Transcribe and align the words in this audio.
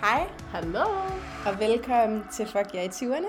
Hej, 0.00 0.26
Hallo! 0.38 0.84
og 1.46 1.58
velkommen 1.60 2.22
til 2.32 2.46
Fuck 2.46 2.74
jer 2.74 2.82
i 2.82 2.86
20'erne. 2.86 3.26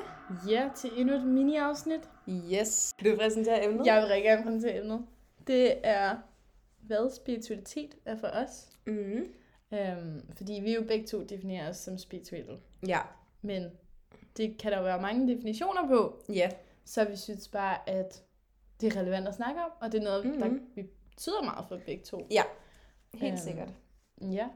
Ja, 0.50 0.70
til 0.76 0.90
endnu 1.02 1.16
et 1.16 1.24
mini-afsnit. 1.28 2.10
Yes. 2.30 2.94
Vil 3.02 3.12
du 3.12 3.18
præsentere 3.18 3.66
emnet? 3.66 3.86
Jeg 3.86 4.02
vil 4.02 4.08
rigtig 4.08 4.24
gerne 4.24 4.44
præsentere 4.44 4.78
emnet. 4.78 5.06
Det 5.48 5.74
er, 5.88 6.16
hvad 6.80 7.16
spiritualitet 7.16 7.96
er 8.06 8.18
for 8.18 8.28
os. 8.28 8.70
Mm. 8.88 9.26
Øhm, 9.74 10.22
fordi 10.38 10.60
vi 10.64 10.74
jo 10.76 10.84
begge 10.88 11.08
to 11.08 11.24
definerer 11.24 11.70
os 11.70 11.78
som 11.78 11.98
spirituelle. 11.98 12.58
Ja. 12.88 13.00
Men 13.42 13.64
det 14.38 14.58
kan 14.60 14.72
der 14.72 14.78
jo 14.78 14.84
være 14.84 15.02
mange 15.02 15.34
definitioner 15.36 15.88
på. 15.88 16.24
Ja. 16.34 16.50
Så 16.86 17.06
vi 17.06 17.16
synes 17.16 17.48
bare, 17.48 17.90
at 17.90 18.24
det 18.82 18.96
er 18.96 19.00
relevant 19.02 19.28
at 19.28 19.36
snakke 19.36 19.62
om. 19.62 19.72
Og 19.82 19.92
det 19.92 20.00
er 20.00 20.04
noget, 20.04 20.26
mm-hmm. 20.26 20.42
der 20.42 20.50
vi 20.76 20.84
betyder 21.10 21.44
meget 21.44 21.66
for 21.68 21.80
begge 21.86 22.04
to. 22.04 22.28
Ja. 22.32 22.44
Helt 23.14 23.32
Øhm. 23.34 23.38
sikkert. 23.38 23.70
Ja. 24.22 24.48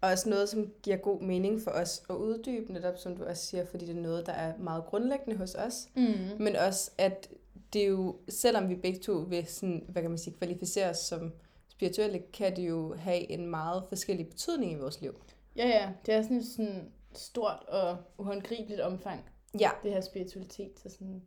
Også 0.00 0.28
noget, 0.28 0.48
som 0.48 0.72
giver 0.82 0.96
god 0.96 1.20
mening 1.20 1.60
for 1.62 1.70
os 1.70 2.02
at 2.10 2.14
uddybe, 2.14 2.72
netop 2.72 2.98
som 2.98 3.16
du 3.16 3.24
også 3.24 3.46
siger, 3.46 3.66
fordi 3.66 3.86
det 3.86 3.96
er 3.96 4.00
noget, 4.00 4.26
der 4.26 4.32
er 4.32 4.52
meget 4.58 4.84
grundlæggende 4.84 5.36
hos 5.38 5.54
os. 5.54 5.88
Mm. 5.96 6.14
Men 6.38 6.56
også, 6.56 6.90
at 6.98 7.28
det 7.72 7.82
er 7.82 7.86
jo, 7.86 8.16
selvom 8.28 8.68
vi 8.68 8.74
begge 8.74 8.98
to 8.98 9.12
vil 9.12 9.46
sådan, 9.46 9.84
hvad 9.88 10.02
kan 10.02 10.10
man 10.10 10.18
sige, 10.18 10.34
kvalificere 10.34 10.90
os 10.90 10.98
som 10.98 11.32
spirituelle, 11.68 12.22
kan 12.32 12.56
det 12.56 12.68
jo 12.68 12.94
have 12.94 13.30
en 13.30 13.46
meget 13.46 13.82
forskellig 13.88 14.28
betydning 14.28 14.72
i 14.72 14.74
vores 14.74 15.00
liv. 15.00 15.14
Ja, 15.56 15.68
ja. 15.68 15.90
Det 16.06 16.14
er 16.14 16.22
sådan 16.22 16.36
et 16.36 16.46
sådan 16.46 16.88
stort 17.12 17.62
og 17.68 17.96
uhåndgribeligt 18.18 18.80
omfang. 18.80 19.24
Ja. 19.60 19.70
det 19.82 19.92
her 19.92 20.00
spiritualitet. 20.00 20.70
Så 20.82 20.88
sådan, 20.90 21.22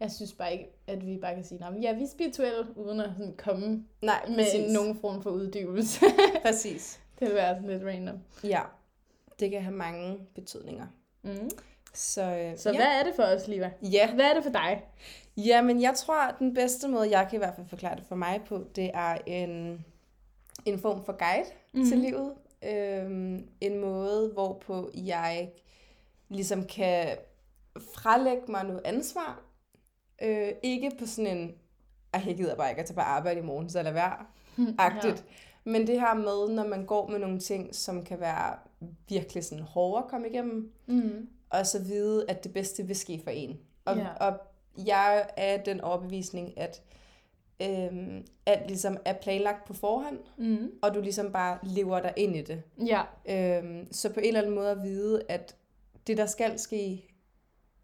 jeg 0.00 0.10
synes 0.10 0.32
bare 0.32 0.52
ikke, 0.52 0.70
at 0.86 1.06
vi 1.06 1.16
bare 1.16 1.34
kan 1.34 1.44
sige, 1.44 1.64
at 1.64 1.82
ja, 1.82 1.92
vi 1.92 2.02
er 2.02 2.08
spirituelle, 2.08 2.66
uden 2.76 3.00
at 3.00 3.10
sådan 3.18 3.34
komme 3.36 3.84
Nej, 4.02 4.26
med 4.28 4.72
nogen 4.72 4.96
form 5.00 5.22
for 5.22 5.30
uddybelse. 5.30 6.00
Præcis. 6.42 7.00
Det 7.22 7.30
vil 7.30 7.36
være 7.36 7.54
sådan 7.54 7.70
lidt 7.70 7.84
random. 7.84 8.18
Ja. 8.44 8.60
Det 9.40 9.50
kan 9.50 9.62
have 9.62 9.74
mange 9.74 10.18
betydninger. 10.34 10.86
Mm. 11.22 11.50
Så, 11.94 12.22
øh, 12.22 12.58
Så 12.58 12.70
ja. 12.70 12.76
hvad 12.76 12.86
er 12.86 13.02
det 13.02 13.12
for 13.16 13.22
os, 13.22 13.48
Liva? 13.48 13.72
Ja. 13.82 14.14
Hvad 14.14 14.24
er 14.24 14.34
det 14.34 14.42
for 14.42 14.50
dig? 14.50 14.82
Jamen, 15.36 15.82
jeg 15.82 15.94
tror, 15.94 16.28
at 16.28 16.34
den 16.38 16.54
bedste 16.54 16.88
måde, 16.88 17.18
jeg 17.18 17.26
kan 17.30 17.36
i 17.36 17.38
hvert 17.38 17.54
fald 17.54 17.66
forklare 17.66 17.96
det 17.96 18.04
for 18.08 18.14
mig 18.14 18.40
på, 18.46 18.64
det 18.76 18.90
er 18.94 19.18
en, 19.26 19.84
en 20.64 20.78
form 20.78 21.04
for 21.04 21.12
guide 21.12 21.48
mm-hmm. 21.72 21.88
til 21.88 21.98
livet. 21.98 22.34
Øhm, 22.62 23.48
en 23.60 23.78
måde, 23.78 24.30
hvorpå 24.32 24.90
jeg 24.94 25.50
ligesom 26.28 26.64
kan 26.66 27.16
frelægge 27.94 28.42
mig 28.48 28.64
noget 28.64 28.80
ansvar. 28.84 29.40
Øh, 30.22 30.48
ikke 30.62 30.90
på 30.98 31.06
sådan 31.06 31.38
en, 31.38 31.54
at 32.12 32.26
jeg 32.26 32.36
gider 32.36 32.56
bare 32.56 32.70
ikke 32.70 32.80
at 32.80 32.86
tage 32.86 32.94
på 32.94 33.00
arbejde 33.00 33.40
i 33.40 33.42
morgen, 33.42 33.70
så 33.70 33.82
lad 33.82 33.92
være, 33.92 34.16
agtigt. 34.78 35.24
Ja. 35.28 35.32
Men 35.64 35.86
det 35.86 36.00
her 36.00 36.14
med, 36.14 36.54
når 36.54 36.66
man 36.68 36.86
går 36.86 37.08
med 37.08 37.18
nogle 37.18 37.38
ting, 37.38 37.74
som 37.74 38.04
kan 38.04 38.20
være 38.20 38.54
virkelig 39.08 39.44
sådan 39.44 39.64
hårde 39.64 40.04
at 40.04 40.10
komme 40.10 40.28
igennem, 40.28 40.72
Mm. 40.86 41.28
og 41.50 41.66
så 41.66 41.82
vide, 41.82 42.24
at 42.28 42.44
det 42.44 42.52
bedste 42.52 42.86
vil 42.86 42.96
ske 42.96 43.20
for 43.24 43.30
en. 43.30 43.58
Og, 43.84 43.96
Ja. 43.96 44.06
og 44.20 44.38
jeg 44.86 45.26
er 45.36 45.56
den 45.62 45.80
overbevisning, 45.80 46.58
at 46.58 46.82
øhm, 47.62 48.26
alt 48.46 48.66
ligesom 48.66 48.96
er 49.04 49.12
planlagt 49.12 49.64
på 49.66 49.72
forhånd, 49.74 50.18
Mm. 50.36 50.70
og 50.82 50.94
du 50.94 51.00
ligesom 51.00 51.32
bare 51.32 51.58
lever 51.62 52.00
dig 52.00 52.12
ind 52.16 52.36
i 52.36 52.42
det. 52.42 52.62
Ja. 52.86 53.02
Øhm, 53.58 53.92
så 53.92 54.12
på 54.12 54.20
en 54.20 54.26
eller 54.26 54.40
anden 54.40 54.54
måde 54.54 54.70
at 54.70 54.82
vide, 54.82 55.22
at 55.28 55.56
det, 56.06 56.16
der 56.16 56.26
skal 56.26 56.58
ske, 56.58 57.08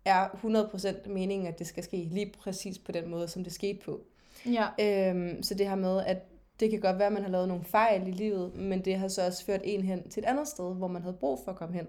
er 0.04 0.28
100% 0.28 1.08
meningen, 1.10 1.48
at 1.48 1.58
det 1.58 1.66
skal 1.66 1.82
ske 1.84 1.96
lige 1.96 2.32
præcis 2.38 2.78
på 2.78 2.92
den 2.92 3.08
måde, 3.10 3.28
som 3.28 3.44
det 3.44 3.52
skete 3.52 3.78
på. 3.84 4.00
Ja. 4.46 4.66
Øhm, 5.10 5.42
så 5.42 5.54
det 5.54 5.68
her 5.68 5.74
med, 5.76 6.02
at 6.06 6.18
det 6.60 6.70
kan 6.70 6.80
godt 6.80 6.98
være, 6.98 7.06
at 7.06 7.12
man 7.12 7.22
har 7.22 7.30
lavet 7.30 7.48
nogle 7.48 7.64
fejl 7.64 8.08
i 8.08 8.10
livet, 8.10 8.54
men 8.54 8.84
det 8.84 8.98
har 8.98 9.08
så 9.08 9.26
også 9.26 9.44
ført 9.44 9.60
en 9.64 9.82
hen 9.82 10.08
til 10.10 10.20
et 10.22 10.26
andet 10.26 10.48
sted, 10.48 10.74
hvor 10.74 10.88
man 10.88 11.02
havde 11.02 11.16
brug 11.16 11.38
for 11.44 11.50
at 11.52 11.58
komme 11.58 11.74
hen. 11.74 11.86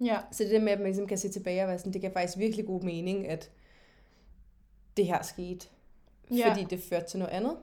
Ja. 0.00 0.18
Så 0.32 0.42
det 0.44 0.52
der 0.52 0.60
med, 0.60 0.72
at 0.72 0.78
man 0.78 0.86
ligesom 0.86 1.06
kan 1.06 1.18
se 1.18 1.28
tilbage 1.28 1.62
og 1.62 1.68
være 1.68 1.78
sådan, 1.78 1.92
det 1.92 2.00
kan 2.00 2.12
faktisk 2.12 2.38
virkelig 2.38 2.66
god 2.66 2.82
mening, 2.82 3.28
at 3.28 3.50
det 4.96 5.06
her 5.06 5.22
skete, 5.22 5.66
Ja. 6.30 6.50
fordi 6.50 6.64
det 6.64 6.80
førte 6.82 7.06
til 7.06 7.18
noget 7.18 7.32
andet. 7.32 7.56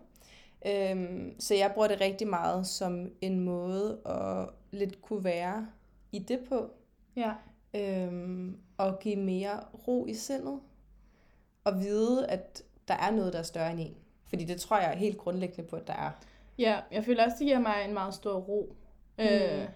Øhm, 0.66 1.36
så 1.40 1.56
jeg 1.56 1.72
bruger 1.74 1.88
det 1.88 2.02
rigtig 2.02 2.28
meget 2.28 2.68
som 2.68 3.12
en 3.22 3.40
måde 3.40 4.00
at 4.06 4.50
lidt 4.72 5.02
kunne 5.02 5.24
være 5.24 5.68
i 6.12 6.20
det 6.20 6.40
på, 6.50 6.70
Ja. 7.16 7.34
øhm, 7.76 8.58
og 8.78 9.00
give 9.00 9.16
mere 9.16 9.60
ro 9.88 10.06
i 10.06 10.14
sindet, 10.14 10.60
og 11.64 11.80
vide, 11.80 12.28
at 12.28 12.64
der 12.88 12.94
er 12.94 13.12
noget, 13.12 13.34
der 13.34 13.40
er 13.40 13.44
større 13.44 13.72
end 13.72 13.80
en. 13.80 13.96
Fordi 14.28 14.46
det 14.46 14.62
tror 14.62 14.78
jeg 14.80 14.92
helt 14.98 15.18
grundlæggende 15.18 15.70
på, 15.70 15.76
at 15.76 15.88
der 15.88 15.94
er. 15.94 16.12
Ja, 16.58 16.80
jeg 16.92 17.06
føler 17.06 17.24
også, 17.24 17.36
det 17.40 17.46
giver 17.48 17.60
mig 17.60 17.76
en 17.88 17.94
meget 17.94 18.14
stor 18.14 18.36
ro. 18.36 18.76
Mm. 19.18 19.24
Øh, 19.24 19.68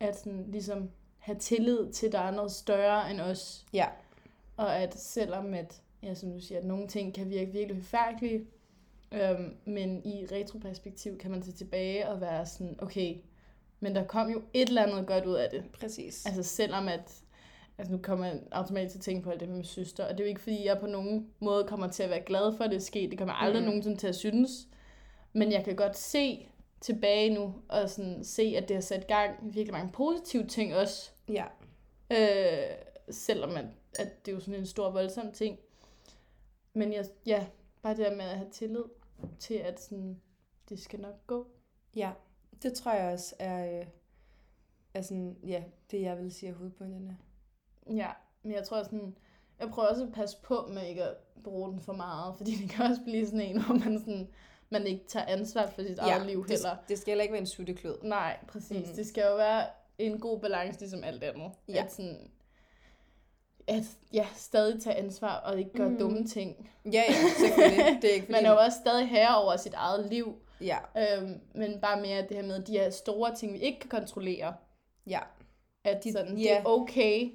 at 0.00 0.18
sådan 0.18 0.46
ligesom 0.48 0.90
have 1.18 1.38
tillid 1.38 1.92
til, 1.92 2.06
at 2.06 2.12
der 2.12 2.18
er 2.18 2.30
noget 2.30 2.50
større 2.50 3.10
end 3.10 3.20
os. 3.20 3.66
Ja, 3.72 3.86
Og 4.56 4.76
at 4.76 4.98
selvom 4.98 5.54
at, 5.54 5.82
ja, 6.02 6.14
som 6.14 6.32
du 6.32 6.40
siger, 6.40 6.58
at 6.58 6.64
nogle 6.64 6.88
ting 6.88 7.14
kan 7.14 7.30
virke 7.30 7.52
virkelig 7.52 7.82
forfærdelige, 7.82 8.46
øhm, 9.12 9.54
men 9.64 10.06
i 10.06 10.26
retroperspektiv 10.32 11.18
kan 11.18 11.30
man 11.30 11.42
se 11.42 11.52
tilbage 11.52 12.08
og 12.08 12.20
være 12.20 12.46
sådan, 12.46 12.78
okay, 12.82 13.16
men 13.80 13.94
der 13.94 14.04
kom 14.04 14.30
jo 14.30 14.42
et 14.52 14.68
eller 14.68 14.82
andet 14.82 15.06
godt 15.06 15.26
ud 15.26 15.34
af 15.34 15.50
det. 15.50 15.64
præcis. 15.80 16.26
Altså 16.26 16.42
selvom 16.42 16.88
at, 16.88 17.22
altså 17.78 17.92
nu 17.92 17.98
kommer 18.02 18.26
jeg 18.26 18.40
automatisk 18.52 18.92
til 18.92 18.98
at 18.98 19.02
tænke 19.02 19.22
på 19.22 19.30
alt 19.30 19.40
det 19.40 19.48
med 19.48 19.56
min 19.56 19.64
søster, 19.64 20.04
og 20.04 20.10
det 20.10 20.20
er 20.20 20.24
jo 20.24 20.28
ikke 20.28 20.40
fordi, 20.40 20.66
jeg 20.66 20.78
på 20.78 20.86
nogen 20.86 21.28
måde 21.40 21.64
kommer 21.64 21.88
til 21.88 22.02
at 22.02 22.10
være 22.10 22.20
glad 22.20 22.56
for, 22.56 22.64
at 22.64 22.70
det 22.70 22.76
er 22.76 22.80
sket. 22.80 23.10
Det 23.10 23.18
kommer 23.18 23.34
aldrig 23.34 23.62
mm. 23.62 23.66
nogensinde 23.66 23.96
til 23.96 24.06
at 24.06 24.16
synes. 24.16 24.68
Men 25.32 25.52
jeg 25.52 25.64
kan 25.64 25.76
godt 25.76 25.96
se 25.96 26.48
tilbage 26.80 27.34
nu, 27.34 27.54
og 27.68 27.90
sådan 27.90 28.24
se, 28.24 28.54
at 28.56 28.68
det 28.68 28.76
har 28.76 28.80
sat 28.80 29.06
gang 29.06 29.36
i 29.42 29.50
virkelig 29.50 29.72
mange 29.72 29.92
positive 29.92 30.46
ting 30.46 30.74
også. 30.74 31.10
Ja, 31.28 31.44
Øh, 32.12 32.76
selvom 33.10 33.56
at, 33.56 33.64
at 33.98 34.26
det 34.26 34.32
er 34.32 34.34
jo 34.34 34.40
sådan 34.40 34.60
en 34.60 34.66
stor 34.66 34.90
voldsom 34.90 35.32
ting. 35.32 35.58
Men 36.74 36.92
jeg, 36.92 37.04
ja, 37.26 37.46
bare 37.82 37.96
det 37.96 38.06
der 38.06 38.16
med 38.16 38.24
at 38.24 38.36
have 38.36 38.50
tillid 38.50 38.84
til, 39.38 39.54
at 39.54 39.80
sådan, 39.80 40.20
det 40.68 40.80
skal 40.80 41.00
nok 41.00 41.26
gå. 41.26 41.46
ja. 41.96 42.12
Det 42.62 42.72
tror 42.72 42.92
jeg 42.92 43.12
også 43.12 43.34
er, 43.38 43.80
øh, 43.80 43.86
er 44.94 45.02
sådan, 45.02 45.36
ja, 45.46 45.64
det 45.90 46.02
jeg 46.02 46.18
vil 46.18 46.32
sige 46.32 46.50
er 46.50 46.54
hovedpointerne. 46.54 47.18
Ja, 47.90 48.10
men 48.42 48.52
jeg 48.52 48.64
tror 48.64 48.82
sådan, 48.82 49.16
jeg 49.58 49.68
prøver 49.68 49.88
også 49.88 50.04
at 50.04 50.12
passe 50.12 50.36
på 50.42 50.66
med 50.72 50.86
ikke 50.86 51.04
at 51.04 51.16
bruge 51.44 51.72
den 51.72 51.80
for 51.80 51.92
meget, 51.92 52.36
fordi 52.36 52.56
det 52.56 52.70
kan 52.70 52.86
også 52.90 53.02
blive 53.04 53.26
sådan 53.26 53.40
en, 53.40 53.62
hvor 53.62 53.74
man 53.74 53.98
sådan, 53.98 54.28
man 54.70 54.86
ikke 54.86 55.04
tager 55.08 55.26
ansvar 55.26 55.66
for 55.66 55.82
sit 55.82 55.98
eget 55.98 56.26
liv 56.26 56.42
det, 56.42 56.50
heller. 56.50 56.76
det 56.88 56.98
skal 56.98 57.10
heller 57.10 57.22
ikke 57.22 57.32
være 57.32 57.40
en 57.40 57.46
sutteklød. 57.46 57.98
Nej, 58.02 58.36
præcis. 58.48 58.88
Mm. 58.88 58.94
Det 58.94 59.06
skal 59.06 59.24
jo 59.30 59.36
være 59.36 59.66
en 59.98 60.20
god 60.20 60.40
balance, 60.40 60.80
ligesom 60.80 61.04
alt 61.04 61.24
andet. 61.24 61.50
Ja. 61.68 61.84
At 61.84 61.92
sådan, 61.92 62.30
at 63.66 63.82
ja, 64.12 64.26
stadig 64.34 64.82
tage 64.82 64.96
ansvar 64.96 65.36
og 65.36 65.58
ikke 65.58 65.72
gøre 65.72 65.86
Mm. 65.88 65.92
mm. 65.92 65.98
dumme 65.98 66.26
ting. 66.26 66.70
Ja, 66.84 66.90
ja, 67.08 67.14
selvfølgelig. 67.38 67.84
Det 68.02 68.10
er 68.10 68.14
ikke 68.14 68.26
fordi... 68.26 68.32
Man 68.32 68.46
er 68.46 68.50
jo 68.50 68.56
også 68.58 68.78
stadig 68.80 69.08
herre 69.08 69.36
over 69.42 69.56
sit 69.56 69.74
eget 69.74 70.06
liv, 70.10 70.34
Ja, 70.60 70.78
øhm, 70.98 71.40
men 71.54 71.80
bare 71.80 72.00
mere 72.00 72.22
det 72.22 72.36
her 72.36 72.42
med 72.46 72.62
de 72.62 72.72
her 72.72 72.90
store 72.90 73.34
ting, 73.36 73.52
vi 73.52 73.58
ikke 73.58 73.78
kan 73.80 73.90
kontrollere. 73.90 74.54
ja, 75.06 75.20
At 75.84 76.04
De- 76.04 76.12
sådan, 76.12 76.36
det 76.36 76.42
ja. 76.44 76.58
er 76.58 76.62
okay, 76.64 77.30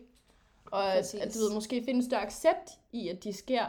og 0.66 0.94
at, 0.95 1.16
at 1.16 1.34
du 1.34 1.40
ved, 1.40 1.53
måske 1.53 1.84
finde 1.84 1.97
en 1.97 2.03
større 2.06 2.22
accept 2.22 2.69
i, 2.91 3.09
at 3.09 3.24
de 3.24 3.34
sker. 3.34 3.66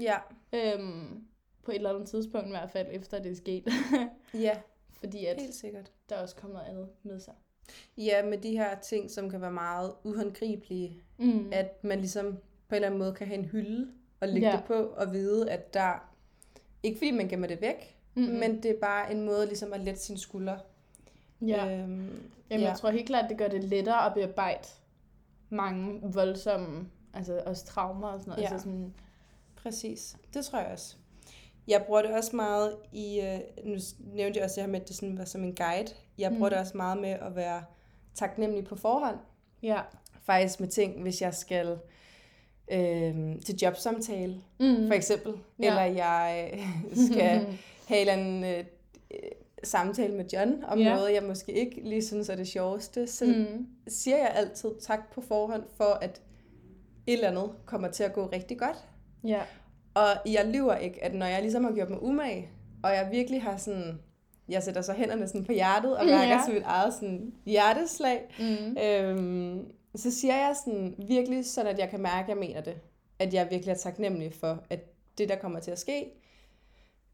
ja, 0.00 0.16
Øhm, 0.52 1.24
på 1.62 1.70
et 1.70 1.74
eller 1.74 1.94
andet 1.94 2.08
tidspunkt 2.08 2.46
i 2.46 2.50
hvert 2.50 2.70
fald, 2.70 2.86
efter 2.90 3.18
det 3.22 3.32
er 3.32 3.36
sket. 3.36 3.68
ja, 4.34 4.58
Fordi 4.98 5.26
at 5.26 5.40
helt 5.40 5.54
sikkert. 5.54 5.92
der 6.08 6.16
også 6.16 6.36
kommer 6.36 6.56
noget 6.56 6.68
andet 6.68 6.88
med 7.02 7.20
sig. 7.20 7.34
Ja, 7.96 8.24
med 8.24 8.38
de 8.38 8.50
her 8.50 8.78
ting, 8.80 9.10
som 9.10 9.30
kan 9.30 9.40
være 9.40 9.52
meget 9.52 9.92
uhåndgribelige, 10.04 11.02
Mm. 11.18 11.48
at 11.52 11.84
man 11.84 11.98
ligesom 11.98 12.26
på 12.68 12.74
en 12.74 12.76
eller 12.76 12.86
anden 12.88 12.98
måde 12.98 13.14
kan 13.14 13.26
have 13.26 13.38
en 13.38 13.44
hylde 13.44 13.88
og 14.20 14.28
lægge 14.28 14.48
Ja. 14.50 14.56
det 14.56 14.64
på 14.64 14.74
og 14.74 15.12
vide, 15.12 15.50
at 15.50 15.74
der... 15.74 16.10
Ikke 16.82 16.98
fordi 16.98 17.10
man 17.10 17.28
gemmer 17.28 17.46
det 17.46 17.60
væk, 17.60 17.96
Mm-mm. 18.14 18.28
men 18.28 18.62
det 18.62 18.70
er 18.70 18.80
bare 18.80 19.12
en 19.12 19.22
måde 19.22 19.46
ligesom 19.46 19.72
at 19.72 19.80
lette 19.80 20.00
sine 20.00 20.18
skuldre. 20.18 20.58
ja. 21.46 21.64
Øhm, 21.78 22.30
Jamen, 22.50 22.62
ja. 22.64 22.68
jeg 22.68 22.76
tror 22.78 22.90
helt 22.90 23.06
klart, 23.06 23.24
at 23.24 23.30
det 23.30 23.38
gør 23.38 23.48
det 23.48 23.64
lettere 23.64 24.06
at 24.06 24.14
bearbejde 24.14 24.68
mange 25.50 26.00
voldsomme, 26.12 26.88
altså 27.14 27.42
også 27.46 27.66
traumer 27.66 28.08
og 28.08 28.20
sådan 28.20 28.30
noget. 28.30 28.42
Ja. 28.42 28.52
Altså 28.52 28.64
sådan, 28.64 28.94
Præcis. 29.56 30.16
Det 30.34 30.44
tror 30.44 30.58
jeg 30.58 30.72
også. 30.72 30.96
Jeg 31.70 31.82
bruger 31.86 32.02
det 32.02 32.10
også 32.10 32.36
meget 32.36 32.76
i, 32.92 33.20
øh, 33.20 33.38
nu 33.64 33.76
nævnte 34.14 34.38
jeg 34.38 34.44
også 34.44 34.54
det 34.54 34.62
her 34.64 34.70
med, 34.72 34.80
at 34.80 34.88
det 34.88 34.96
sådan 34.96 35.18
var 35.18 35.24
som 35.24 35.44
en 35.44 35.54
guide. 35.54 35.92
Jeg 36.18 36.30
bruger 36.30 36.48
Mm. 36.48 36.50
det 36.50 36.58
også 36.58 36.76
meget 36.76 36.98
med 37.00 37.10
at 37.10 37.36
være 37.36 37.62
taknemmelig 38.14 38.64
på 38.64 38.76
forhånd. 38.76 39.16
ja. 39.62 39.80
Faktisk 40.22 40.60
med 40.60 40.68
ting, 40.68 41.02
hvis 41.02 41.20
jeg 41.22 41.34
skal 41.34 41.78
øh, 42.72 43.40
til 43.46 43.56
jobsamtale, 43.62 44.40
Mm. 44.60 44.86
for 44.86 44.94
eksempel. 44.94 45.32
Ja. 45.58 45.66
Eller 45.66 45.82
jeg 45.82 46.50
øh, 46.54 46.96
skal 47.06 47.46
have 47.88 48.00
en 48.00 48.08
eller 48.08 48.12
anden 48.12 48.44
øh, 48.44 48.64
øh, 49.10 49.18
samtale 49.64 50.14
med 50.14 50.24
John 50.32 50.64
om 50.64 50.78
Ja. 50.78 50.94
noget, 50.94 51.12
jeg 51.14 51.22
måske 51.22 51.52
ikke 51.52 51.80
lige 51.84 52.02
synes 52.06 52.28
er 52.28 52.34
det 52.36 52.48
sjoveste. 52.48 53.06
Så 53.06 53.24
mm. 53.24 53.66
siger 53.88 54.16
jeg 54.16 54.32
altid 54.34 54.70
tak 54.80 55.12
på 55.14 55.20
forhånd, 55.20 55.62
for 55.76 55.84
at 55.84 56.22
et 57.06 57.12
eller 57.12 57.28
andet 57.28 57.50
kommer 57.66 57.88
til 57.88 58.04
at 58.04 58.12
gå 58.12 58.26
rigtig 58.26 58.58
godt. 58.58 58.84
Ja. 59.24 59.40
Og 60.00 60.30
jeg 60.32 60.46
lyver 60.46 60.74
ikke, 60.76 61.04
at 61.04 61.14
når 61.14 61.26
jeg 61.26 61.42
ligesom 61.42 61.64
har 61.64 61.72
gjort 61.72 61.90
mig 61.90 62.02
umage, 62.02 62.50
og 62.82 62.90
jeg 62.90 63.08
virkelig 63.12 63.42
har 63.42 63.56
sådan 63.56 64.00
jeg 64.48 64.62
sætter 64.62 64.80
så 64.82 64.92
hænderne 64.92 65.28
sådan 65.28 65.44
på 65.44 65.52
hjertet 65.52 65.96
og 65.98 66.06
mærker 66.06 66.34
Ja. 66.34 66.40
til 66.46 66.54
mit 66.54 66.62
eget 66.66 66.94
sådan 66.94 67.32
hjerteslag. 67.46 68.20
Mm. 68.38 68.76
Øhm, 68.82 69.72
så 69.96 70.10
siger 70.10 70.34
jeg 70.36 70.54
sådan 70.64 70.94
virkelig 71.08 71.46
sådan, 71.46 71.72
at 71.72 71.78
jeg 71.78 71.88
kan 71.90 72.00
mærke, 72.00 72.22
at 72.22 72.28
jeg 72.28 72.36
mener 72.36 72.60
det. 72.60 72.74
At 73.18 73.34
jeg 73.34 73.48
virkelig 73.50 73.72
er 73.72 73.76
taknemmelig 73.76 74.32
for, 74.34 74.64
at 74.70 74.80
det, 75.18 75.28
der 75.28 75.36
kommer 75.36 75.60
til 75.60 75.70
at 75.70 75.78
ske, 75.78 76.06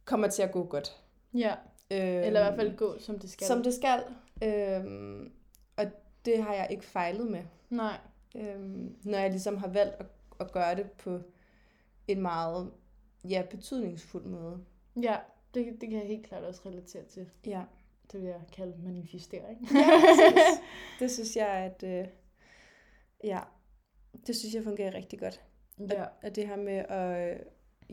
kommer 0.05 0.29
til 0.29 0.43
at 0.43 0.53
gå 0.53 0.65
godt. 0.65 0.97
Ja, 1.35 1.55
Øhm, 1.91 2.01
eller 2.03 2.41
i 2.41 2.43
hvert 2.45 2.57
fald 2.57 2.77
gå, 2.77 2.99
som 2.99 3.19
det 3.19 3.31
skal. 3.31 3.47
Som 3.47 3.63
det 3.63 3.75
skal. 3.75 4.01
Øhm, 4.43 5.31
og 5.77 5.85
det 6.25 6.43
har 6.43 6.55
jeg 6.55 6.67
ikke 6.71 6.85
fejlet 6.85 7.27
med. 7.27 7.43
Nej. 7.71 7.97
Øhm, 8.37 8.95
når 9.05 9.19
jeg 9.19 9.31
ligesom 9.31 9.57
har 9.57 9.69
valgt 9.69 9.95
at, 10.01 10.07
at 10.41 10.53
gøre 10.53 10.75
det 10.75 10.91
på 10.91 11.19
en 12.09 12.23
meget 12.23 12.73
ja, 13.25 13.43
betydningsfuld 13.51 14.25
måde. 14.25 14.65
Ja, 15.03 15.17
det, 15.55 15.81
det 15.81 15.91
kan 15.91 15.99
jeg 15.99 16.07
helt 16.07 16.27
klart 16.27 16.45
også 16.45 16.61
relatere 16.67 17.05
til. 17.05 17.31
Ja. 17.47 17.63
Det 18.13 18.21
vil 18.23 18.29
jeg 18.29 18.41
kalde 18.53 18.83
manifestering. 18.83 19.61
ja 19.63 19.87
præcis. 20.01 20.63
det 21.01 21.11
synes 21.11 21.37
jeg, 21.37 21.49
at 21.49 21.83
øh, 21.83 22.09
ja, 23.25 23.41
det 24.27 24.37
synes 24.37 24.55
jeg 24.55 24.65
fungerer 24.65 24.95
rigtig 24.95 25.19
godt. 25.21 25.41
ja. 25.79 26.05
Og 26.23 26.37
det 26.37 26.47
her 26.49 26.57
med 26.57 26.85
at, 26.89 27.31
øh, 27.31 27.41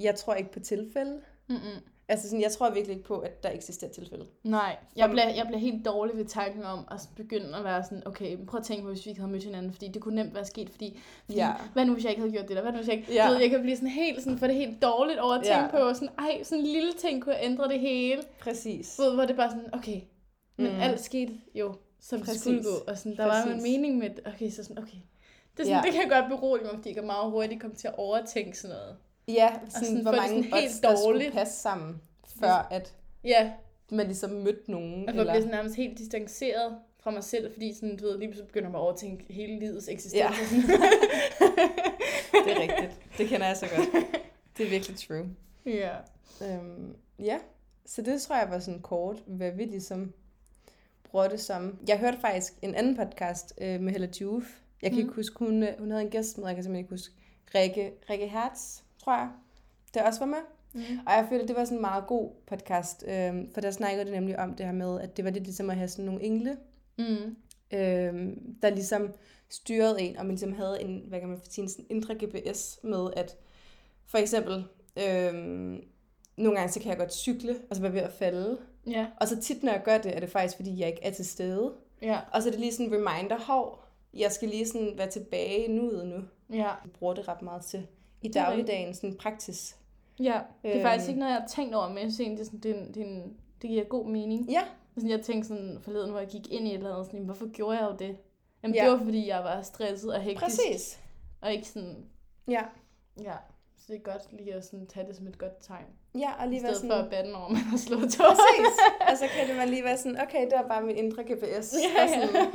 jeg 0.03 0.15
tror 0.15 0.33
ikke 0.33 0.51
på 0.51 0.59
tilfælde. 0.59 1.23
Mm-mm. 1.49 1.92
Altså 2.13 2.27
sådan, 2.29 2.41
jeg 2.41 2.51
tror 2.51 2.69
virkelig 2.69 2.95
ikke 2.97 3.07
på, 3.07 3.17
at 3.19 3.43
der 3.43 3.49
eksisterer 3.49 3.91
tilfælde. 3.91 4.25
Nej, 4.43 4.75
jeg 4.95 5.09
bliver, 5.09 5.29
jeg 5.29 5.45
bliver 5.45 5.59
helt 5.59 5.85
dårlig 5.85 6.17
ved 6.17 6.25
tanken 6.25 6.63
om 6.63 6.79
at 6.91 6.99
begynde 7.15 7.55
at 7.57 7.63
være 7.63 7.83
sådan, 7.83 8.07
okay, 8.07 8.37
prøv 8.45 8.57
at 8.57 8.65
tænke 8.65 8.83
på, 8.83 8.89
hvis 8.89 9.05
vi 9.05 9.09
ikke 9.09 9.21
havde 9.21 9.31
mødt 9.31 9.43
hinanden, 9.43 9.71
fordi 9.73 9.87
det 9.87 10.01
kunne 10.01 10.15
nemt 10.15 10.35
være 10.35 10.45
sket, 10.45 10.69
fordi, 10.69 10.99
fordi 11.25 11.37
Ja. 11.37 11.51
hvad 11.73 11.85
nu 11.85 11.93
hvis 11.93 12.03
jeg 12.03 12.11
ikke 12.11 12.21
havde 12.21 12.33
gjort 12.33 12.47
det 12.47 12.55
der, 12.55 12.61
hvad 12.61 12.71
nu 12.71 12.77
hvis 12.77 12.87
jeg 12.87 12.95
ikke, 12.97 13.13
Ja. 13.13 13.29
ved, 13.29 13.37
jeg 13.37 13.49
kan 13.49 13.61
blive 13.61 13.75
sådan 13.75 13.89
helt 13.89 14.23
sådan, 14.23 14.37
for 14.39 14.47
det 14.47 14.55
helt 14.55 14.81
dårligt 14.81 15.19
over 15.19 15.33
at 15.33 15.43
tænke 15.43 15.59
Ja. 15.63 15.67
på, 15.67 15.77
og 15.77 15.95
sådan, 15.95 16.09
ej, 16.19 16.43
sådan 16.43 16.63
en 16.63 16.67
lille 16.71 16.93
ting 16.93 17.23
kunne 17.23 17.43
ændre 17.43 17.67
det 17.67 17.79
hele, 17.79 18.21
Præcis. 18.39 18.99
ved, 18.99 19.13
hvor 19.13 19.25
det 19.25 19.35
bare 19.35 19.49
sådan, 19.49 19.73
okay, 19.73 20.01
men 20.57 20.73
Mm. 20.73 20.79
alt 20.79 20.99
skete 20.99 21.33
jo, 21.55 21.73
som 22.01 22.17
det 22.19 22.25
Præcis. 22.27 22.41
skulle 22.41 22.63
gå, 22.63 22.75
og 22.87 22.97
sådan, 22.97 23.17
der 23.17 23.25
var 23.25 23.37
jo 23.45 23.47
en 23.51 23.57
Præcis. 23.59 23.71
mening 23.71 23.97
med 23.97 24.09
det, 24.09 24.19
okay, 24.27 24.49
så 24.49 24.63
sådan, 24.63 24.77
okay, 24.83 24.97
det, 25.57 25.59
er 25.59 25.63
sådan, 25.63 25.69
Ja. 25.77 25.81
det 25.83 25.91
kan 25.91 26.01
jeg 26.01 26.09
godt 26.09 26.39
berolige 26.39 26.65
mig, 26.65 26.73
fordi 26.75 26.89
jeg 26.89 26.95
kan 26.95 27.05
meget 27.05 27.31
hurtigt 27.31 27.61
komme 27.61 27.75
til 27.75 27.87
at 27.87 27.93
overtænke 27.97 28.57
sådan 28.59 28.75
noget. 28.75 28.95
Ja, 29.27 29.53
sådan, 29.69 29.87
sådan 29.87 30.01
hvor 30.01 30.11
mange 30.11 30.27
sådan 30.27 30.43
helt 30.43 30.55
odds, 30.55 30.79
der 30.79 30.95
skulle 30.95 31.31
passe 31.31 31.59
sammen, 31.61 32.01
før 32.39 32.67
at 32.71 32.93
Ja, 33.23 33.51
man 33.91 34.05
ligesom 34.05 34.29
mødte 34.29 34.71
nogen. 34.71 35.09
Og 35.09 35.15
for 35.15 35.21
at 35.21 35.27
blive 35.27 35.41
sådan 35.41 35.55
nærmest 35.55 35.75
helt 35.75 35.97
distanceret 35.97 36.77
fra 36.99 37.11
mig 37.11 37.23
selv, 37.23 37.53
fordi 37.53 37.73
sådan, 37.73 37.97
du 37.97 38.05
ved, 38.05 38.17
lige 38.17 38.27
pludselig 38.27 38.47
begynder 38.47 38.69
man 38.69 38.75
at 38.75 38.81
overtænke 38.81 39.33
hele 39.33 39.59
livets 39.59 39.87
eksistens. 39.87 40.19
Ja. 40.19 40.27
og. 40.29 40.35
Det 42.45 42.51
er 42.51 42.59
rigtigt. 42.61 42.91
Det 43.17 43.27
kender 43.27 43.47
jeg 43.47 43.57
så 43.57 43.65
godt. 43.75 44.05
Det 44.57 44.65
er 44.65 44.69
virkelig 44.69 44.97
true. 44.99 45.25
ja. 45.65 45.91
Øhm, 46.41 46.95
ja, 47.19 47.37
så 47.85 48.01
det 48.01 48.21
tror 48.21 48.35
jeg 48.37 48.49
var 48.49 48.59
sådan 48.59 48.81
kort, 48.81 49.23
hvad 49.27 49.51
vi 49.51 49.63
ligesom 49.65 50.13
bruger 51.03 51.27
det 51.27 51.39
som. 51.41 51.77
Jeg 51.87 51.99
hørte 51.99 52.17
faktisk 52.21 52.53
en 52.61 52.75
anden 52.75 52.95
podcast 52.97 53.53
øh, 53.61 53.81
med 53.81 53.91
Hella 53.91 54.07
Juf. 54.21 54.43
Jeg 54.81 54.91
kan 54.91 54.99
Mm. 54.99 55.05
ikke 55.05 55.15
huske, 55.15 55.39
hun, 55.39 55.63
øh, 55.63 55.79
hun 55.79 55.91
havde 55.91 56.03
en 56.03 56.09
gæst 56.09 56.37
med, 56.37 56.47
jeg 56.47 56.55
kan 56.55 56.63
simpelthen 56.63 56.83
ikke 56.85 56.89
huske. 56.93 57.13
Rikke, 57.55 57.91
Rikke 58.09 58.27
Hertz, 58.27 58.79
tror 59.03 59.17
jeg, 59.17 59.29
der 59.93 60.03
også 60.07 60.19
var 60.19 60.25
med. 60.25 60.37
Mm. 60.73 60.81
Og 61.07 61.13
jeg 61.13 61.25
følte, 61.29 61.47
det 61.47 61.55
var 61.55 61.65
sådan 61.65 61.77
en 61.77 61.81
meget 61.81 62.07
god 62.07 62.31
podcast, 62.47 63.03
øh, 63.07 63.33
for 63.53 63.61
der 63.61 63.71
snakkede 63.71 64.05
det 64.05 64.13
nemlig 64.13 64.39
om 64.39 64.53
det 64.55 64.65
her 64.65 64.73
med, 64.73 65.01
at 65.01 65.17
det 65.17 65.25
var 65.25 65.31
lidt 65.31 65.43
ligesom 65.43 65.69
at 65.69 65.75
have 65.75 65.87
sådan 65.87 66.05
nogle 66.05 66.23
engle, 66.23 66.57
Mm. 66.97 67.35
øh, 67.73 68.37
der 68.61 68.69
ligesom 68.69 69.13
styrede 69.49 70.01
en, 70.01 70.17
og 70.17 70.25
man 70.25 70.31
ligesom 70.31 70.53
havde 70.53 70.81
en, 70.81 71.03
hvad 71.07 71.19
kan 71.19 71.29
man 71.29 71.39
sige, 71.49 71.63
en 71.79 71.85
indre 71.89 72.15
GPS 72.15 72.79
med, 72.83 73.09
at 73.15 73.37
for 74.05 74.17
eksempel, 74.17 74.65
øh, 74.97 75.33
nogle 76.37 76.57
gange 76.59 76.69
så 76.71 76.79
kan 76.79 76.89
jeg 76.89 76.97
godt 76.97 77.13
cykle, 77.13 77.55
og 77.69 77.75
så 77.75 77.81
være 77.81 77.93
ved 77.93 78.01
at 78.01 78.11
falde. 78.13 78.57
Ja, 78.87 79.07
Og 79.21 79.27
så 79.27 79.41
tit, 79.41 79.63
når 79.63 79.71
jeg 79.71 79.81
gør 79.85 79.97
det, 79.97 80.15
er 80.15 80.19
det 80.19 80.29
faktisk, 80.29 80.55
fordi 80.55 80.79
jeg 80.79 80.87
ikke 80.87 81.03
er 81.03 81.11
til 81.11 81.25
stede. 81.25 81.73
ja, 82.01 82.19
Og 82.33 82.41
så 82.41 82.47
er 82.47 82.51
det 82.51 82.59
lige 82.59 82.71
sådan 82.73 82.85
en 82.85 82.93
reminder, 82.93 83.37
hov, 83.39 83.83
jeg 84.13 84.31
skal 84.31 84.49
lige 84.49 84.67
sådan 84.67 84.93
være 84.97 85.09
tilbage 85.09 85.65
i 85.65 85.71
nuet 85.71 86.07
nu. 86.07 86.15
ja. 86.57 86.63
Jeg 86.63 86.75
bruger 86.99 87.13
det 87.13 87.27
ret 87.27 87.41
meget 87.41 87.61
til 87.65 87.87
i 88.23 88.27
Det 88.27 88.33
dagligdagen, 88.35 88.93
sådan 88.93 89.15
praksis. 89.17 89.75
Ja, 90.19 90.39
det 90.63 90.71
er 90.71 90.75
Øhm. 90.75 90.83
faktisk 90.83 91.07
ikke 91.09 91.19
noget, 91.19 91.33
jeg 91.33 91.41
har 91.41 91.47
tænkt 91.47 91.75
over, 91.75 91.87
men 91.87 91.97
jeg 91.97 92.03
synes 92.11 92.19
egentlig, 92.19 92.37
det, 92.39 92.45
sådan, 92.45 92.59
det, 92.59 92.95
det, 92.95 93.01
en- 93.07 93.33
det 93.61 93.69
giver 93.69 93.83
god 93.83 94.05
mening. 94.05 94.49
Ja, 94.51 94.61
Sådan, 94.95 95.09
jeg 95.09 95.21
tænkte 95.21 95.47
sådan 95.47 95.77
forleden, 95.81 96.09
hvor 96.11 96.19
jeg 96.19 96.27
gik 96.27 96.51
ind 96.51 96.67
i 96.67 96.69
et 96.71 96.75
eller 96.77 96.91
andet, 96.93 97.05
sådan, 97.05 97.19
hvorfor 97.25 97.51
gjorde 97.51 97.77
jeg 97.79 97.87
jo 97.91 97.95
det? 98.07 98.17
Jamen, 98.63 98.75
Ja. 98.75 98.83
det 98.83 98.91
var, 98.91 98.97
fordi 99.03 99.27
jeg 99.27 99.43
var 99.43 99.61
stresset 99.61 100.13
og 100.13 100.21
hektisk. 100.21 100.45
præcis. 100.45 100.99
Og 101.41 101.53
ikke 101.53 101.67
sådan, 101.67 102.05
Ja, 102.47 102.61
ja. 103.21 103.33
Så 103.77 103.83
det 103.87 103.95
er 103.95 104.11
godt 104.11 104.21
lige 104.31 104.53
at 104.53 104.65
sådan, 104.65 104.87
tage 104.87 105.07
det 105.07 105.15
som 105.15 105.27
et 105.27 105.37
godt 105.37 105.53
tegn. 105.61 105.85
ja 106.19 106.31
og 106.39 106.45
I 106.45 106.49
lige 106.49 106.63
være 106.63 106.75
stedet 106.75 106.77
sådan... 106.77 106.89
for 106.89 107.03
at 107.03 107.09
bande 107.09 107.35
over, 107.35 107.49
man 107.49 107.57
har 107.57 107.77
slået 107.77 108.11
to. 108.13 108.23
Præcis. 108.23 108.73
Og 109.11 109.17
så 109.21 109.25
kan 109.37 109.47
det 109.47 109.55
man 109.57 109.69
lige 109.69 109.83
være 109.83 109.97
sådan, 109.97 110.21
okay, 110.21 110.41
det 110.45 110.53
var 110.61 110.67
bare 110.67 110.81
mit 110.83 110.95
indre 110.97 111.23
GPS, 111.23 111.73
Ja, 111.73 112.01
der 112.01 112.07
sådan 112.07 112.45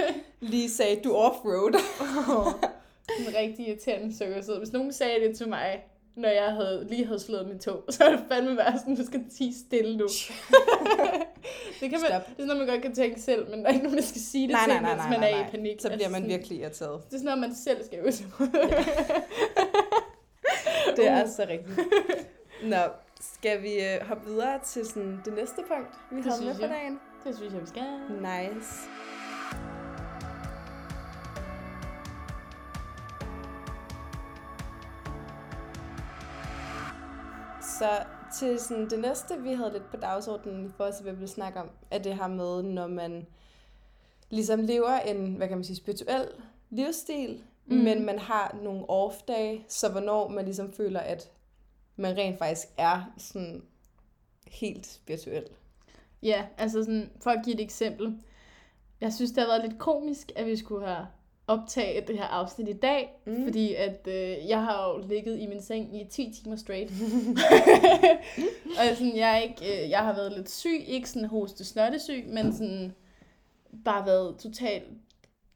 lige 0.41 0.71
sagde, 0.71 1.01
du 1.05 1.13
off-road. 1.17 1.75
en 3.19 3.35
rigtig 3.37 3.69
irriterende 3.69 4.17
sukker 4.19 4.59
Hvis 4.59 4.73
nogen 4.73 4.93
sagde 4.93 5.29
det 5.29 5.37
til 5.37 5.49
mig, 5.49 5.85
når 6.17 6.29
jeg 6.29 6.53
havde, 6.53 6.87
lige 6.91 7.07
havde 7.07 7.21
slået 7.21 7.49
min 7.49 7.59
tog, 7.59 7.85
så 7.91 8.05
ville 8.05 8.19
det 8.19 8.27
fandme 8.33 8.57
være 8.57 8.79
sådan, 8.79 8.97
du 8.97 9.07
skal 9.07 9.25
tige 9.39 9.55
stille 9.67 9.97
nu. 9.97 10.09
det, 11.81 11.91
kan 11.91 11.93
man, 12.01 12.01
Stop. 12.11 12.11
det 12.11 12.31
er 12.31 12.35
sådan 12.37 12.47
noget, 12.47 12.59
man 12.59 12.67
godt 12.69 12.83
kan 12.83 12.95
tænke 12.95 13.21
selv, 13.21 13.51
men 13.51 13.59
der 13.59 13.67
er 13.67 13.71
ikke 13.73 13.85
nogen, 13.85 13.99
der 13.99 14.05
skal 14.05 14.21
sige 14.21 14.49
det 14.49 14.53
Nej, 14.53 14.65
til, 14.65 14.73
nej, 14.73 14.83
nej, 14.83 14.97
nej, 14.97 15.11
man 15.11 15.21
nej, 15.21 15.31
er 15.31 15.37
nej. 15.37 15.49
i 15.49 15.51
panik. 15.51 15.81
Så 15.81 15.89
bliver 15.89 15.93
Altså 15.93 16.11
man 16.11 16.23
sådan- 16.23 16.37
virkelig 16.39 16.59
irriteret. 16.61 17.01
Det 17.07 17.15
er 17.15 17.19
sådan 17.19 17.25
noget, 17.25 17.39
man 17.41 17.55
selv 17.55 17.85
skal 17.85 17.99
øve 17.99 18.13
sig 18.13 18.27
på. 18.31 18.45
Det 20.97 21.09
er 21.09 21.25
Uh. 21.25 21.31
så 21.31 21.47
rigtigt. 21.49 21.81
Nå, 22.63 22.77
skal 23.21 23.63
vi 23.63 23.73
øh, 23.75 24.07
hoppe 24.09 24.27
videre 24.31 24.59
til 24.67 24.87
sådan 24.87 25.21
det 25.25 25.35
næste 25.35 25.57
punkt, 25.57 25.95
vi 26.11 26.17
Det 26.17 26.25
har 26.33 26.45
med 26.45 26.55
for 26.55 26.67
dagen? 26.67 27.01
Det 27.25 27.37
synes 27.37 27.53
jeg, 27.53 27.63
vi 27.63 27.67
skal. 27.67 27.83
Nice. 28.11 28.89
Så 37.79 38.05
til 38.39 38.61
sådan 38.61 38.91
det 38.91 38.99
næste, 38.99 39.43
vi 39.43 39.53
havde 39.53 39.73
lidt 39.73 39.91
på 39.91 39.97
dagsordenen 39.97 40.67
i 40.67 40.69
forhold 40.77 40.95
til, 40.95 41.03
hvad 41.03 41.13
vi 41.13 41.19
vil 41.19 41.29
snakke 41.29 41.61
om, 41.61 41.71
er 41.91 41.99
det 41.99 42.15
her 42.15 42.29
med, 42.29 42.63
når 42.63 42.87
man 42.87 43.27
ligesom 44.31 44.61
lever 44.61 44.99
en, 44.99 45.35
hvad 45.35 45.49
kan 45.49 45.57
man 45.57 45.65
sige, 45.65 45.77
spirituel 45.77 46.29
livsstil, 46.71 47.43
mm. 47.67 47.77
men 47.77 48.05
man 48.05 48.19
har 48.19 48.57
nogle 48.63 48.85
off-dage, 48.91 49.65
så 49.69 49.89
hvornår 49.89 50.29
man 50.29 50.45
ligesom 50.45 50.73
føler, 50.73 51.01
at 51.01 51.31
man 51.97 52.17
rent 52.17 52.39
faktisk 52.39 52.69
er 52.77 53.13
sådan 53.19 53.63
helt 54.47 54.87
spirituel. 54.87 55.45
Ja, 56.23 56.47
altså 56.59 56.83
sådan, 56.83 57.11
for 57.21 57.31
at 57.31 57.45
give 57.45 57.55
et 57.55 57.61
eksempel. 57.61 58.19
Jeg 59.01 59.13
synes, 59.13 59.31
det 59.31 59.39
har 59.39 59.47
været 59.47 59.71
lidt 59.71 59.79
komisk, 59.79 60.33
at 60.37 60.47
vi 60.47 60.57
skulle 60.57 60.87
have 60.87 61.07
optaget 61.49 62.09
det 62.09 62.19
her 62.19 62.25
afsnit 62.25 62.69
i 62.69 62.73
dag, 62.73 63.21
mm. 63.27 63.45
fordi 63.45 63.75
at 63.75 64.09
øh, 64.09 64.49
jeg 64.49 64.63
har 64.63 64.89
jo 64.89 65.09
ligget 65.09 65.39
i 65.41 65.47
min 65.47 65.63
seng 65.63 66.01
i 66.01 66.05
10 66.05 66.33
timer 66.43 66.57
straight. 66.57 66.93
og 68.79 68.97
sådan, 68.97 69.17
jeg, 69.17 69.33
er 69.33 69.37
ikke, 69.37 69.85
øh, 69.85 69.91
jeg 69.91 69.99
har 69.99 70.15
været 70.15 70.33
lidt 70.33 70.51
syg, 70.51 70.85
ikke 70.87 71.11
sådan 71.11 71.29
hoste 71.29 71.65
snottesyg, 71.65 72.25
men 72.27 72.53
sådan 72.53 72.95
bare 73.85 74.07
været 74.07 74.37
totalt 74.39 74.85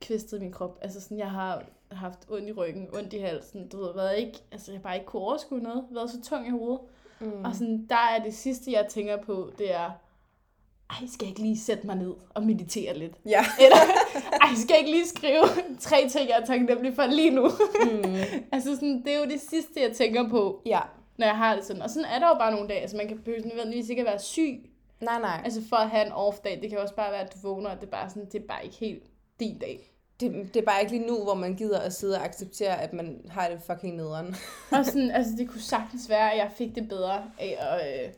kvistet 0.01 0.37
i 0.37 0.41
min 0.41 0.53
krop. 0.53 0.79
Altså 0.83 1.01
sådan, 1.01 1.19
jeg 1.19 1.31
har 1.31 1.65
haft 1.91 2.27
ondt 2.29 2.49
i 2.49 2.53
ryggen, 2.53 2.89
ondt 2.93 3.13
i 3.13 3.19
halsen, 3.19 3.69
du 3.69 3.81
ved, 3.81 3.95
været 3.95 4.19
ikke, 4.19 4.39
altså 4.53 4.73
jeg 4.73 4.79
har 4.79 4.83
bare 4.83 4.95
ikke 4.95 5.07
kunne 5.07 5.23
overskue 5.23 5.61
noget, 5.61 5.85
været 5.91 6.11
så 6.11 6.23
tung 6.23 6.47
i 6.47 6.51
hovedet. 6.51 6.81
Mm. 7.21 7.45
Og 7.45 7.55
sådan, 7.55 7.87
der 7.89 8.09
er 8.17 8.25
det 8.25 8.35
sidste, 8.35 8.73
jeg 8.73 8.87
tænker 8.89 9.17
på, 9.23 9.51
det 9.59 9.75
er, 9.75 9.91
ej, 10.91 10.97
skal 11.07 11.25
jeg 11.25 11.29
ikke 11.29 11.43
lige 11.43 11.59
sætte 11.59 11.87
mig 11.87 11.97
ned 11.97 12.13
og 12.35 12.43
meditere 12.43 12.99
lidt? 12.99 13.13
Ja. 13.27 13.45
Eller, 13.65 13.77
ej, 14.43 14.49
skal 14.55 14.67
jeg 14.75 14.79
ikke 14.79 14.91
lige 14.91 15.09
skrive 15.09 15.43
tre 15.81 16.09
ting, 16.09 16.29
jeg 16.29 16.39
er 16.43 16.47
taknemmelig 16.47 16.95
for 16.95 17.07
lige 17.07 17.31
nu? 17.31 17.49
Mm. 17.85 18.15
altså 18.53 18.75
sådan, 18.75 19.03
det 19.05 19.15
er 19.15 19.19
jo 19.19 19.25
det 19.25 19.41
sidste, 19.41 19.81
jeg 19.81 19.93
tænker 19.93 20.29
på, 20.29 20.63
Ja. 20.67 20.81
når 21.19 21.27
jeg 21.27 21.37
har 21.37 21.55
det 21.57 21.65
sådan. 21.65 21.83
Og 21.83 21.91
sådan 21.91 22.05
er 22.15 22.19
der 22.19 22.29
jo 22.29 22.35
bare 22.35 22.53
nogle 22.53 22.69
dage, 22.69 22.81
altså 22.81 22.97
man 22.97 23.09
kan 23.09 23.19
behøve 23.19 23.41
nødvendigvis 23.41 23.89
ikke 23.89 24.03
at 24.03 24.07
være 24.07 24.19
syg, 24.19 24.69
Nej, 25.01 25.21
nej. 25.21 25.41
altså 25.45 25.61
for 25.69 25.77
at 25.77 25.91
have 25.91 26.07
en 26.07 26.13
off-dag. 26.13 26.59
Det 26.63 26.71
kan 26.71 26.79
også 26.79 26.95
bare 26.95 27.13
være, 27.13 27.21
at 27.21 27.35
du 27.35 27.39
vågner, 27.49 27.71
og 27.71 27.77
det 27.81 27.87
er 27.87 27.91
bare 27.91 28.09
sådan, 28.11 28.27
det 28.33 28.43
er 28.43 28.47
bare 28.49 28.65
ikke 28.65 28.77
helt 28.77 29.03
din 29.41 29.59
dag. 29.59 29.89
Det, 30.21 30.55
det 30.55 30.61
er 30.61 30.65
bare 30.65 30.81
ikke 30.81 30.93
lige 30.93 31.07
nu, 31.07 31.23
hvor 31.25 31.35
man 31.35 31.55
gider 31.55 31.79
at 31.81 31.93
sidde 31.93 32.17
og 32.17 32.25
acceptere, 32.25 32.83
at 32.83 32.93
man 32.93 33.21
har 33.29 33.49
det 33.49 33.61
fucking 33.67 33.97
nederen. 33.97 34.37
Og 34.71 34.87
sådan, 34.87 35.11
altså 35.11 35.33
det 35.39 35.49
kunne 35.49 35.61
sagtens 35.61 36.09
være, 36.09 36.33
at 36.33 36.39
jeg 36.39 36.51
fik 36.57 36.75
det 36.75 36.89
bedre 36.89 37.23
af 37.39 37.57
at, 37.61 38.05
øh, 38.07 38.13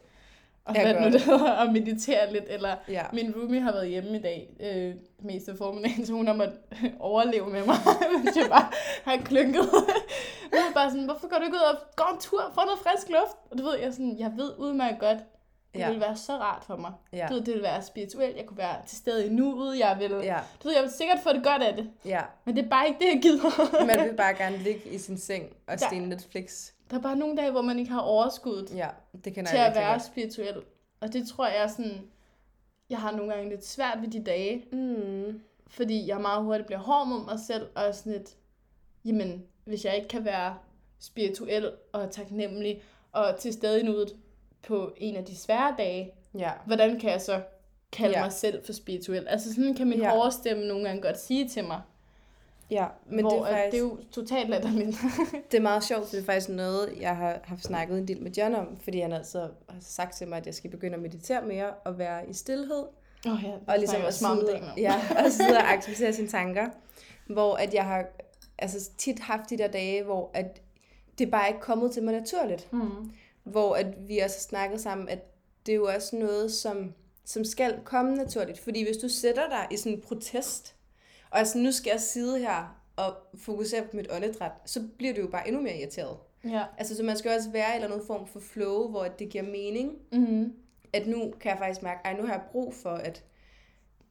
og 0.68 0.74
Jeg 0.74 0.82
hvad 0.92 1.00
nu 1.00 1.12
det. 1.12 1.20
hedder, 1.20 1.52
at 1.52 1.72
meditere 1.72 2.32
lidt, 2.32 2.44
eller 2.48 2.74
Ja. 2.88 3.02
Min 3.12 3.34
roomie 3.36 3.60
har 3.60 3.72
været 3.72 3.88
hjemme 3.88 4.18
i 4.18 4.22
dag, 4.22 4.48
øh, 4.60 4.94
mest 5.22 5.48
af 5.48 5.56
formiddagen, 5.58 6.06
så 6.06 6.12
hun 6.12 6.26
har 6.26 6.34
måttet 6.34 6.58
overleve 7.00 7.46
med 7.50 7.66
mig, 7.66 7.76
mens 8.24 8.36
jeg 8.36 8.46
bare 8.48 8.66
har 9.04 9.16
klynket. 9.24 9.62
Hun 10.52 10.60
er 10.70 10.74
bare 10.74 10.90
sådan, 10.90 11.04
hvorfor 11.04 11.28
går 11.28 11.36
du 11.36 11.42
ikke 11.44 11.56
ud 11.56 11.72
og 11.72 11.78
går 11.96 12.10
en 12.14 12.20
tur, 12.20 12.42
får 12.54 12.64
noget 12.64 12.78
frisk 12.86 13.08
luft? 13.08 13.36
Og 13.50 13.58
du 13.58 13.64
ved, 13.64 13.78
jeg, 13.78 13.92
sådan, 13.92 14.16
jeg 14.18 14.32
ved 14.36 14.50
udmærket 14.58 15.00
godt, 15.00 15.18
det 15.74 15.80
Ja. 15.80 15.86
ville 15.88 16.00
være 16.00 16.16
så 16.16 16.32
rart 16.32 16.64
for 16.64 16.76
mig. 16.76 16.92
Ja. 17.12 17.26
Du 17.28 17.34
ved, 17.34 17.40
det 17.40 17.48
ville 17.48 17.62
være 17.62 17.82
spirituelt, 17.82 18.36
jeg 18.36 18.46
kunne 18.46 18.58
være 18.58 18.76
til 18.86 18.96
stede 18.98 19.26
i 19.26 19.28
nuet, 19.28 19.78
jeg 19.78 19.96
ville, 20.00 20.16
Ja. 20.22 20.38
du 20.62 20.68
ved, 20.68 20.74
jeg 20.74 20.82
vil 20.82 20.90
sikkert 20.90 21.18
få 21.22 21.32
det 21.32 21.44
godt 21.44 21.62
af 21.62 21.76
det, 21.76 21.90
Ja. 22.04 22.22
men 22.44 22.56
det 22.56 22.64
er 22.64 22.68
bare 22.68 22.88
ikke 22.88 22.98
det, 23.00 23.06
jeg 23.14 23.22
gider. 23.22 23.84
Man 23.96 24.08
vil 24.08 24.16
bare 24.16 24.34
gerne 24.34 24.56
ligge 24.56 24.90
i 24.90 24.98
sin 24.98 25.18
seng 25.18 25.56
og 25.66 25.78
stene 25.80 26.06
Netflix. 26.06 26.70
Der 26.90 26.96
er 26.96 27.00
bare 27.00 27.16
nogle 27.16 27.36
dage, 27.36 27.50
hvor 27.50 27.62
man 27.62 27.78
ikke 27.78 27.90
har 27.90 28.00
overskud 28.00 28.68
Ja, 28.74 28.88
det 29.24 29.34
kan 29.34 29.44
til 29.46 29.56
jeg 29.56 29.66
at 29.66 29.74
være 29.74 29.90
godt. 29.92 30.04
spirituel. 30.04 30.62
Og 31.00 31.12
det 31.12 31.28
tror 31.28 31.46
jeg 31.46 31.56
er 31.62 31.66
sådan, 31.66 32.00
jeg 32.90 32.98
har 32.98 33.10
nogle 33.12 33.32
gange 33.34 33.48
lidt 33.50 33.66
svært 33.66 33.98
ved 34.02 34.08
de 34.08 34.24
dage, 34.24 34.64
Mm. 34.72 35.40
fordi 35.66 36.06
jeg 36.08 36.20
meget 36.20 36.44
hurtigt 36.44 36.66
bliver 36.66 36.78
hård 36.80 37.06
mod 37.06 37.24
mig 37.24 37.38
selv, 37.46 37.66
og 37.74 37.94
sådan 37.94 38.12
lidt, 38.12 38.30
jamen, 39.04 39.44
hvis 39.64 39.84
jeg 39.84 39.96
ikke 39.96 40.08
kan 40.08 40.24
være 40.24 40.54
spirituel 41.00 41.72
og 41.92 42.10
taknemmelig 42.10 42.82
og 43.12 43.36
til 43.38 43.52
stede 43.52 43.80
i 43.80 43.82
nuet 43.84 44.16
på 44.66 44.92
en 44.96 45.16
af 45.16 45.24
de 45.24 45.36
svære 45.36 45.74
dage, 45.78 46.12
Ja. 46.38 46.50
hvordan 46.66 47.00
kan 47.00 47.10
jeg 47.10 47.20
så 47.20 47.40
kalde 47.92 48.14
Ja. 48.18 48.22
mig 48.24 48.32
selv 48.32 48.64
for 48.66 48.72
spirituel? 48.72 49.28
Altså 49.28 49.54
sådan 49.54 49.74
kan 49.74 49.88
min 49.88 49.98
Ja. 49.98 50.04
ja. 50.04 50.10
hårde 50.14 50.30
stemme 50.32 50.66
nogle 50.66 50.84
gange 50.84 51.02
godt 51.02 51.20
sige 51.20 51.48
til 51.48 51.64
mig, 51.64 51.80
Ja, 52.70 52.86
men 53.06 53.20
hvor 53.20 53.30
det 53.30 53.38
er, 53.38 53.44
faktisk, 53.56 53.72
det 53.72 53.78
er 53.78 53.82
jo 53.82 53.98
totalt 54.12 54.48
latterligt. 54.50 54.96
det 55.50 55.56
er 55.58 55.62
meget 55.62 55.84
sjovt, 55.84 56.04
for 56.04 56.10
det 56.10 56.20
er 56.20 56.24
faktisk 56.24 56.48
noget, 56.48 56.94
jeg 57.00 57.16
har 57.16 57.40
haft 57.44 57.62
snakket 57.64 57.98
en 57.98 58.08
del 58.08 58.22
med 58.22 58.30
John 58.30 58.54
om, 58.54 58.76
fordi 58.84 59.00
han 59.00 59.12
altid 59.12 59.40
har 59.40 59.50
sagt 59.80 60.16
til 60.16 60.28
mig, 60.28 60.38
at 60.38 60.46
jeg 60.46 60.54
skal 60.54 60.70
begynde 60.70 60.94
at 60.94 61.02
meditere 61.02 61.42
mere 61.42 61.70
og 61.70 61.98
være 61.98 62.30
i 62.30 62.32
stillhed. 62.32 62.84
Oh, 63.26 63.38
ja, 63.44 63.52
og 63.66 63.78
ligesom 63.78 64.02
at 64.06 64.14
sidde, 64.14 64.40
det, 64.40 64.62
ja, 64.76 64.94
og 65.24 65.32
sidde 65.32 65.56
og 65.56 65.72
acceptere 65.72 66.12
sine 66.12 66.28
tanker. 66.28 66.66
Hvor 67.26 67.54
at 67.56 67.74
jeg 67.74 67.84
har 67.84 68.04
altså, 68.58 68.90
tit 68.98 69.20
haft 69.20 69.50
de 69.50 69.58
der 69.58 69.68
dage, 69.68 70.02
hvor 70.04 70.30
at 70.34 70.60
det 71.18 71.30
bare 71.30 71.48
ikke 71.48 71.60
kommet 71.60 71.92
til 71.92 72.02
mig 72.02 72.14
naturligt. 72.14 72.72
Mm. 72.72 73.10
Hvor 73.44 73.74
at 73.76 74.08
vi 74.08 74.18
også 74.18 74.36
har 74.36 74.40
snakket 74.48 74.80
sammen, 74.80 75.08
at 75.08 75.18
det 75.66 75.72
er 75.72 75.76
jo 75.76 75.86
også 75.86 76.16
noget, 76.16 76.52
som, 76.52 76.94
som 77.24 77.44
skal 77.44 77.80
komme 77.84 78.14
naturligt. 78.14 78.58
Fordi 78.58 78.84
hvis 78.84 78.96
du 78.96 79.08
sætter 79.08 79.48
dig 79.48 79.66
i 79.70 79.76
sådan 79.76 79.92
en 79.92 80.00
protest, 80.00 80.74
og 81.30 81.38
altså 81.38 81.58
nu 81.58 81.72
skal 81.72 81.90
jeg 81.90 82.00
sidde 82.00 82.38
her 82.38 82.80
og 82.96 83.14
fokusere 83.38 83.82
på 83.82 83.96
mit 83.96 84.06
åndedræt, 84.12 84.52
så 84.66 84.82
bliver 84.98 85.14
du 85.14 85.20
jo 85.20 85.26
bare 85.26 85.48
endnu 85.48 85.62
mere 85.62 85.78
irriteret. 85.78 86.16
Ja. 86.44 86.62
Altså, 86.78 86.96
så 86.96 87.02
man 87.02 87.16
skal 87.18 87.36
også 87.36 87.50
være 87.50 87.72
i 87.72 87.74
eller 87.74 87.88
anden 87.88 88.06
form 88.06 88.26
for 88.26 88.40
flow, 88.40 88.88
hvor 88.88 89.04
det 89.04 89.28
giver 89.28 89.44
mening 89.44 89.92
Mm. 90.12 90.52
at 90.92 91.06
nu 91.06 91.32
kan 91.40 91.50
jeg 91.50 91.58
faktisk 91.58 91.82
mærke, 91.82 92.06
at 92.06 92.16
nu 92.16 92.26
har 92.26 92.32
jeg 92.32 92.42
brug 92.52 92.74
for, 92.74 92.90
at 92.90 93.22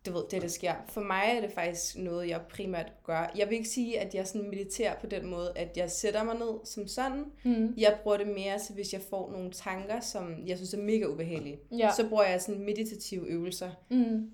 du 0.06 0.12
ved, 0.14 0.24
det, 0.32 0.42
der 0.42 0.48
sker. 0.48 0.74
For 0.88 1.02
mig 1.02 1.24
er 1.38 1.42
det 1.42 1.52
faktisk 1.52 1.98
noget, 1.98 2.30
jeg 2.30 2.42
primært 2.42 2.92
gør. 3.04 3.32
Jeg 3.38 3.50
vil 3.50 3.58
ikke 3.58 3.70
sige, 3.70 4.00
at 4.00 4.16
jeg 4.16 4.28
sådan 4.28 4.50
mediterer 4.50 4.96
på 5.00 5.08
den 5.08 5.26
måde, 5.26 5.52
at 5.56 5.78
jeg 5.78 5.92
sætter 5.92 6.24
mig 6.24 6.36
ned 6.36 6.60
som 6.66 6.88
sådan. 6.88 7.26
Mm. 7.44 7.74
Jeg 7.78 7.98
bruger 8.04 8.18
det 8.18 8.28
mere, 8.28 8.60
så 8.60 8.74
hvis 8.74 8.94
jeg 8.94 9.02
får 9.10 9.32
nogle 9.32 9.52
tanker, 9.52 10.00
som 10.00 10.36
jeg 10.48 10.58
synes 10.58 10.74
er 10.74 10.78
mega 10.78 11.06
ubehagelige. 11.06 11.60
Ja. 11.78 11.92
Så 11.96 12.10
bruger 12.10 12.24
jeg 12.24 12.42
sådan 12.42 12.62
meditative 12.66 13.28
øvelser. 13.28 13.70
Mm. 13.90 14.32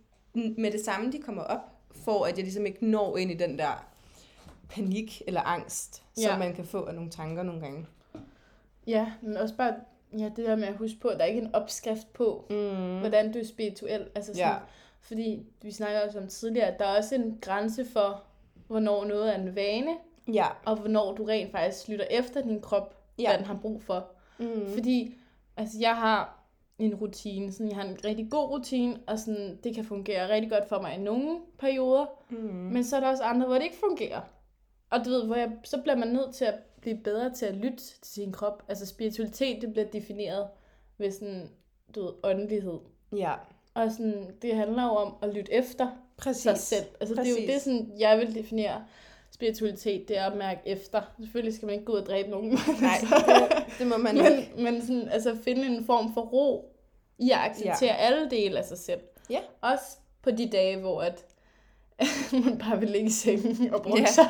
Med 0.58 0.72
det 0.72 0.86
samme, 0.86 1.12
de 1.12 1.20
kommer 1.20 1.42
op, 1.44 1.60
for 1.92 2.26
at 2.26 2.36
jeg 2.36 2.44
ligesom 2.44 2.66
ikke 2.66 2.86
når 2.86 3.18
ind 3.18 3.32
i 3.32 3.36
den 3.36 3.60
der 3.60 3.86
panik 4.70 5.22
eller 5.28 5.42
angst, 5.42 5.96
som 6.16 6.24
Ja. 6.24 6.38
man 6.38 6.56
kan 6.56 6.66
få 6.66 6.84
af 6.86 6.94
nogle 6.96 7.10
tanker 7.10 7.44
nogle 7.44 7.62
gange. 7.62 7.86
Ja, 8.88 9.12
men 9.22 9.38
også 9.38 9.56
bare 9.56 9.74
ja, 10.20 10.24
det 10.36 10.38
der 10.46 10.56
med 10.56 10.68
at 10.68 10.76
huske 10.78 11.00
på, 11.00 11.08
at 11.08 11.18
der 11.18 11.24
er 11.24 11.28
ikke 11.30 11.42
en 11.42 11.56
opskrift 11.56 12.14
på, 12.14 12.46
Mm. 12.50 13.00
hvordan 13.00 13.32
du 13.34 13.40
er 13.40 13.44
spirituel. 13.44 14.08
Altså 14.16 14.34
sådan, 14.34 14.52
Ja. 14.52 14.58
Fordi 15.02 15.46
vi 15.62 15.72
snakker 15.72 16.02
også 16.02 16.20
om 16.20 16.28
tidligere, 16.28 16.68
at 16.68 16.80
der 16.80 16.86
er 16.86 16.98
også 16.98 17.16
en 17.16 17.38
grænse 17.42 17.86
for, 17.86 18.24
hvornår 18.68 19.06
noget 19.06 19.30
er 19.36 19.38
en 19.42 19.56
vane, 19.56 19.92
Ja. 20.34 20.48
og 20.66 20.76
hvornår 20.76 21.16
du 21.16 21.24
rent 21.24 21.52
faktisk 21.52 21.88
lytter 21.88 22.06
efter 22.10 22.42
din 22.42 22.62
krop, 22.62 22.96
Ja. 23.20 23.30
hvad 23.30 23.38
den 23.38 23.46
har 23.46 23.60
brug 23.62 23.82
for. 23.84 24.08
Mm. 24.40 24.68
Fordi 24.74 25.14
altså, 25.58 25.78
jeg 25.80 25.96
har 25.96 26.40
en 26.80 26.96
rutine, 26.96 27.52
sådan, 27.52 27.68
jeg 27.70 27.76
har 27.78 27.84
en 27.84 27.98
rigtig 28.06 28.28
god 28.32 28.50
rutine, 28.50 29.00
og 29.08 29.20
sådan, 29.20 29.60
det 29.64 29.76
kan 29.76 29.84
fungere 29.86 30.30
rigtig 30.30 30.52
godt 30.52 30.70
for 30.70 30.82
mig 30.82 30.96
i 30.96 31.00
nogle 31.02 31.40
perioder, 31.60 32.06
Mm. 32.30 32.38
men 32.48 32.84
så 32.84 32.96
er 32.96 33.00
der 33.00 33.08
også 33.10 33.24
andre, 33.24 33.46
hvor 33.48 33.56
det 33.56 33.64
ikke 33.64 33.78
fungerer. 33.90 34.22
Og 34.90 35.06
du 35.06 35.10
ved, 35.10 35.26
hvor 35.26 35.36
jeg, 35.36 35.52
så 35.64 35.82
bliver 35.82 35.96
man 35.96 36.08
nødt 36.08 36.36
til 36.36 36.46
at 36.46 36.56
blive 36.82 36.98
bedre 36.98 37.34
til 37.34 37.46
at 37.46 37.56
lytte 37.56 37.78
til 37.78 37.98
sin 38.04 38.32
krop. 38.32 38.64
Altså 38.68 38.86
spiritualitet, 38.86 39.62
det 39.62 39.72
bliver 39.72 39.88
defineret 39.88 40.48
ved 40.98 41.12
sådan, 41.12 41.50
du 41.96 42.02
ved, 42.02 42.14
åndelighed. 42.24 42.80
Ja. 43.16 43.34
Og 43.74 43.92
sådan, 43.92 44.28
det 44.42 44.56
handler 44.56 44.84
jo 44.84 44.90
om 44.90 45.14
at 45.22 45.30
lytte 45.34 45.54
efter 45.54 45.88
Præcis. 46.18 46.44
sig 46.44 46.58
selv. 46.58 46.86
Altså 47.00 47.16
det 47.16 47.26
er 47.26 47.30
jo 47.30 47.36
Præcis. 47.36 47.50
det, 47.54 47.62
sådan, 47.62 47.92
jeg 48.00 48.18
vil 48.20 48.36
definere 48.36 48.84
spiritualitet, 49.32 50.08
det 50.08 50.18
er 50.18 50.26
at 50.26 50.38
mærke 50.38 50.62
efter. 50.66 51.02
Selvfølgelig 51.20 51.56
skal 51.56 51.66
man 51.66 51.74
ikke 51.74 51.86
gå 51.86 51.94
ud 51.94 51.98
og 51.98 52.06
dræbe 52.06 52.30
nogen. 52.30 52.50
Nej, 52.82 52.98
det, 53.02 53.80
det 53.80 53.88
må 53.88 53.98
man 53.98 54.18
ikke. 54.18 54.50
men, 54.56 54.64
men 54.64 54.82
sådan, 54.82 55.08
altså 55.12 55.38
finde 55.44 55.66
en 55.66 55.86
form 55.86 56.14
for 56.14 56.22
ro 56.22 56.76
i 57.18 57.32
at 57.32 57.38
acceptere 57.38 57.94
ja. 57.94 57.96
alle 57.96 58.30
dele 58.30 58.58
af 58.60 58.66
sig 58.66 58.78
selv. 58.78 59.00
Ja. 59.30 59.40
Også 59.62 59.86
på 60.24 60.32
de 60.32 60.50
dage, 60.50 60.78
hvor 60.78 61.02
at 61.02 61.26
man 62.46 62.58
bare 62.58 62.80
vil 62.80 62.90
ligge 62.90 63.08
i 63.08 63.12
sengen 63.12 63.74
og 63.74 63.82
bruge 63.82 64.00
Ja, 64.00 64.06
sig. 64.06 64.26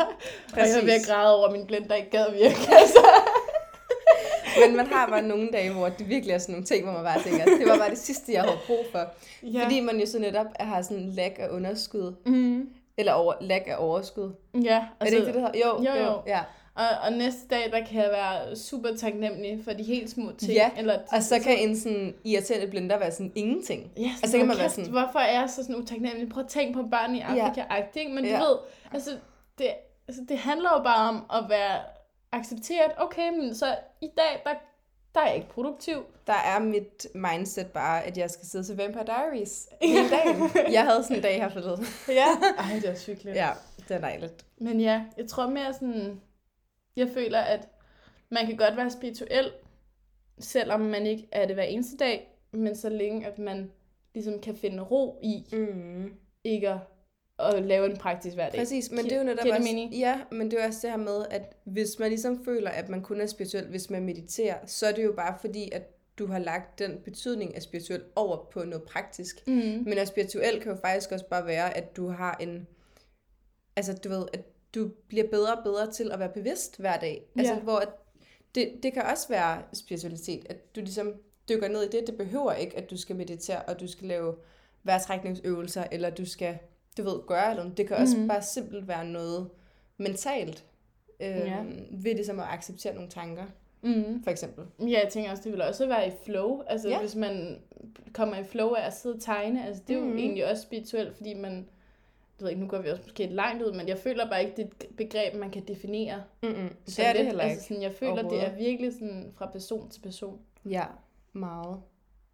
Og 0.54 0.58
jeg 0.58 0.70
er 0.70 0.74
ved 0.74 0.78
at 0.82 0.84
præcis. 0.84 1.08
græde 1.08 1.36
over, 1.38 1.48
at 1.48 1.52
min 1.54 1.66
blender 1.68 1.96
ikke 1.96 2.10
gad 2.10 2.32
virke. 2.32 2.56
Altså. 2.82 3.00
Men 4.68 4.76
man 4.78 4.88
har 4.88 5.08
bare 5.10 5.22
nogle 5.22 5.50
dage, 5.54 5.74
hvor 5.74 5.90
det 5.90 6.10
virkelig 6.10 6.34
er 6.34 6.38
sådan 6.38 6.54
nogle 6.54 6.66
ting, 6.66 6.84
hvor 6.84 6.94
man 6.94 7.04
bare 7.04 7.24
tænker, 7.24 7.46
det 7.46 7.68
var 7.68 7.78
bare 7.78 7.90
det 7.90 7.98
sidste, 7.98 8.34
jeg 8.34 8.42
havde 8.42 8.58
brug 8.68 8.86
for. 8.92 9.08
Ja. 9.44 9.64
Fordi 9.64 9.80
man 9.80 10.00
jo 10.00 10.06
så 10.06 10.20
netop 10.20 10.46
har 10.60 10.82
sådan 10.82 10.98
en 10.98 11.10
lag 11.12 11.36
af 11.40 11.50
underskud. 11.50 12.14
Mm. 12.26 12.70
Eller 12.98 13.14
over, 13.14 13.34
lag 13.42 13.68
af 13.68 13.76
overskud. 13.78 14.32
Ja, 14.54 14.60
Altså, 14.60 14.86
er 15.00 15.06
det 15.06 15.12
ikke 15.14 15.26
det, 15.26 15.34
det 15.34 15.42
hedder? 15.42 15.60
Jo, 15.68 15.84
jo, 16.00 16.04
jo. 16.06 16.22
Ja. 16.28 16.40
Og, 16.76 16.86
og 17.06 17.14
næste 17.14 17.48
dag, 17.50 17.72
der 17.72 17.86
kan 17.86 18.02
jeg 18.04 18.10
være 18.12 18.56
super 18.56 18.90
taknemmelig 18.98 19.60
for 19.64 19.72
de 19.74 19.84
helt 19.84 20.10
små 20.10 20.32
ting. 20.38 20.52
Ja, 20.54 20.70
Eller, 20.78 21.00
Og 21.12 21.24
så 21.24 21.40
kan 21.40 21.58
en 21.70 21.78
sådan 21.78 22.14
irriterende 22.26 22.68
blender 22.68 22.98
være 23.00 23.12
sådan 23.12 23.32
ingenting. 23.36 23.92
Ja, 23.98 24.02
Altså, 24.22 24.32
så 24.32 24.38
kan 24.38 24.48
man 24.48 24.58
være 24.58 24.66
kæft, 24.66 24.76
sådan- 24.76 24.92
Hvorfor 24.92 25.20
er 25.20 25.40
jeg 25.40 25.50
så 25.50 25.56
sådan 25.64 25.76
utaknemmelig? 25.76 26.30
Prøv 26.30 26.44
at 26.44 26.50
tænke 26.50 26.74
på 26.74 26.84
børn 26.92 27.16
i 27.16 27.20
Afrika, 27.22 27.64
ja. 27.96 28.10
Men 28.10 28.24
du 28.24 28.30
Ja. 28.30 28.38
ved, 28.40 28.56
altså 28.94 29.10
det, 29.58 29.68
altså, 30.08 30.22
det 30.30 30.38
handler 30.38 30.70
jo 30.78 30.84
bare 30.84 31.10
om 31.10 31.16
at 31.44 31.50
være 31.50 31.78
accepteret. 32.32 32.92
Okay, 32.98 33.30
men 33.30 33.56
så 33.56 33.78
i 34.02 34.08
dag, 34.18 34.42
der, 34.44 34.54
der 35.16 35.22
er 35.22 35.26
jeg 35.28 35.36
ikke 35.36 35.50
produktiv. 35.50 36.06
Der 36.28 36.34
er 36.34 36.60
mit 36.60 37.08
mindset 37.16 37.68
bare, 37.72 38.04
at 38.04 38.18
jeg 38.18 38.30
skal 38.30 38.48
sidde 38.48 38.64
til 38.66 38.78
Vampire 38.78 39.06
Diaries 39.06 39.70
hele 39.82 40.10
dagen. 40.10 40.50
Jeg 40.74 40.84
havde 40.86 41.04
sådan 41.04 41.16
en 41.18 41.22
dag 41.24 41.36
her 41.36 41.50
forleden. 41.50 41.86
Ja. 42.08 42.28
Ej, 42.58 42.80
det 42.82 42.90
er 42.90 43.06
hyggeligt. 43.06 43.36
Ja, 43.38 43.50
det 43.88 43.92
er 43.96 44.00
dejligt. 44.02 44.46
Men 44.58 44.82
ja, 44.82 45.04
jeg 45.18 45.28
tror 45.28 45.48
mere 45.50 45.74
sådan, 45.74 46.22
jeg 46.96 47.10
føler, 47.14 47.40
at 47.40 47.68
man 48.32 48.46
kan 48.46 48.58
godt 48.58 48.78
være 48.78 48.90
spirituel, 48.92 49.52
selvom 50.40 50.80
man 50.80 51.06
ikke 51.06 51.28
er 51.32 51.46
det 51.46 51.56
hver 51.56 51.64
eneste 51.64 51.98
dag, 51.98 52.28
men 52.52 52.76
så 52.76 52.90
længe, 52.90 53.28
at 53.28 53.40
man 53.40 53.72
ligesom 54.14 54.40
kan 54.42 54.56
finde 54.56 54.84
ro 54.84 55.20
i, 55.24 55.46
Mm. 55.52 56.14
ikke 56.44 56.70
at, 56.70 56.78
at 57.40 57.64
lave 57.64 57.92
en 57.92 57.98
praktisk 57.98 58.36
hverdag. 58.36 58.60
Præcis, 58.60 58.92
men 58.92 59.04
det 59.06 59.12
er 59.12 59.18
jo 59.18 59.24
netop 59.24 59.46
også, 59.50 59.62
mening? 59.64 59.94
ja, 59.94 60.22
men 60.32 60.52
det 60.52 60.62
er 60.64 60.68
også 60.68 60.80
det 60.82 60.90
her 60.90 60.98
med, 60.98 61.26
at 61.32 61.56
hvis 61.64 62.00
man 62.00 62.10
ligesom 62.10 62.46
føler, 62.46 62.70
at 62.70 62.90
man 62.90 63.02
kun 63.02 63.22
er 63.22 63.26
spirituel, 63.26 63.68
hvis 63.68 63.90
man 63.90 64.04
mediterer, 64.06 64.58
så 64.66 64.88
er 64.88 64.92
det 64.92 65.04
jo 65.04 65.12
bare 65.12 65.36
fordi, 65.42 65.70
at 65.72 65.96
du 66.20 66.28
har 66.28 66.40
lagt 66.40 66.80
den 66.80 66.98
betydning 67.06 67.56
af 67.56 67.62
spirituel 67.62 68.04
over 68.16 68.48
på 68.52 68.64
noget 68.64 68.84
praktisk. 68.84 69.48
Mm. 69.48 69.54
Men 69.54 69.98
at 69.98 70.08
spirituel 70.08 70.62
kan 70.62 70.72
jo 70.72 70.78
faktisk 70.82 71.12
også 71.12 71.26
bare 71.26 71.46
være, 71.46 71.78
at 71.78 71.96
du 71.96 72.08
har 72.08 72.38
en, 72.40 72.68
altså 73.76 73.94
du 73.94 74.10
ved, 74.10 74.26
at 74.34 74.42
du 74.76 74.90
bliver 75.08 75.28
bedre 75.28 75.56
og 75.56 75.64
bedre 75.64 75.92
til 75.92 76.12
at 76.12 76.20
være 76.20 76.30
bevidst 76.30 76.80
hver 76.80 76.98
dag. 77.00 77.24
Altså 77.38 77.54
Ja. 77.54 77.60
hvor 77.60 77.78
at 77.78 77.90
det, 78.56 78.72
det 78.84 78.94
kan 78.94 79.04
også 79.04 79.28
være 79.30 79.62
spiritualitet, 79.74 80.46
at 80.50 80.76
du 80.76 80.80
ligesom 80.80 81.14
dykker 81.50 81.68
ned 81.68 81.82
i 81.84 81.90
det. 81.90 82.08
Det 82.08 82.18
behøver 82.18 82.54
ikke, 82.54 82.78
at 82.78 82.90
du 82.90 82.98
skal 82.98 83.16
meditere, 83.16 83.62
og 83.62 83.80
du 83.80 83.88
skal 83.88 84.08
lave 84.08 84.36
vejrtrækningsøvelser, 84.84 85.84
eller 85.92 86.10
du 86.10 86.26
skal, 86.26 86.58
du 87.00 87.10
ved, 87.10 87.20
gøre 87.28 87.56
noget. 87.56 87.78
Det 87.78 87.88
kan 87.88 87.98
også 87.98 88.18
Mhm. 88.18 88.28
bare 88.28 88.42
simpelt 88.42 88.88
være 88.88 89.06
noget 89.06 89.50
mentalt, 89.98 90.66
øh, 91.20 91.28
Ja. 91.28 91.58
ved 91.92 92.14
ligesom 92.16 92.40
at 92.40 92.46
acceptere 92.50 92.94
nogle 92.94 93.10
tanker, 93.10 93.44
Mm. 93.82 94.24
for 94.24 94.32
eksempel. 94.32 94.66
Ja, 94.80 95.00
jeg 95.04 95.10
tænker 95.12 95.32
også, 95.32 95.44
det 95.44 95.52
vil 95.52 95.62
også 95.62 95.88
være 95.88 96.08
i 96.08 96.12
flow. 96.26 96.62
Altså, 96.68 96.90
Ja. 96.90 97.00
hvis 97.00 97.16
man 97.16 97.62
kommer 98.14 98.36
i 98.38 98.44
flow 98.44 98.70
af 98.74 98.86
at 98.88 98.94
sidde 98.94 99.16
og 99.16 99.22
tegne, 99.22 99.66
altså, 99.68 99.84
det 99.88 99.94
er 99.96 100.00
jo 100.00 100.06
Mhm. 100.06 100.18
egentlig 100.18 100.52
også 100.52 100.64
spirituelt, 100.64 101.16
fordi 101.18 101.34
man, 101.34 101.54
jeg 101.54 101.66
ved 102.40 102.50
ikke, 102.50 102.62
nu 102.62 102.68
går 102.68 102.82
vi 102.82 102.90
også 102.90 103.04
måske 103.06 103.20
lidt 103.24 103.32
langt 103.34 103.64
ud, 103.64 103.72
men 103.74 103.88
jeg 103.88 103.98
føler 103.98 104.30
bare 104.30 104.44
ikke, 104.44 104.56
det 104.58 104.64
er 104.64 104.68
et 104.90 104.96
begreb, 104.98 105.36
man 105.36 105.52
kan 105.52 105.64
definere. 105.68 106.24
Mm-mm. 106.44 106.54
Det 106.86 106.94
så 106.94 107.04
er 107.04 107.14
det 107.14 107.26
heller 107.26 107.44
ikke. 107.44 107.52
Altså, 107.54 107.68
sådan, 107.68 107.84
jeg 107.84 107.94
føler, 107.94 108.30
det 108.30 108.46
er 108.46 108.56
virkelig 108.56 108.94
sådan 108.94 109.32
fra 109.36 109.46
person 109.52 109.90
til 109.90 110.02
person. 110.02 110.40
Ja, 110.70 110.86
meget. 111.34 111.78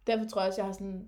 Derfor 0.06 0.24
tror 0.24 0.40
jeg 0.40 0.48
også, 0.48 0.60
jeg 0.60 0.66
har 0.66 0.72
sådan, 0.72 1.06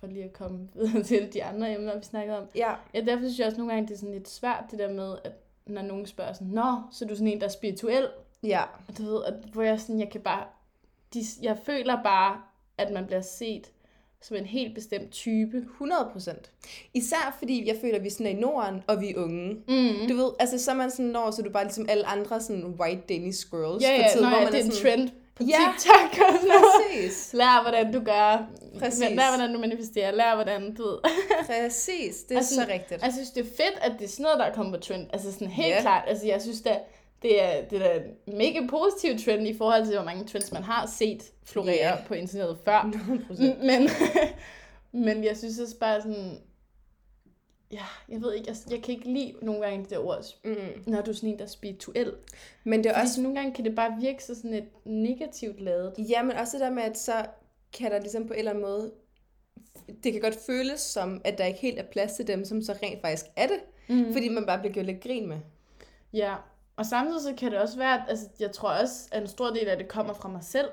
for 0.00 0.06
lige 0.06 0.24
at 0.24 0.32
komme 0.32 0.68
videre 0.74 1.02
til 1.02 1.32
de 1.32 1.44
andre 1.44 1.74
emner, 1.74 1.96
vi 1.98 2.04
snakkede 2.04 2.38
om. 2.38 2.44
Ja, 2.54 2.72
Ja, 2.94 3.00
derfor 3.00 3.22
synes 3.24 3.38
jeg 3.38 3.46
også 3.46 3.58
nogle 3.58 3.72
gange, 3.72 3.88
det 3.88 3.94
er 3.94 3.98
sådan 3.98 4.14
lidt 4.14 4.28
svært, 4.28 4.64
det 4.70 4.78
der 4.78 4.92
med, 4.92 5.16
at 5.24 5.32
når 5.66 5.82
nogen 5.82 6.06
spørger 6.06 6.32
sådan, 6.32 6.46
Nå, 6.48 6.74
så 6.92 7.04
er 7.04 7.08
du 7.08 7.14
sådan 7.14 7.28
en, 7.32 7.40
der 7.40 7.46
er 7.46 7.50
spirituel? 7.50 8.08
ja, 8.42 8.62
Og 8.88 8.98
Du 8.98 9.02
ved, 9.02 9.24
at, 9.24 9.34
hvor 9.52 9.62
jeg 9.62 9.80
sådan, 9.80 10.00
jeg 10.00 10.10
kan 10.10 10.20
bare, 10.20 10.44
de, 11.14 11.20
jeg 11.42 11.58
føler 11.66 12.02
bare, 12.02 12.40
at 12.78 12.92
man 12.92 13.06
bliver 13.06 13.20
set 13.20 13.70
som 14.22 14.36
en 14.36 14.44
helt 14.44 14.74
bestemt 14.74 15.10
type. 15.10 15.56
100 15.56 16.08
procent. 16.12 16.50
Især 16.94 17.36
fordi 17.38 17.68
jeg 17.68 17.76
føler, 17.80 17.96
at 17.96 18.04
vi 18.04 18.10
sådan 18.10 18.26
er 18.26 18.30
i 18.30 18.40
Norden, 18.40 18.82
og 18.86 19.00
vi 19.00 19.10
er 19.10 19.16
unge. 19.22 19.48
Mm. 19.54 20.08
Du 20.08 20.16
ved, 20.16 20.30
altså 20.38 20.58
så 20.64 20.70
er 20.70 20.74
man 20.74 20.90
sådan 20.90 21.06
når, 21.06 21.30
så 21.30 21.42
er 21.42 21.46
du 21.46 21.52
bare 21.52 21.64
ligesom 21.64 21.86
alle 21.88 22.06
andre 22.06 22.40
sådan 22.40 22.64
white 22.66 23.02
Danish 23.08 23.50
girls 23.50 23.82
Ja, 23.82 23.88
for 23.96 24.02
ja, 24.02 24.08
tiden, 24.12 24.22
når 24.22 24.28
hvor 24.30 24.38
ja, 24.38 24.44
man 24.44 24.52
det 24.52 24.60
er 24.60 24.64
en 24.64 24.70
sådan, 24.72 24.98
trend 24.98 25.10
på 25.38 25.44
Ja. 25.44 25.58
TikTok 25.78 26.26
og 26.28 26.32
sådan 26.34 26.48
noget. 26.48 26.64
Præcis. 26.90 27.32
Lær, 27.32 27.62
hvordan 27.62 27.92
du 27.92 28.00
gør. 28.04 28.46
Præcis. 28.78 29.00
Lær, 29.00 29.36
hvordan 29.36 29.54
du 29.54 29.60
manifesterer. 29.60 30.10
Lær, 30.10 30.34
hvordan 30.34 30.74
du 30.74 30.82
ved. 30.82 30.98
Præcis, 31.50 32.16
det 32.22 32.34
er 32.34 32.38
Altså, 32.38 32.54
så 32.54 32.66
rigtigt. 32.72 33.02
Jeg 33.02 33.12
synes, 33.12 33.30
det 33.30 33.40
er 33.40 33.50
fedt, 33.56 33.78
at 33.80 33.92
det 33.98 34.04
er 34.04 34.08
sådan 34.08 34.22
noget, 34.22 34.38
der 34.38 34.44
er 34.44 34.52
kommet 34.54 34.74
på 34.74 34.80
trend. 34.86 35.06
Altså 35.12 35.32
sådan 35.32 35.48
helt 35.48 35.68
Ja. 35.74 35.80
klart. 35.80 36.04
Altså, 36.06 36.26
jeg 36.26 36.42
synes 36.42 36.60
da, 36.60 36.78
det 37.22 37.42
er, 37.44 37.64
det 37.70 37.86
er 37.86 38.00
en 38.26 38.38
mega 38.38 38.60
positiv 38.70 39.18
trend 39.24 39.46
i 39.48 39.56
forhold 39.58 39.84
til, 39.86 39.94
hvor 39.94 40.04
mange 40.04 40.24
trends 40.24 40.52
man 40.52 40.62
har 40.62 40.86
set 40.98 41.22
florere 41.46 41.74
Ja. 41.76 41.94
på 42.08 42.14
internettet 42.14 42.58
før. 42.64 42.90
100%. 43.30 43.42
Mm, 43.42 43.66
Men, 43.66 43.90
Men 45.04 45.24
jeg 45.24 45.36
synes 45.36 45.58
også 45.58 45.76
bare 45.80 46.00
sådan, 46.02 46.38
ja, 47.72 47.84
jeg 48.08 48.22
ved 48.22 48.34
ikke, 48.34 48.48
jeg, 48.48 48.56
jeg 48.70 48.82
kan 48.82 48.94
ikke 48.94 49.12
lide 49.12 49.34
nogle 49.42 49.60
gange 49.60 49.82
det 49.82 49.90
der 49.90 49.98
ord, 49.98 50.24
Mm. 50.44 50.56
når 50.86 51.00
du 51.02 51.10
er 51.10 51.14
sådan 51.14 51.28
en, 51.28 51.38
der 51.38 51.44
er 51.44 51.48
spirituel. 51.48 52.14
Men 52.64 52.84
det 52.84 52.90
er 52.90 52.94
Fordi 52.94 53.02
også 53.04 53.14
så 53.14 53.20
nogle 53.22 53.38
gange 53.38 53.54
kan 53.54 53.64
det 53.64 53.74
bare 53.74 53.96
virke 54.00 54.24
så 54.24 54.34
sådan 54.34 54.54
et 54.54 54.68
negativt 54.84 55.60
ladet. 55.60 55.94
Ja, 55.98 56.22
men 56.22 56.36
også 56.36 56.56
det 56.56 56.60
der 56.64 56.70
med, 56.70 56.82
at 56.82 56.98
så 56.98 57.26
kan 57.72 57.90
der 57.90 57.98
ligesom 58.00 58.26
på 58.26 58.32
en 58.32 58.38
eller 58.38 58.50
anden 58.50 58.64
måde, 58.64 58.92
det 60.04 60.12
kan 60.12 60.20
godt 60.22 60.36
føles 60.46 60.80
som, 60.80 61.20
at 61.24 61.38
der 61.38 61.44
ikke 61.44 61.60
helt 61.60 61.78
er 61.78 61.84
plads 61.92 62.12
til 62.12 62.26
dem, 62.26 62.44
som 62.44 62.62
så 62.62 62.72
rent 62.82 63.00
faktisk 63.00 63.26
er 63.36 63.46
det, 63.46 63.60
Mm. 63.88 64.12
fordi 64.12 64.28
man 64.28 64.46
bare 64.46 64.58
bliver 64.58 64.72
gjort 64.72 64.86
lidt 64.86 65.02
grin 65.02 65.28
med. 65.28 65.38
Ja, 66.12 66.34
og 66.76 66.86
samtidig 66.86 67.22
så 67.22 67.34
kan 67.38 67.50
det 67.52 67.58
også 67.60 67.76
være, 67.78 67.94
at 67.94 68.02
altså, 68.08 68.26
jeg 68.40 68.52
tror 68.52 68.68
også, 68.70 69.08
at 69.12 69.22
en 69.22 69.28
stor 69.28 69.46
del 69.50 69.68
af 69.68 69.76
det 69.76 69.88
kommer 69.88 70.14
fra 70.14 70.28
mig 70.28 70.44
selv. 70.44 70.68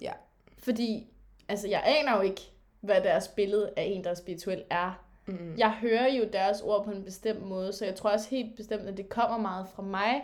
Ja. 0.00 0.12
Fordi, 0.58 1.06
altså 1.48 1.68
jeg 1.68 1.82
aner 1.86 2.16
jo 2.16 2.22
ikke, 2.22 2.40
hvad 2.80 3.00
deres 3.00 3.28
billede 3.28 3.70
af 3.76 3.82
en, 3.82 4.04
der 4.04 4.10
er 4.10 4.14
spirituel 4.14 4.64
er. 4.70 5.06
Mm. 5.26 5.54
Jeg 5.58 5.70
hører 5.72 6.08
jo 6.14 6.24
deres 6.32 6.60
ord 6.60 6.84
på 6.84 6.90
en 6.90 7.04
bestemt 7.04 7.42
måde, 7.42 7.72
så 7.72 7.84
jeg 7.84 7.94
tror 7.94 8.10
også 8.10 8.28
helt 8.30 8.56
bestemt, 8.56 8.82
at 8.82 8.96
det 8.96 9.08
kommer 9.08 9.38
meget 9.38 9.66
fra 9.68 9.82
mig. 9.82 10.22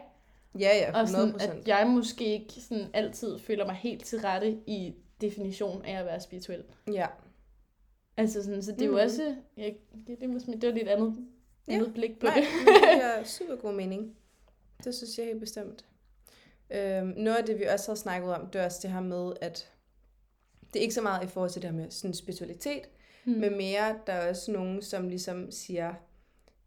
Ja, 0.59 0.77
ja, 0.77 1.01
Og 1.01 1.09
sådan, 1.09 1.35
100%. 1.35 1.43
at 1.45 1.69
jeg 1.69 1.87
måske 1.87 2.25
ikke 2.25 2.53
sådan 2.53 2.87
altid 2.93 3.39
føler 3.39 3.67
mig 3.67 3.75
helt 3.75 4.05
til 4.05 4.21
rette 4.21 4.51
i 4.67 4.95
definition 5.21 5.85
af 5.85 5.99
at 6.01 6.07
være 6.07 6.21
spirituel. 6.21 6.65
Ja. 6.93 7.07
Altså 8.17 8.43
sådan, 8.45 8.63
så 8.63 8.73
det 8.73 8.83
er 8.83 8.87
jo 8.87 8.93
Mhm. 8.93 9.01
også, 9.01 9.37
jeg, 9.57 9.77
det, 10.07 10.21
det, 10.21 10.31
måske, 10.31 10.53
det 10.53 10.69
var 10.69 10.75
lidt 10.75 10.89
andet, 10.89 11.17
Ja. 11.69 11.73
andet 11.75 11.95
blik 11.95 12.19
på 12.19 12.27
Nej, 12.27 12.35
det. 12.35 12.45
det 12.67 12.91
giver 12.95 13.25
super 13.39 13.57
god 13.57 13.73
mening. 13.73 14.17
Det 14.85 14.95
synes 14.95 15.19
jeg 15.19 15.27
helt 15.27 15.41
bestemt. 15.41 15.85
Øhm, 16.71 17.07
noget 17.17 17.37
af 17.39 17.45
det, 17.45 17.59
vi 17.59 17.65
også 17.65 17.91
har 17.91 17.97
snakket 17.97 18.35
om, 18.35 18.47
det 18.47 18.61
er 18.61 18.65
også 18.65 18.79
det 18.83 18.91
her 18.91 19.01
med, 19.01 19.33
at 19.41 19.71
det 20.73 20.79
er 20.79 20.83
ikke 20.83 20.95
så 20.95 21.03
meget 21.03 21.25
i 21.25 21.27
forhold 21.27 21.51
til 21.51 21.63
det 21.63 21.71
her 21.71 21.77
med 21.77 21.91
sådan 21.91 22.15
spiritualitet, 22.15 22.89
Mm. 23.27 23.33
mm. 23.33 23.39
men 23.41 23.57
mere, 23.57 23.95
der 24.07 24.13
er 24.13 24.29
også 24.31 24.53
nogen, 24.53 24.83
som 24.83 25.09
ligesom 25.09 25.51
siger, 25.51 25.95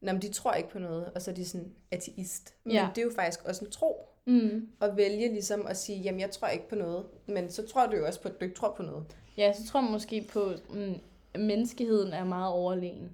Nå, 0.01 0.11
men 0.11 0.21
de 0.21 0.29
tror 0.33 0.53
ikke 0.53 0.69
på 0.69 0.79
noget, 0.79 1.05
og 1.15 1.21
så 1.21 1.31
er 1.31 1.35
de 1.35 1.45
sådan 1.45 1.71
ateist. 1.91 2.53
Men 2.63 2.73
Ja. 2.73 2.87
det 2.95 3.01
er 3.01 3.05
jo 3.05 3.11
faktisk 3.15 3.45
også 3.45 3.65
en 3.65 3.71
tro, 3.71 4.05
Mm. 4.25 4.67
at 4.81 4.97
vælge 4.97 5.27
ligesom 5.31 5.67
at 5.67 5.77
sige, 5.77 5.99
jamen 6.01 6.19
jeg 6.21 6.31
tror 6.31 6.47
ikke 6.47 6.69
på 6.69 6.75
noget, 6.75 7.05
men 7.27 7.51
så 7.51 7.67
tror 7.67 7.85
du 7.85 7.95
jo 7.97 8.05
også 8.05 8.21
på, 8.21 8.27
at 8.29 8.39
du 8.39 8.45
ikke 8.45 8.55
tror 8.57 8.73
på 8.77 8.83
noget. 8.83 9.03
Ja, 9.37 9.53
så 9.53 9.67
tror 9.67 9.81
jeg 9.81 9.91
måske 9.91 10.27
på, 10.33 10.51
mm, 10.69 10.93
at 11.33 11.39
menneskeheden 11.41 12.13
er 12.13 12.23
meget 12.23 12.53
overlegen. 12.53 13.11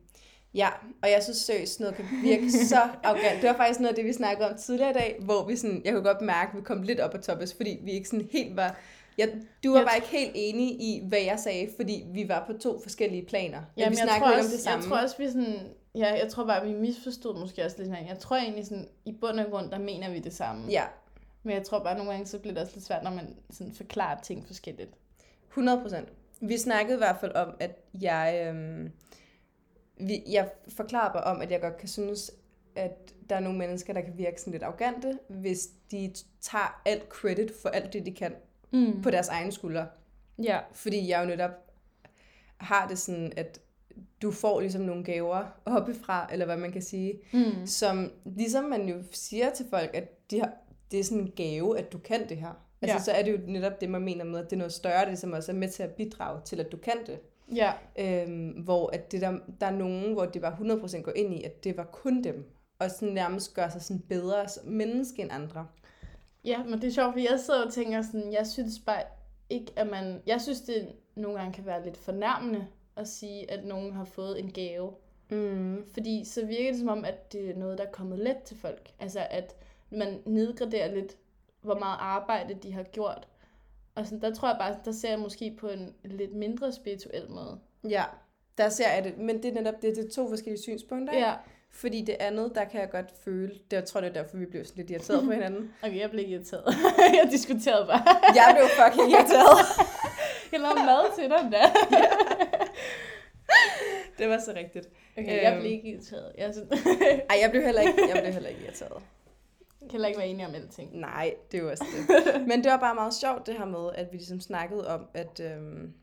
Ja, 0.53 0.69
og 1.01 1.09
jeg 1.11 1.23
synes 1.23 1.37
seriøst, 1.37 1.79
noget 1.79 1.95
kan 1.95 2.05
virke 2.23 2.51
så 2.73 2.81
arrogant. 3.03 3.41
Det 3.41 3.49
var 3.49 3.55
faktisk 3.57 3.79
noget 3.79 3.89
af 3.89 3.95
det, 3.95 4.05
vi 4.05 4.13
snakkede 4.13 4.49
om 4.49 4.57
tidligere 4.57 4.89
i 4.89 4.93
dag, 4.93 5.17
hvor 5.19 5.45
vi 5.45 5.55
sådan, 5.55 5.81
jeg 5.85 5.93
kunne 5.93 6.03
godt 6.03 6.21
mærke, 6.21 6.49
at 6.51 6.57
vi 6.57 6.61
kom 6.61 6.81
lidt 6.81 6.99
op 6.99 7.11
på 7.11 7.17
toppes, 7.17 7.53
fordi 7.53 7.79
vi 7.83 7.91
ikke 7.91 8.09
sådan 8.09 8.27
helt 8.31 8.55
var... 8.55 8.77
Jeg, 9.17 9.29
du 9.63 9.71
var 9.71 9.77
Jeg 9.77 9.85
bare 9.85 9.95
ikke 9.95 10.07
helt 10.07 10.31
enig 10.35 10.81
i, 10.81 11.03
hvad 11.07 11.19
jeg 11.19 11.39
sagde, 11.39 11.69
fordi 11.75 12.05
vi 12.13 12.29
var 12.29 12.43
på 12.47 12.53
to 12.53 12.79
forskellige 12.79 13.25
planer. 13.25 13.59
Men 13.59 13.67
Jamen, 13.77 13.91
vi 13.91 13.95
snakkede 13.95 14.31
ikke 14.31 14.45
om 14.45 14.51
det 14.51 14.59
samme. 14.59 14.83
jeg 14.83 14.89
tror 14.89 14.97
også, 14.97 15.17
vi 15.17 15.27
sådan... 15.27 15.59
Ja, 15.95 16.13
jeg 16.13 16.27
tror 16.29 16.45
bare, 16.45 16.65
vi 16.67 16.73
misforstod 16.73 17.39
måske 17.39 17.65
også 17.65 17.77
lidt 17.77 17.87
hinanden. 17.87 18.09
Jeg 18.09 18.19
tror 18.19 18.35
egentlig 18.35 18.65
sådan, 18.65 18.87
i 19.05 19.11
bund 19.21 19.39
og 19.39 19.51
grund, 19.51 19.71
der 19.71 19.77
mener 19.79 20.09
vi 20.09 20.19
det 20.19 20.33
samme. 20.33 20.71
Ja, 20.71 20.83
Men 21.43 21.53
jeg 21.55 21.63
tror 21.63 21.79
bare, 21.79 21.97
nogle 21.97 22.11
gange, 22.11 22.25
så 22.25 22.39
bliver 22.39 22.53
det 22.53 22.63
også 22.63 22.73
lidt 22.75 22.85
svært, 22.85 23.03
når 23.03 23.11
man 23.11 23.35
sådan 23.49 23.73
forklarer 23.73 24.21
ting 24.21 24.47
forskelligt. 24.47 24.89
100 25.49 25.81
procent. 25.81 26.09
Vi 26.41 26.57
snakkede 26.57 26.95
i 26.95 26.97
hvert 26.97 27.17
fald 27.19 27.35
om, 27.35 27.49
at 27.59 27.71
jeg, 28.01 28.45
øhm, 28.47 28.91
vi, 29.97 30.23
jeg 30.27 30.49
forklarer 30.67 31.13
bare 31.13 31.23
om, 31.23 31.41
at 31.41 31.51
jeg 31.51 31.61
godt 31.61 31.77
kan 31.77 31.87
synes, 31.87 32.31
at 32.75 33.13
der 33.29 33.35
er 33.35 33.39
nogle 33.39 33.57
mennesker, 33.57 33.93
der 33.93 34.01
kan 34.01 34.17
virke 34.17 34.41
sådan 34.41 34.51
lidt 34.51 34.63
arrogante, 34.63 35.19
hvis 35.27 35.67
de 35.91 36.13
tager 36.41 36.81
alt 36.85 37.09
credit 37.09 37.51
for 37.61 37.69
alt 37.69 37.93
det, 37.93 38.05
de 38.05 38.11
kan 38.11 38.35
Mm. 38.71 39.01
på 39.01 39.09
deres 39.11 39.27
egne 39.27 39.51
skuldre. 39.51 39.87
Ja. 40.43 40.59
Fordi 40.73 41.09
jeg 41.09 41.21
jo 41.21 41.27
netop 41.27 41.51
har 42.57 42.87
det 42.87 42.97
sådan, 42.99 43.33
at 43.37 43.59
du 44.21 44.31
får 44.31 44.59
ligesom 44.59 44.81
nogle 44.81 45.03
gaver 45.03 45.43
oppefra, 45.65 46.29
eller 46.31 46.45
hvad 46.45 46.57
man 46.57 46.71
kan 46.71 46.81
sige, 46.81 47.13
Mm. 47.33 47.65
som 47.65 48.11
ligesom 48.25 48.63
man 48.63 48.89
jo 48.89 49.03
siger 49.11 49.49
til 49.53 49.65
folk, 49.69 49.89
at 49.93 50.31
de 50.31 50.39
har, 50.39 50.51
det 50.91 50.99
er 50.99 51.03
sådan 51.03 51.19
en 51.23 51.31
gave, 51.35 51.77
at 51.79 51.91
du 51.93 51.97
kan 51.97 52.29
det 52.29 52.37
her. 52.37 52.61
Altså 52.81 52.95
Ja. 52.97 53.03
så 53.03 53.11
er 53.11 53.23
det 53.23 53.31
jo 53.31 53.37
netop 53.51 53.81
det, 53.81 53.89
man 53.89 54.01
mener 54.01 54.23
med, 54.25 54.39
at 54.39 54.45
det 54.45 54.53
er 54.53 54.57
noget 54.57 54.73
større, 54.73 55.09
det 55.09 55.19
som 55.19 55.33
også 55.33 55.51
er 55.51 55.55
med 55.55 55.69
til 55.69 55.83
at 55.83 55.89
bidrage 55.91 56.41
til, 56.45 56.59
at 56.59 56.71
du 56.71 56.77
kan 56.77 56.97
det. 57.05 57.19
Ja. 57.55 57.71
Øhm, 57.99 58.47
hvor 58.49 58.89
at 58.93 59.11
det 59.11 59.21
der, 59.21 59.37
der 59.61 59.67
er 59.67 59.71
nogen, 59.71 60.13
hvor 60.13 60.25
det 60.25 60.41
bare 60.41 60.53
100% 60.53 61.01
går 61.01 61.11
ind 61.15 61.33
i, 61.33 61.43
at 61.43 61.63
det 61.63 61.77
var 61.77 61.83
kun 61.83 62.23
dem. 62.23 62.45
Og 62.79 62.91
sådan 62.91 63.13
nærmest 63.13 63.53
gør 63.53 63.69
sig 63.69 63.81
sådan 63.81 64.01
bedre 64.09 64.47
som 64.49 64.65
menneske 64.67 65.21
end 65.21 65.31
andre. 65.33 65.67
Ja, 66.45 66.63
men 66.63 66.81
det 66.81 66.87
er 66.87 66.91
sjovt, 66.91 67.13
fordi 67.13 67.27
jeg 67.31 67.39
sidder 67.39 67.65
og 67.65 67.73
tænker 67.73 68.01
sådan, 68.01 68.33
jeg 68.33 68.47
synes 68.47 68.79
bare 68.85 69.03
ikke, 69.49 69.71
at 69.75 69.87
man... 69.87 70.21
Jeg 70.25 70.41
synes, 70.41 70.61
det 70.61 70.87
nogle 71.15 71.39
gange 71.39 71.53
kan 71.53 71.65
være 71.65 71.83
lidt 71.83 71.97
fornærmende 71.97 72.67
at 72.95 73.07
sige, 73.07 73.51
at 73.51 73.65
nogen 73.65 73.93
har 73.93 74.05
fået 74.05 74.39
en 74.39 74.51
gave. 74.51 74.93
Mm. 75.29 75.85
Fordi 75.93 76.25
så 76.25 76.45
virker 76.45 76.71
det 76.71 76.79
som 76.79 76.89
om, 76.89 77.05
at 77.05 77.33
det 77.33 77.49
er 77.49 77.55
noget, 77.55 77.77
der 77.77 77.83
er 77.83 77.91
kommet 77.91 78.19
let 78.19 78.37
til 78.37 78.57
folk. 78.57 78.91
Altså, 78.99 79.27
at 79.29 79.55
man 79.89 80.21
nedgraderer 80.25 80.95
lidt, 80.95 81.17
hvor 81.61 81.79
meget 81.79 81.97
arbejde 81.99 82.53
de 82.53 82.73
har 82.73 82.83
gjort. 82.83 83.27
Og 83.95 84.05
sådan, 84.05 84.21
der 84.21 84.33
tror 84.33 84.47
jeg 84.47 84.57
bare, 84.59 84.77
der 84.85 84.91
ser 84.91 85.09
jeg 85.09 85.19
måske 85.19 85.55
på 85.59 85.67
en 85.67 85.95
lidt 86.03 86.33
mindre 86.33 86.71
spirituel 86.71 87.29
måde. 87.29 87.59
Ja, 87.89 88.03
der 88.57 88.69
ser 88.69 88.93
jeg 88.93 89.03
det. 89.03 89.17
Men 89.17 89.43
det 89.43 89.45
er 89.45 89.53
netop 89.53 89.81
det, 89.81 89.95
det 89.95 90.05
er 90.05 90.09
to 90.09 90.29
forskellige 90.29 90.61
synspunkter. 90.61 91.13
ikke? 91.13 91.27
Fordi 91.75 92.01
det 92.01 92.15
andet, 92.19 92.51
der 92.55 92.63
kan 92.65 92.81
jeg 92.81 92.89
godt 92.89 93.05
føle, 93.25 93.47
det 93.71 93.77
jeg 93.77 93.85
tror, 93.85 94.01
det 94.01 94.09
er 94.09 94.13
derfor, 94.13 94.37
vi 94.37 94.45
blev 94.45 94.65
sådan 94.65 94.77
lidt 94.77 94.91
irriteret 94.91 95.23
på 95.25 95.31
hinanden. 95.37 95.73
Okay, 95.83 95.99
jeg 95.99 96.09
blev 96.11 96.29
irriteret. 96.29 96.75
jeg 97.23 97.27
diskuterede 97.31 97.85
bare. 97.87 98.03
Jeg 98.35 98.55
blev 98.57 98.67
fucking 98.85 99.11
irriteret. 99.11 99.57
Jeg 100.51 100.59
lavede 100.59 100.79
mad 100.85 101.15
til 101.15 101.29
dig 101.29 101.49
da. 101.51 101.63
Det 104.17 104.29
var 104.29 104.39
så 104.39 104.53
rigtigt. 104.55 104.89
Okay, 105.17 105.43
jeg 105.43 105.51
Øhm. 105.53 105.61
blev 105.61 105.71
ikke 105.71 105.89
irriteret. 105.89 106.31
Jeg 106.37 106.53
synes, 106.53 106.85
Ej, 107.29 107.37
jeg 107.41 107.51
blev 107.51 107.63
heller 107.63 107.81
ikke, 107.81 107.93
jeg 108.13 108.21
blev 108.21 108.33
heller 108.33 108.49
ikke 108.49 108.61
irriteret. 108.63 109.03
kan 109.81 109.91
heller 109.91 110.07
ikke 110.07 110.19
være 110.19 110.27
enige 110.27 110.47
om 110.47 110.55
alting. 110.55 110.99
Nej, 110.99 111.33
det 111.51 111.57
er 111.57 111.61
jo 111.63 111.69
også 111.71 111.85
det. 111.97 112.47
Men 112.47 112.63
det 112.63 112.71
var 112.71 112.77
bare 112.77 112.95
meget 112.95 113.13
sjovt 113.13 113.47
det 113.47 113.53
her 113.57 113.65
med, 113.65 113.89
at 113.95 114.07
vi 114.11 114.17
ligesom 114.17 114.39
snakkede 114.41 114.87
om, 114.87 115.07
at 115.13 115.39
øhm, 115.39 115.93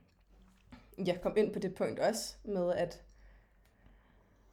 jeg 1.07 1.21
kom 1.23 1.37
ind 1.37 1.53
på 1.53 1.59
det 1.59 1.75
punkt 1.75 2.01
også, 2.01 2.35
med 2.45 2.73
at 2.73 3.01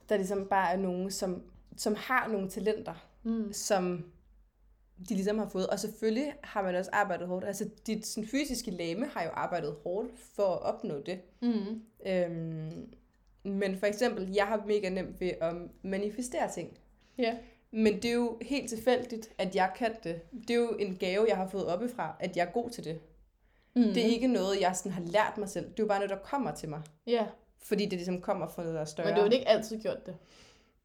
der 0.10 0.18
ligesom 0.18 0.48
bare 0.48 0.74
er 0.74 0.78
nogen, 0.78 1.12
som, 1.12 1.44
som 1.78 1.96
har 1.98 2.28
nogle 2.28 2.50
talenter, 2.50 3.06
Mm. 3.24 3.54
som 3.54 4.06
de 5.10 5.14
ligesom 5.14 5.38
har 5.38 5.48
fået. 5.50 5.68
Og 5.68 5.80
selvfølgelig 5.80 6.34
har 6.44 6.62
man 6.62 6.76
også 6.76 6.90
arbejdet 6.94 7.28
hårdt. 7.28 7.46
Altså 7.46 7.70
dit 7.88 8.08
sådan, 8.08 8.28
fysiske 8.30 8.72
læme 8.72 9.06
har 9.06 9.24
jo 9.24 9.30
arbejdet 9.34 9.76
hårdt 9.84 10.10
for 10.36 10.44
at 10.44 10.62
opnå 10.62 11.00
det. 11.06 11.20
Mm. 11.42 11.82
Øhm, 12.06 12.94
men 13.44 13.78
for 13.78 13.86
eksempel, 13.86 14.34
jeg 14.34 14.48
har 14.48 14.64
mega 14.68 14.90
nemt 14.90 15.20
ved 15.22 15.32
at 15.42 15.56
manifestere 15.82 16.52
ting. 16.52 16.78
Ja. 17.18 17.38
Men 17.72 17.94
det 17.96 18.06
er 18.06 18.14
jo 18.14 18.38
helt 18.42 18.70
tilfældigt, 18.70 19.30
at 19.38 19.56
jeg 19.56 19.72
kan 19.76 19.96
det. 20.04 20.22
Det 20.48 20.50
er 20.50 20.56
jo 20.60 20.70
en 20.80 20.96
gave, 21.00 21.26
jeg 21.30 21.38
har 21.38 21.48
fået 21.48 21.66
oppefra, 21.66 22.16
at 22.20 22.38
jeg 22.38 22.46
er 22.48 22.52
god 22.52 22.70
til 22.70 22.84
det. 22.84 23.00
Mm. 23.76 23.82
Det 23.84 23.98
er 23.98 24.08
ikke 24.10 24.28
noget, 24.28 24.62
jeg 24.62 24.76
sådan 24.76 24.92
har 24.92 25.02
lært 25.02 25.38
mig 25.38 25.50
selv. 25.50 25.66
Det 25.66 25.80
er 25.80 25.84
jo 25.84 25.88
bare 25.88 26.00
noget, 26.00 26.10
der 26.10 26.18
kommer 26.18 26.52
til 26.56 26.70
mig. 26.70 26.82
Ja, 27.08 27.26
Fordi 27.64 27.84
det 27.84 27.94
ligesom 27.94 28.22
kommer 28.22 28.48
fra 28.48 28.62
noget, 28.62 28.76
der 28.76 28.82
er 28.82 28.86
større. 28.86 29.08
men 29.08 29.16
du 29.16 29.22
har 29.22 29.30
ikke 29.30 29.48
altid 29.48 29.82
gjort 29.82 30.06
det. 30.06 30.16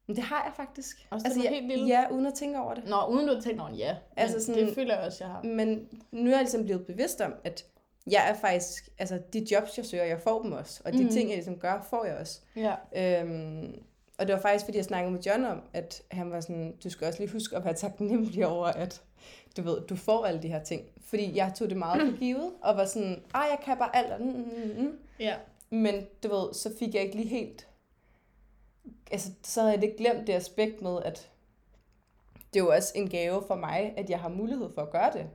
Men 0.07 0.15
det 0.15 0.23
har 0.23 0.43
jeg 0.43 0.53
faktisk. 0.55 1.07
Også 1.11 1.27
var 1.35 1.43
jeg, 1.43 1.51
helt 1.51 1.67
lille? 1.67 1.85
Ja, 1.87 2.09
uden 2.11 2.25
at 2.25 2.33
tænke 2.33 2.59
over 2.59 2.73
det. 2.73 2.83
Nå, 2.89 3.05
uden 3.09 3.27
du 3.27 3.33
har 3.33 3.41
tænkt 3.41 3.61
over 3.61 3.69
det, 3.69 3.77
ja. 3.79 3.95
Altså 4.17 4.45
sådan- 4.45 4.65
det 4.67 4.75
føler 4.75 4.95
jeg 4.97 5.05
også, 5.05 5.23
jeg 5.23 5.31
har. 5.31 5.41
Men 5.43 5.87
nu 6.11 6.29
er 6.29 6.33
jeg 6.33 6.39
ligesom 6.41 6.63
blevet 6.65 6.85
bevidst 6.85 7.21
om, 7.21 7.33
at 7.43 7.65
jeg 8.11 8.29
er 8.29 8.33
faktisk, 8.33 8.89
altså 8.99 9.19
de 9.33 9.47
jobs, 9.51 9.77
jeg 9.77 9.85
søger, 9.85 10.03
jeg 10.03 10.19
får 10.21 10.41
dem 10.41 10.51
også. 10.51 10.81
Og 10.85 10.93
de 10.93 11.03
mm. 11.03 11.09
ting, 11.09 11.29
jeg 11.29 11.35
ligesom 11.37 11.59
gør, 11.59 11.87
får 11.89 12.05
jeg 12.05 12.17
også. 12.17 12.39
Ja. 12.55 12.75
Øhm, 13.21 13.81
og 14.17 14.27
det 14.27 14.33
var 14.35 14.41
faktisk, 14.41 14.65
fordi 14.65 14.77
jeg 14.77 14.85
snakkede 14.85 15.11
med 15.11 15.21
John 15.21 15.45
om, 15.45 15.61
at 15.73 16.01
han 16.11 16.31
var 16.31 16.39
sådan, 16.41 16.75
du 16.83 16.89
skal 16.89 17.07
også 17.07 17.19
lige 17.19 17.31
huske 17.31 17.55
at 17.55 17.65
være 17.65 17.73
taknemmelig 17.73 18.47
over, 18.47 18.65
at 18.65 19.01
du 19.57 19.61
ved, 19.61 19.81
du 19.81 19.95
får 19.95 20.25
alle 20.25 20.41
de 20.41 20.47
her 20.47 20.63
ting. 20.63 20.81
Fordi 21.09 21.35
jeg 21.37 21.51
tog 21.55 21.69
det 21.69 21.77
meget 21.77 22.01
for 22.11 22.17
givet, 22.19 22.51
og 22.61 22.77
var 22.77 22.85
sådan, 22.85 23.23
ah, 23.33 23.45
jeg 23.49 23.59
kan 23.65 23.77
bare 23.77 23.95
alt. 23.95 24.11
og 24.11 24.21
Mm, 24.21 24.27
mm, 24.27 24.83
mm. 24.83 24.97
Ja. 25.19 25.35
Men 25.75 26.05
du 26.23 26.35
ved, 26.35 26.53
så 26.53 26.71
fik 26.79 26.93
jeg 26.93 27.03
ikke 27.03 27.15
lige 27.15 27.27
helt... 27.27 27.67
Altså, 29.11 29.29
så 29.43 29.61
havde 29.61 29.73
jeg 29.73 29.81
lidt 29.81 29.97
glemt 29.97 30.27
det 30.27 30.33
aspekt 30.33 30.81
med, 30.81 31.01
at 31.03 31.29
det 32.53 32.59
er 32.59 32.63
jo 32.63 32.71
også 32.71 32.91
en 32.95 33.09
gave 33.09 33.43
for 33.47 33.55
mig, 33.55 33.93
at 33.97 34.09
jeg 34.09 34.19
har 34.19 34.29
mulighed 34.29 34.69
for 34.75 34.81
at 34.81 34.91
gøre 34.91 35.11
det. 35.13 35.25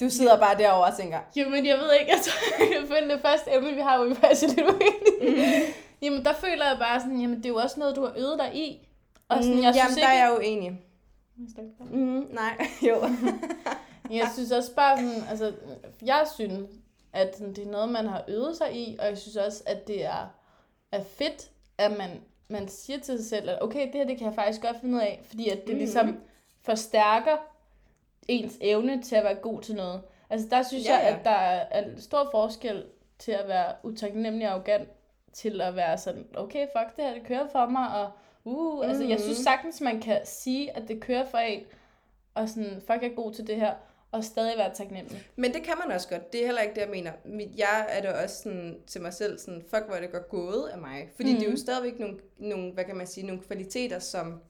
Du 0.00 0.10
sidder 0.10 0.38
bare 0.38 0.58
derovre 0.58 0.90
og 0.90 0.96
tænker, 0.96 1.20
Jo, 1.36 1.48
men 1.48 1.66
jeg 1.66 1.78
ved 1.78 1.92
ikke, 2.00 2.12
jeg 2.12 2.20
tror, 2.24 3.00
jeg 3.00 3.10
det 3.10 3.20
første 3.20 3.50
emne, 3.54 3.74
vi 3.74 3.80
har, 3.80 3.98
hvor 3.98 4.08
vi 4.08 4.14
faktisk 4.14 4.44
er 4.44 4.48
lidt 4.48 4.66
uenige. 4.66 5.66
Mm. 5.66 5.72
Jamen, 6.02 6.24
der 6.24 6.32
føler 6.32 6.66
jeg 6.66 6.76
bare 6.78 7.00
sådan, 7.00 7.20
jamen, 7.20 7.36
det 7.36 7.46
er 7.46 7.48
jo 7.48 7.56
også 7.56 7.80
noget, 7.80 7.96
du 7.96 8.00
har 8.04 8.14
øvet 8.16 8.38
dig 8.38 8.54
i. 8.54 8.88
Og 9.28 9.42
sådan, 9.42 9.56
mm, 9.56 9.62
jeg 9.62 9.74
jamen, 9.74 9.92
synes 9.92 9.94
der 9.94 10.12
ikke... 10.12 10.20
er 10.20 10.26
jeg 10.26 10.34
jo 10.34 10.40
enig. 10.40 10.80
Mm, 11.90 12.26
nej, 12.30 12.66
jo. 12.88 12.96
Jeg 14.10 14.28
synes 14.34 14.52
også 14.52 14.74
bare 14.74 14.96
sådan, 14.96 15.22
altså, 15.30 15.52
jeg 16.02 16.26
synes, 16.34 16.70
at 17.18 17.36
sådan, 17.36 17.52
det 17.52 17.66
er 17.66 17.70
noget, 17.70 17.88
man 17.88 18.06
har 18.06 18.24
øvet 18.28 18.56
sig 18.56 18.76
i, 18.76 18.96
og 19.00 19.06
jeg 19.06 19.18
synes 19.18 19.36
også, 19.36 19.62
at 19.66 19.86
det 19.88 20.04
er, 20.04 20.26
er 20.92 21.02
fedt, 21.02 21.50
at 21.78 21.90
man, 21.98 22.10
man 22.48 22.68
siger 22.68 22.98
til 23.00 23.18
sig 23.18 23.26
selv, 23.28 23.50
at 23.50 23.62
okay, 23.62 23.86
det 23.86 23.94
her, 23.94 24.04
det 24.06 24.18
kan 24.18 24.26
jeg 24.26 24.34
faktisk 24.34 24.62
godt 24.62 24.80
finde 24.80 24.94
ud 24.96 25.00
af, 25.00 25.20
fordi 25.24 25.48
at 25.48 25.58
det 25.60 25.68
Mhm. 25.68 25.78
ligesom 25.78 26.20
forstærker 26.62 27.36
ens 28.28 28.58
evne 28.60 29.02
til 29.02 29.16
at 29.16 29.24
være 29.24 29.34
god 29.34 29.60
til 29.62 29.74
noget. 29.74 30.00
Altså 30.30 30.48
der 30.50 30.62
synes 30.62 30.86
Ja, 30.86 30.94
jeg, 30.94 31.02
ja. 31.10 31.18
at 31.18 31.24
der 31.24 31.30
er, 31.30 31.66
er 31.70 31.84
en 31.84 32.00
stor 32.00 32.28
forskel 32.30 32.84
til 33.18 33.32
at 33.32 33.48
være 33.48 33.72
utaknemmelig 33.82 34.48
og 34.48 34.54
arrogant, 34.54 34.88
til 35.32 35.60
at 35.60 35.76
være 35.76 35.98
sådan, 35.98 36.26
okay, 36.36 36.66
fuck 36.76 36.96
det 36.96 37.04
her, 37.04 37.14
det 37.14 37.22
kører 37.26 37.48
for 37.52 37.66
mig, 37.66 37.88
og 38.02 38.10
uh, 38.44 38.76
mm. 38.84 38.90
altså 38.90 39.04
jeg 39.04 39.20
synes 39.20 39.38
sagtens, 39.38 39.80
man 39.80 40.00
kan 40.00 40.20
sige, 40.24 40.76
at 40.76 40.88
det 40.88 41.00
kører 41.00 41.26
for 41.26 41.38
en, 41.38 41.62
og 42.34 42.48
sådan, 42.48 42.82
fuck, 42.86 43.02
jeg 43.02 43.10
er 43.10 43.14
god 43.14 43.32
til 43.32 43.46
det 43.46 43.56
her, 43.56 43.74
og 44.12 44.24
stadig 44.24 44.58
være 44.58 44.74
taknemmelig. 44.74 45.28
Men 45.36 45.54
det 45.54 45.62
kan 45.62 45.74
man 45.84 45.94
også 45.94 46.08
godt. 46.08 46.32
Det 46.32 46.40
er 46.42 46.46
heller 46.46 46.62
ikke 46.62 46.74
det, 46.74 46.80
jeg 46.80 46.90
mener. 46.90 47.12
Jeg 47.56 47.86
er 47.88 48.02
da 48.02 48.22
også 48.22 48.42
sådan, 48.42 48.78
til 48.86 49.00
mig 49.00 49.14
selv 49.14 49.38
sådan, 49.38 49.62
fuck, 49.62 49.84
hvor 49.86 49.94
er 49.94 50.00
det 50.00 50.12
godt 50.12 50.28
gået 50.28 50.68
af 50.68 50.78
mig. 50.78 51.08
Fordi 51.16 51.32
mm. 51.32 51.38
det 51.38 51.46
er 51.46 51.50
jo 51.50 51.56
stadigvæk 51.56 51.98
nogle, 51.98 52.18
nogle, 52.38 52.72
hvad 52.72 52.84
kan 52.84 52.96
man 52.96 53.06
sige, 53.06 53.26
nogle 53.26 53.42
kvaliteter, 53.42 53.98
som 53.98 54.40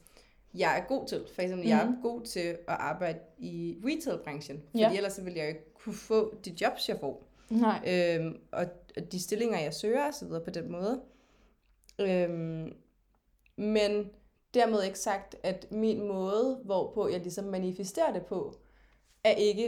jeg 0.55 0.79
er 0.79 0.85
god 0.89 1.07
til. 1.07 1.25
For 1.35 1.43
eksempel, 1.43 1.65
mm. 1.67 1.71
jeg 1.71 1.79
er 1.79 2.03
god 2.03 2.23
til 2.23 2.49
at 2.49 2.59
arbejde 2.67 3.19
i 3.39 3.77
retailbranchen. 3.85 4.63
Fordi 4.71 4.83
ja. 4.83 4.97
ellers 4.97 5.13
så 5.13 5.23
ville 5.23 5.39
jeg 5.39 5.49
ikke 5.49 5.75
kunne 5.75 5.95
få 5.95 6.35
de 6.45 6.57
jobs, 6.61 6.89
jeg 6.89 6.97
får. 7.01 7.29
Nej. 7.51 7.81
Øhm, 7.87 8.37
og 8.53 8.67
de 9.13 9.23
stillinger, 9.23 9.59
jeg 9.59 9.75
søger, 9.75 10.25
videre 10.25 10.45
på 10.45 10.51
den 10.51 10.73
måde. 10.73 11.01
Øhm, 11.99 12.73
men 13.57 14.11
dermed 14.55 14.83
ikke 14.83 14.99
sagt, 14.99 15.37
at 15.43 15.73
min 15.73 16.09
måde, 16.09 16.61
hvorpå 16.65 17.09
jeg 17.09 17.21
ligesom 17.21 17.45
manifesterer 17.45 18.13
det 18.13 18.27
på, 18.27 18.55
er 19.29 19.35
ikke, 19.37 19.67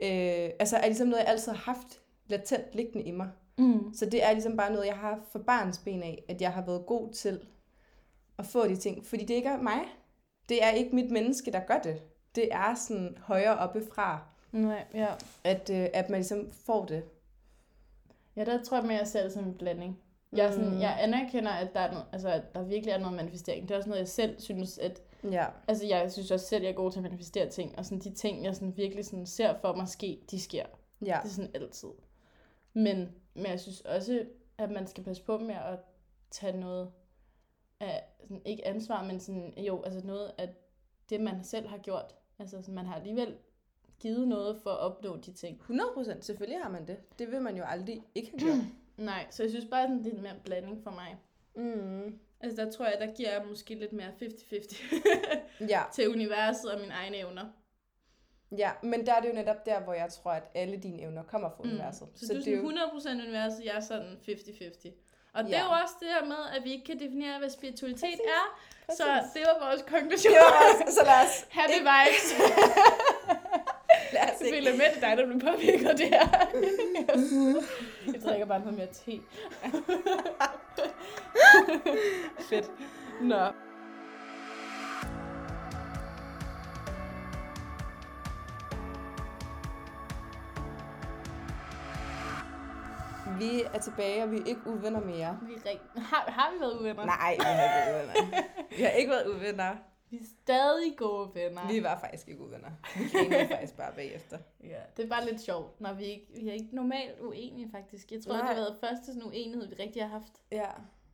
øh, 0.00 0.50
altså 0.60 0.76
er 0.76 0.86
ligesom 0.86 1.08
noget, 1.08 1.20
jeg 1.22 1.28
altid 1.30 1.52
har 1.52 1.72
haft 1.72 2.00
latent 2.26 2.64
liggende 2.72 3.02
i 3.06 3.10
mig. 3.10 3.28
Mm. 3.58 3.94
Så 3.94 4.06
det 4.06 4.24
er 4.24 4.32
ligesom 4.32 4.56
bare 4.56 4.72
noget, 4.72 4.86
jeg 4.86 4.96
har 4.96 5.20
for 5.32 5.38
barns 5.38 5.78
ben 5.78 6.02
af, 6.02 6.24
at 6.28 6.40
jeg 6.40 6.52
har 6.52 6.62
været 6.66 6.86
god 6.86 7.12
til 7.12 7.40
at 8.38 8.46
få 8.46 8.68
de 8.68 8.76
ting. 8.76 9.06
Fordi 9.06 9.24
det 9.24 9.34
ikke 9.34 9.48
er 9.48 9.62
mig. 9.62 9.80
Det 10.48 10.64
er 10.64 10.70
ikke 10.70 10.94
mit 10.94 11.10
menneske, 11.10 11.52
der 11.52 11.60
gør 11.60 11.78
det. 11.78 12.02
Det 12.34 12.48
er 12.52 12.74
sådan 12.74 13.16
højere 13.20 13.58
oppe 13.58 13.82
fra, 13.94 14.20
Nej, 14.52 14.84
ja. 14.94 15.06
at, 15.44 15.70
øh, 15.70 15.86
at 15.94 16.10
man 16.10 16.18
ligesom 16.20 16.50
får 16.50 16.84
det. 16.84 17.02
Ja, 18.36 18.44
der 18.44 18.62
tror 18.64 18.76
jeg 18.76 18.86
mere, 18.86 18.98
jeg 18.98 19.06
ser 19.06 19.22
det 19.22 19.32
som 19.32 19.44
en 19.44 19.54
blanding. 19.54 19.98
Jeg, 20.32 20.46
er 20.46 20.50
sådan, 20.50 20.70
Mm. 20.74 20.80
jeg 20.80 20.96
anerkender, 21.00 21.50
at 21.50 21.74
der, 21.74 21.80
er 21.80 21.92
noget, 21.92 22.06
altså, 22.12 22.28
at 22.28 22.54
der 22.54 22.62
virkelig 22.62 22.92
er 22.92 22.98
noget 22.98 23.16
manifestering. 23.16 23.68
Det 23.68 23.74
er 23.74 23.78
også 23.78 23.88
noget, 23.88 24.00
jeg 24.00 24.08
selv 24.08 24.40
synes, 24.40 24.78
at... 24.78 25.02
Ja. 25.30 25.46
Altså, 25.68 25.86
jeg 25.86 26.12
synes 26.12 26.30
også 26.30 26.46
selv, 26.46 26.62
jeg 26.62 26.70
er 26.70 26.74
god 26.74 26.90
til 26.90 26.98
at 26.98 27.02
manifestere 27.02 27.48
ting. 27.50 27.78
Og 27.78 27.84
sådan, 27.84 27.98
de 27.98 28.14
ting, 28.14 28.44
jeg 28.44 28.54
sådan 28.54 28.76
virkelig 28.76 29.04
sådan 29.04 29.26
ser 29.26 29.54
for 29.60 29.74
mig 29.74 29.88
ske, 29.88 30.22
de 30.30 30.40
sker. 30.40 30.66
Ja. 31.00 31.20
Det 31.22 31.28
er 31.28 31.32
sådan 31.32 31.50
altid. 31.54 31.88
Men, 32.72 33.08
men 33.34 33.46
jeg 33.46 33.60
synes 33.60 33.80
også, 33.80 34.26
at 34.58 34.70
man 34.70 34.86
skal 34.86 35.04
passe 35.04 35.22
på 35.22 35.38
med 35.38 35.54
at 35.54 35.78
tage 36.30 36.60
noget 36.60 36.92
af, 37.80 38.04
sådan, 38.20 38.42
ikke 38.44 38.66
ansvar, 38.66 39.04
men 39.04 39.20
sådan, 39.20 39.54
jo, 39.58 39.82
altså 39.82 40.06
noget 40.06 40.32
af 40.38 40.54
det, 41.10 41.20
man 41.20 41.44
selv 41.44 41.68
har 41.68 41.78
gjort. 41.78 42.14
Altså, 42.38 42.60
sådan, 42.60 42.74
man 42.74 42.86
har 42.86 42.94
alligevel 42.94 43.36
givet 44.00 44.28
noget 44.28 44.56
for 44.62 44.70
at 44.70 44.78
opnå 44.78 45.16
de 45.16 45.32
ting. 45.32 45.56
100 45.56 45.90
procent. 45.94 46.24
Selvfølgelig 46.24 46.62
har 46.62 46.70
man 46.70 46.86
det. 46.86 47.18
Det 47.18 47.30
vil 47.30 47.42
man 47.42 47.56
jo 47.56 47.64
aldrig 47.64 48.02
ikke 48.14 48.30
have 48.30 48.38
gjort. 48.38 48.66
Nej, 48.96 49.26
så 49.30 49.42
jeg 49.42 49.50
synes 49.50 49.66
bare, 49.70 49.88
sådan, 49.88 50.04
det 50.04 50.18
er 50.18 50.22
mere 50.22 50.34
blanding 50.44 50.82
for 50.82 50.90
mig. 50.90 51.16
mm. 51.54 52.18
Altså, 52.42 52.64
der 52.64 52.70
tror 52.72 52.84
jeg, 52.84 52.96
der 53.00 53.06
giver 53.14 53.30
jeg 53.30 53.42
måske 53.48 53.74
lidt 53.74 53.92
mere 53.92 54.08
50-50 54.22 54.84
Ja. 55.72 55.82
til 55.94 56.08
universet 56.08 56.70
og 56.72 56.80
mine 56.80 56.92
egne 56.92 57.16
evner. 57.16 57.44
ja, 58.58 58.70
men 58.82 59.06
der 59.06 59.14
er 59.14 59.20
det 59.20 59.28
jo 59.28 59.34
netop 59.34 59.66
der, 59.66 59.80
hvor 59.80 59.92
jeg 59.92 60.10
tror, 60.12 60.30
at 60.30 60.42
alle 60.54 60.76
dine 60.76 61.02
evner 61.02 61.22
kommer 61.22 61.50
fra 61.50 61.62
universet. 61.64 62.08
Mm. 62.08 62.16
Så, 62.16 62.26
så 62.26 62.32
du 62.32 62.38
er 62.38 62.44
det 62.44 62.54
er 62.54 62.98
sådan 63.00 63.18
100% 63.20 63.26
universet, 63.26 63.64
jeg 63.64 63.76
er 63.76 63.80
sådan 63.80 64.18
50-50. 64.28 64.90
Og 65.34 65.44
det 65.44 65.50
Ja. 65.50 65.58
er 65.60 65.64
jo 65.64 65.70
også 65.82 65.94
det 66.00 66.08
her 66.08 66.24
med, 66.24 66.36
at 66.56 66.64
vi 66.64 66.72
ikke 66.72 66.84
kan 66.84 67.00
definere, 67.00 67.38
hvad 67.38 67.50
spiritualitet 67.50 68.00
Præcis. 68.00 68.20
er. 68.38 68.44
Præcis. 68.86 68.98
Så 68.98 69.04
det 69.34 69.42
var 69.50 69.66
vores 69.68 69.82
konklusion. 69.82 70.32
Det 70.32 70.40
også, 70.40 70.94
så 70.98 71.02
lad 71.10 71.20
os, 71.26 71.34
Happy 71.58 71.78
vibes. 71.90 72.26
Jeg 74.42 74.54
føler 74.54 74.72
med, 74.72 74.86
det 74.94 75.02
dig, 75.02 75.16
der 75.16 75.26
bliver 75.26 75.52
påvirket 75.52 75.88
af 75.88 75.96
det 75.96 76.08
her. 76.08 76.28
Jeg 78.12 78.22
drikker 78.22 78.46
bare 78.46 78.60
noget 78.60 78.74
mere 78.74 78.86
te. 78.86 79.20
Fedt. 82.50 82.70
Nå. 83.22 83.46
Vi 93.38 93.62
er 93.74 93.78
tilbage, 93.80 94.22
og 94.22 94.30
vi 94.30 94.36
er 94.36 94.44
ikke 94.46 94.60
uvenner 94.66 95.00
mere. 95.00 95.38
Vi 95.42 95.52
er 95.54 95.70
rigt... 95.70 95.82
har, 95.96 96.30
har 96.30 96.52
vi 96.54 96.60
været 96.60 96.80
uvenner? 96.80 97.04
Nej, 97.04 97.36
vi 97.38 97.44
har 97.44 97.52
ikke 97.62 97.70
været 97.76 98.04
uvenner. 98.04 98.42
Vi 98.76 98.82
har 98.82 98.90
ikke 98.90 99.10
været 99.10 99.26
uvenner. 99.26 99.91
Vi 100.12 100.18
er 100.18 100.24
stadig 100.42 100.96
gode 100.96 101.30
venner. 101.34 101.68
Vi 101.68 101.82
var 101.82 102.00
faktisk 102.00 102.28
ikke 102.28 102.40
uvenner. 102.40 102.70
Vi 102.98 103.04
grinede 103.12 103.48
faktisk 103.48 103.76
bare 103.76 103.92
bagefter. 103.94 104.38
Ja, 104.64 104.80
det 104.96 105.04
er 105.04 105.08
bare 105.08 105.24
lidt 105.24 105.40
sjovt, 105.40 105.80
når 105.80 105.92
vi 105.92 106.04
ikke, 106.04 106.26
vi 106.34 106.48
er 106.48 106.52
ikke 106.52 106.68
normalt 106.72 107.20
uenige 107.20 107.68
faktisk. 107.70 108.12
Jeg 108.12 108.22
tror, 108.22 108.32
Nej. 108.32 108.40
det 108.40 108.48
har 108.48 108.54
været 108.54 108.76
første 108.80 109.06
sådan 109.06 109.24
uenighed, 109.24 109.68
vi 109.68 109.74
rigtig 109.74 110.02
har 110.02 110.08
haft. 110.08 110.32
Ja. 110.52 110.70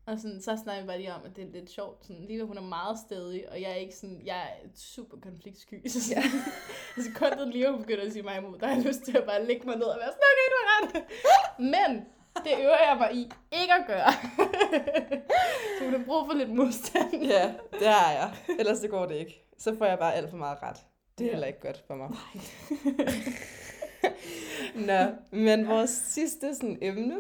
Og 0.06 0.18
sådan, 0.18 0.40
så 0.42 0.56
snakker 0.56 0.82
vi 0.82 0.86
bare 0.86 0.98
lige 0.98 1.14
om, 1.14 1.20
at 1.24 1.36
det 1.36 1.44
er 1.44 1.52
lidt 1.52 1.70
sjovt. 1.70 2.06
Sådan, 2.06 2.24
lige 2.24 2.44
hun 2.44 2.56
er 2.56 2.62
meget 2.62 2.98
stedig, 2.98 3.48
og 3.48 3.60
jeg 3.60 3.70
er 3.70 3.74
ikke 3.74 3.96
sådan, 3.96 4.22
jeg 4.24 4.42
er 4.42 4.68
super 4.74 5.16
konfliktsky. 5.20 5.74
Så 5.88 6.04
sådan, 6.04 6.22
ja. 6.96 7.02
sekundet 7.02 7.48
lige 7.48 7.70
hun 7.70 7.80
begynder 7.80 8.04
at 8.04 8.12
sige 8.12 8.22
mig 8.22 8.38
imod, 8.38 8.58
der 8.58 8.66
har 8.66 8.74
jeg 8.74 8.84
lyst 8.84 9.02
til 9.02 9.16
at 9.16 9.24
bare 9.24 9.44
lægge 9.44 9.66
mig 9.66 9.76
ned 9.76 9.86
og 9.86 9.98
være 9.98 10.12
sådan, 10.12 10.28
okay, 10.32 10.46
du 10.54 10.58
har 10.66 10.78
ret. 10.80 11.04
Men 11.74 12.06
det 12.44 12.52
øver 12.60 12.76
jeg 12.88 12.96
mig 12.98 13.14
i 13.14 13.30
ikke 13.52 13.72
at 13.72 13.86
gøre. 13.86 14.12
så 15.78 15.84
hun 15.84 15.92
har 15.94 16.04
brug 16.06 16.26
for 16.26 16.34
lidt 16.34 16.54
modstand. 16.54 17.14
Ja, 17.24 17.54
det 17.78 17.86
har 17.88 18.12
jeg. 18.12 18.30
Ellers 18.58 18.80
det 18.80 18.90
går 18.90 19.06
det 19.06 19.14
ikke. 19.14 19.44
Så 19.58 19.76
får 19.78 19.84
jeg 19.86 19.98
bare 19.98 20.14
alt 20.14 20.30
for 20.30 20.36
meget 20.36 20.58
ret. 20.62 20.76
Det 21.18 21.26
er 21.26 21.30
heller 21.30 21.46
ikke 21.46 21.60
godt 21.60 21.84
for 21.86 21.94
mig. 21.94 22.08
Nå, 24.86 25.06
men 25.30 25.68
vores 25.68 25.90
sidste 25.90 26.54
sådan, 26.54 26.78
emne 26.82 27.16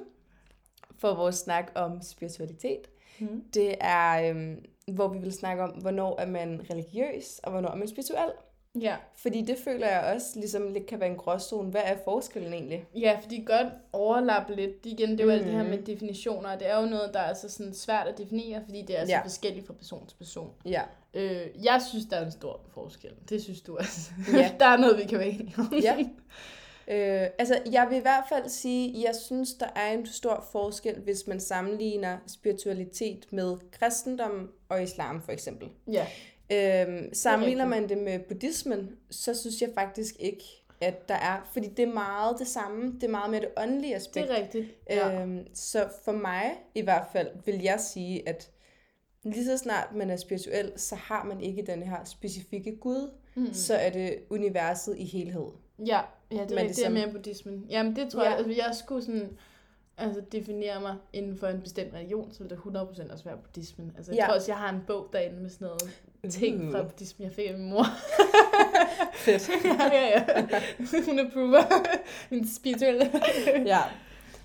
for 0.98 1.14
vores 1.14 1.36
snak 1.36 1.70
om 1.74 2.02
spiritualitet, 2.02 2.80
Hmm. 3.18 3.42
det 3.54 3.74
er, 3.80 4.30
øhm, 4.30 4.64
hvor 4.92 5.08
vi 5.08 5.18
vil 5.18 5.32
snakke 5.32 5.62
om, 5.62 5.70
hvornår 5.70 6.20
er 6.20 6.26
man 6.26 6.66
religiøs, 6.70 7.38
og 7.42 7.50
hvornår 7.50 7.68
er 7.68 7.74
man 7.74 7.88
spirituel. 7.88 8.30
Ja. 8.80 8.96
Fordi 9.16 9.42
det 9.42 9.56
føler 9.64 9.86
jeg 9.88 10.12
også 10.14 10.26
ligesom 10.34 10.72
lidt 10.72 10.86
kan 10.86 11.00
være 11.00 11.08
en 11.10 11.16
gråzone. 11.16 11.70
Hvad 11.70 11.80
er 11.84 11.96
forskellen 12.04 12.52
egentlig? 12.52 12.84
Ja, 12.96 13.18
fordi 13.22 13.42
godt 13.46 13.66
overlappe 13.92 14.54
lidt. 14.56 14.72
Igen, 14.86 15.10
det 15.10 15.20
er 15.20 15.24
jo 15.24 15.30
mm. 15.30 15.34
alt 15.36 15.44
det 15.44 15.52
her 15.52 15.62
Mhm. 15.62 15.70
med 15.70 15.82
definitioner. 15.82 16.48
og 16.50 16.60
Det 16.60 16.70
er 16.70 16.80
jo 16.80 16.86
noget, 16.86 17.10
der 17.14 17.20
er 17.20 17.34
så 17.34 17.48
sådan 17.48 17.74
svært 17.74 18.06
at 18.06 18.18
definere, 18.18 18.62
fordi 18.64 18.82
det 18.82 18.98
er 18.98 19.04
så 19.04 19.10
Ja. 19.12 19.20
forskelligt 19.22 19.66
fra 19.66 19.72
person 19.74 20.06
til 20.06 20.16
person. 20.16 20.50
Ja. 20.64 20.82
Øh, 21.14 21.46
jeg 21.64 21.82
synes, 21.88 22.04
der 22.10 22.16
er 22.16 22.24
en 22.24 22.32
stor 22.32 22.60
forskel. 22.74 23.10
Det 23.28 23.42
synes 23.42 23.60
du 23.60 23.76
også. 23.76 24.10
Ja. 24.32 24.52
der 24.60 24.66
er 24.66 24.76
noget, 24.76 24.98
vi 24.98 25.04
kan 25.04 25.18
være 25.18 25.28
enige 25.28 25.54
om. 25.58 25.74
Ja. 25.82 25.96
Øh, 26.90 27.28
altså, 27.38 27.58
jeg 27.72 27.86
vil 27.90 27.98
i 27.98 28.02
hvert 28.02 28.24
fald 28.28 28.48
sige, 28.48 28.88
at 28.98 29.04
jeg 29.04 29.14
synes, 29.26 29.54
der 29.54 29.66
er 29.76 29.92
en 29.92 30.06
stor 30.06 30.46
forskel, 30.52 31.00
hvis 31.00 31.26
man 31.26 31.40
sammenligner 31.40 32.18
spiritualitet 32.26 33.26
med 33.32 33.56
kristendom 33.72 34.50
og 34.68 34.82
islam, 34.82 35.22
for 35.22 35.32
eksempel. 35.32 35.68
ja. 35.92 36.06
Øhm, 36.52 37.14
sammenligner 37.14 37.66
man 37.66 37.88
det 37.88 37.98
med 37.98 38.18
buddhismen, 38.18 38.90
så 39.10 39.34
synes 39.34 39.60
jeg 39.62 39.70
faktisk 39.74 40.14
ikke, 40.18 40.44
at 40.80 41.08
der 41.08 41.14
er, 41.14 41.48
fordi 41.52 41.68
det 41.68 41.82
er 41.82 41.92
meget 41.92 42.36
det 42.38 42.46
samme, 42.46 42.92
det 42.94 43.04
er 43.04 43.08
meget 43.08 43.30
mere 43.30 43.40
det 43.40 43.48
åndelige 43.56 43.94
aspekt. 43.96 44.28
Det 44.28 44.38
er 44.38 44.42
rigtigt. 44.42 44.66
Ja. 44.90 45.22
Øhm, 45.22 45.46
så 45.54 45.88
for 46.04 46.12
mig 46.12 46.54
i 46.74 46.80
hvert 46.82 47.06
fald 47.12 47.28
vil 47.44 47.62
jeg 47.62 47.80
sige, 47.80 48.28
at 48.28 48.50
lige 49.24 49.44
så 49.44 49.56
snart 49.58 49.94
man 49.94 50.10
er 50.10 50.16
spirituel, 50.16 50.72
så 50.76 50.94
har 50.96 51.24
man 51.24 51.40
ikke 51.40 51.62
den 51.66 51.82
her 51.82 52.04
specifikke 52.04 52.76
Gud, 52.80 53.10
Mm. 53.34 53.52
så 53.52 53.74
er 53.74 53.90
det 53.90 54.16
universet 54.30 54.96
i 54.98 55.04
helhed. 55.04 55.46
Ja, 55.86 56.00
ja 56.32 56.36
det 56.44 56.52
er 56.52 56.56
rigtigt. 56.56 56.76
Det 56.76 56.86
er 56.86 56.90
mere 56.90 57.10
buddhismen. 57.12 57.66
Jamen, 57.70 57.96
det 57.96 58.10
tror 58.10 58.20
Ja. 58.22 58.24
ja. 58.30 58.30
jeg, 58.36 58.44
altså, 58.46 58.62
jeg 58.66 58.74
skulle 58.74 59.04
sådan 59.04 59.38
altså, 59.98 60.20
definere 60.32 60.80
mig 60.80 60.96
inden 61.12 61.36
for 61.38 61.46
en 61.46 61.60
bestemt 61.60 61.94
religion, 61.94 62.32
så 62.32 62.38
ville 62.42 62.56
det 62.56 62.62
100% 62.78 63.12
også 63.12 63.24
være 63.24 63.36
buddhismen. 63.36 63.92
Altså, 63.96 64.12
jeg 64.12 64.18
Ja. 64.18 64.26
tror 64.26 64.34
også, 64.34 64.50
jeg 64.52 64.58
har 64.58 64.70
en 64.70 64.80
bog 64.86 65.08
derinde 65.12 65.40
med 65.42 65.50
sådan 65.50 65.66
noget 65.68 66.32
ting 66.32 66.64
Uh. 66.66 66.72
fra 66.72 66.82
buddhismen, 66.82 67.24
jeg 67.28 67.34
fik 67.34 67.46
af 67.48 67.54
min 67.58 67.70
mor. 67.70 67.84
Fedt. 69.24 69.48
ja, 69.64 69.90
ja, 69.92 70.22
ja. 70.50 70.60
Hun 71.06 71.18
approver 71.18 71.62
min 72.30 72.48
spirituelle. 72.48 73.10
ja. 73.66 73.78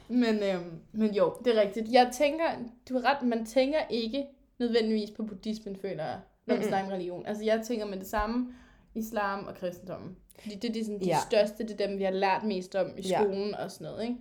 men, 0.08 0.44
øhm, 0.44 0.72
men 0.92 1.14
jo, 1.14 1.34
det 1.46 1.58
er 1.58 1.62
rigtigt. 1.62 1.92
Jeg 1.92 2.10
tænker, 2.14 2.46
du 2.90 2.94
har 3.00 3.10
ret, 3.16 3.28
man 3.28 3.46
tænker 3.46 3.80
ikke 3.90 4.26
nødvendigvis 4.60 5.12
på 5.12 5.24
buddhismen, 5.24 5.76
føler 5.76 6.04
jeg, 6.04 6.20
når 6.46 6.56
man 6.56 6.64
snakker 6.64 6.88
om 6.88 6.94
religion. 6.94 7.26
Altså, 7.26 7.44
jeg 7.44 7.62
tænker 7.68 7.86
med 7.86 7.98
det 7.98 8.08
samme, 8.08 8.48
islam 8.96 9.46
og 9.48 9.56
kristendommen. 9.56 10.16
Fordi 10.42 10.56
det 10.56 10.70
er 10.70 10.74
de, 10.74 10.86
sådan, 10.86 11.00
de 11.00 11.06
Ja. 11.06 11.18
største, 11.30 11.64
det 11.64 11.82
er 11.82 11.88
dem, 11.88 11.98
vi 12.00 12.04
har 12.04 12.12
lært 12.12 12.44
mest 12.44 12.76
om 12.76 12.88
i 12.98 13.02
Ja. 13.08 13.22
skolen 13.24 13.56
og 13.56 13.72
sådan 13.72 13.86
noget, 13.86 14.04
ikke? 14.04 14.16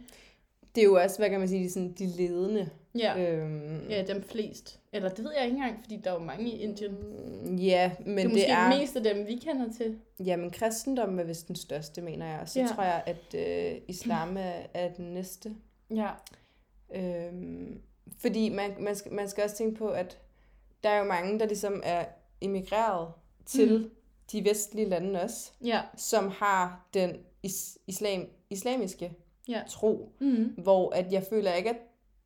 Det 0.75 0.81
er 0.81 0.85
jo 0.85 0.95
også, 0.95 1.19
hvad 1.19 1.31
kan 1.31 1.39
man 1.39 1.49
sige, 1.49 1.65
de, 1.65 1.71
sådan, 1.71 1.93
de 1.93 2.07
ledende. 2.07 2.71
Ja. 2.99 3.19
Øhm, 3.33 3.87
Ja, 3.91 4.05
dem 4.07 4.23
flest. 4.23 4.81
Eller 4.93 5.09
det 5.09 5.25
ved 5.25 5.33
jeg 5.37 5.45
ikke 5.45 5.57
engang, 5.57 5.79
fordi 5.83 5.97
der 6.05 6.11
er 6.11 6.15
jo 6.15 6.21
mange 6.21 6.45
i 6.51 6.59
Indien. 6.61 6.93
Mm, 6.93 7.57
Ja, 7.57 7.93
men 8.07 8.17
det 8.17 8.19
er 8.19 8.23
det, 8.23 8.31
måske 8.33 8.47
er... 8.47 8.79
mest 8.81 8.97
af 8.97 9.03
dem, 9.03 9.27
vi 9.27 9.37
kender 9.37 9.73
til. 9.73 9.99
Jamen, 10.25 10.51
kristendommen 10.51 11.19
er 11.19 11.25
vist 11.25 11.49
den 11.49 11.57
største, 11.57 12.01
mener 12.03 12.27
jeg. 12.27 12.41
Og 12.41 12.49
så 12.49 12.61
Ja. 12.61 12.67
tror 12.67 12.83
jeg, 12.83 13.03
at 13.07 13.35
øh, 13.35 13.81
islam 13.89 14.37
er, 14.37 14.53
er 14.75 14.93
den 14.93 15.05
næste. 15.15 15.55
Ja. 15.95 16.09
Øhm, 16.95 17.81
fordi 18.19 18.49
man, 18.49 18.71
man, 18.81 18.97
skal, 18.97 19.13
man 19.13 19.29
skal 19.29 19.45
også 19.45 19.57
tænke 19.57 19.77
på, 19.77 19.89
at 19.89 20.19
der 20.85 20.91
er 20.91 20.99
jo 20.99 21.05
mange, 21.05 21.39
der 21.39 21.47
ligesom 21.47 21.81
er 21.85 22.05
emigreret 22.41 23.09
til 23.47 23.79
Mm. 23.79 23.91
de 24.33 24.45
vestlige 24.45 24.89
lande 24.89 25.23
også, 25.23 25.53
Ja. 25.65 25.81
som 25.97 26.29
har 26.37 26.87
den 26.95 27.17
is, 27.43 27.79
islam, 27.87 28.27
islamiske 28.51 29.13
Ja. 29.49 29.63
tro, 29.69 30.13
Mm. 30.19 30.45
hvor 30.59 30.91
at 30.95 31.13
jeg 31.13 31.23
føler 31.31 31.53
ikke, 31.53 31.71
at 31.71 31.77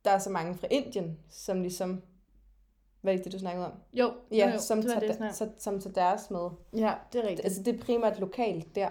der 0.05 0.11
er 0.11 0.19
så 0.19 0.29
mange 0.29 0.55
fra 0.55 0.67
Indien, 0.71 1.17
som 1.29 1.61
ligesom, 1.61 2.01
hvad 3.01 3.13
er 3.13 3.17
det, 3.23 3.31
du 3.33 3.39
snakkede 3.39 3.65
om? 3.65 3.71
Jo, 3.93 4.11
Ja, 4.31 4.47
jo, 4.47 4.53
jo, 4.53 4.59
som, 4.59 4.77
det 4.81 4.89
tager, 4.89 4.99
det, 4.99 5.19
jeg 5.19 5.29
så, 5.33 5.49
som 5.57 5.81
tager 5.81 5.93
deres 5.93 6.31
med. 6.31 6.49
Ja, 6.77 6.93
det 7.13 7.19
er 7.19 7.27
rigtigt. 7.27 7.45
Altså, 7.45 7.63
det 7.63 7.75
er 7.75 7.83
primært 7.83 8.19
lokalt 8.19 8.75
der. 8.75 8.89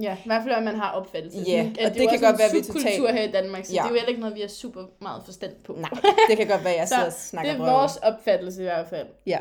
Ja, 0.00 0.14
i 0.16 0.26
hvert 0.26 0.42
fald, 0.42 0.54
at 0.54 0.62
man 0.62 0.74
har 0.74 0.92
opfattelse. 0.92 1.38
Ja, 1.46 1.70
at 1.78 1.86
og 1.88 1.94
det 1.94 2.04
jo 2.04 2.08
kan 2.10 2.20
godt 2.20 2.38
være, 2.38 2.48
vi 2.52 2.58
er 2.58 2.62
subkultur 2.62 2.90
totalt- 2.90 3.12
her 3.14 3.22
i 3.28 3.30
Danmark, 3.30 3.64
så 3.64 3.72
Ja. 3.74 3.78
det 3.78 3.84
er 3.84 3.88
jo 3.88 3.94
heller 3.94 4.08
ikke 4.08 4.20
noget, 4.20 4.34
vi 4.36 4.40
har 4.40 4.48
super 4.48 4.84
meget 5.00 5.22
forstand 5.24 5.52
på. 5.64 5.72
Nej, 5.72 5.90
det 6.28 6.36
kan 6.36 6.46
godt 6.48 6.64
være, 6.64 6.74
jeg 6.74 6.88
Så 6.88 6.94
sidder 6.94 7.06
og 7.06 7.12
snakker 7.12 7.52
det 7.52 7.60
er 7.60 7.72
vores 7.72 7.96
opfattelse 7.96 8.60
i 8.62 8.64
hvert 8.64 8.86
fald. 8.88 9.06
Ja. 9.26 9.38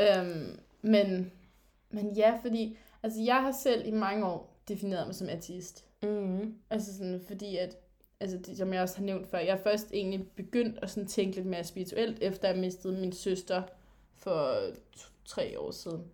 Øhm, 0.00 0.58
men, 0.82 1.32
men 1.90 2.10
ja, 2.16 2.38
fordi 2.42 2.78
altså, 3.02 3.20
jeg 3.20 3.36
har 3.36 3.52
selv 3.52 3.86
i 3.86 3.90
mange 3.90 4.26
år 4.26 4.54
defineret 4.68 5.06
mig 5.06 5.14
som 5.16 5.28
ateist. 5.28 5.84
Mm. 6.02 6.54
Altså 6.70 6.96
sådan, 6.96 7.20
fordi 7.26 7.56
at, 7.56 7.76
altså 8.20 8.38
det, 8.38 8.56
som 8.56 8.72
jeg 8.72 8.82
også 8.82 8.96
har 8.96 9.04
nævnt 9.04 9.26
før, 9.26 9.38
jeg 9.38 9.48
er 9.48 9.62
først 9.62 9.90
egentlig 9.92 10.28
begyndt 10.36 10.78
at 10.82 10.90
sådan 10.90 11.08
tænke 11.08 11.36
lidt 11.36 11.46
mere 11.46 11.64
spirituelt, 11.64 12.18
efter 12.22 12.48
jeg 12.48 12.58
mistede 12.58 13.00
min 13.00 13.12
søster 13.12 13.62
for 14.14 14.56
to, 14.92 15.08
tre 15.24 15.60
år 15.60 15.70
siden. 15.70 16.04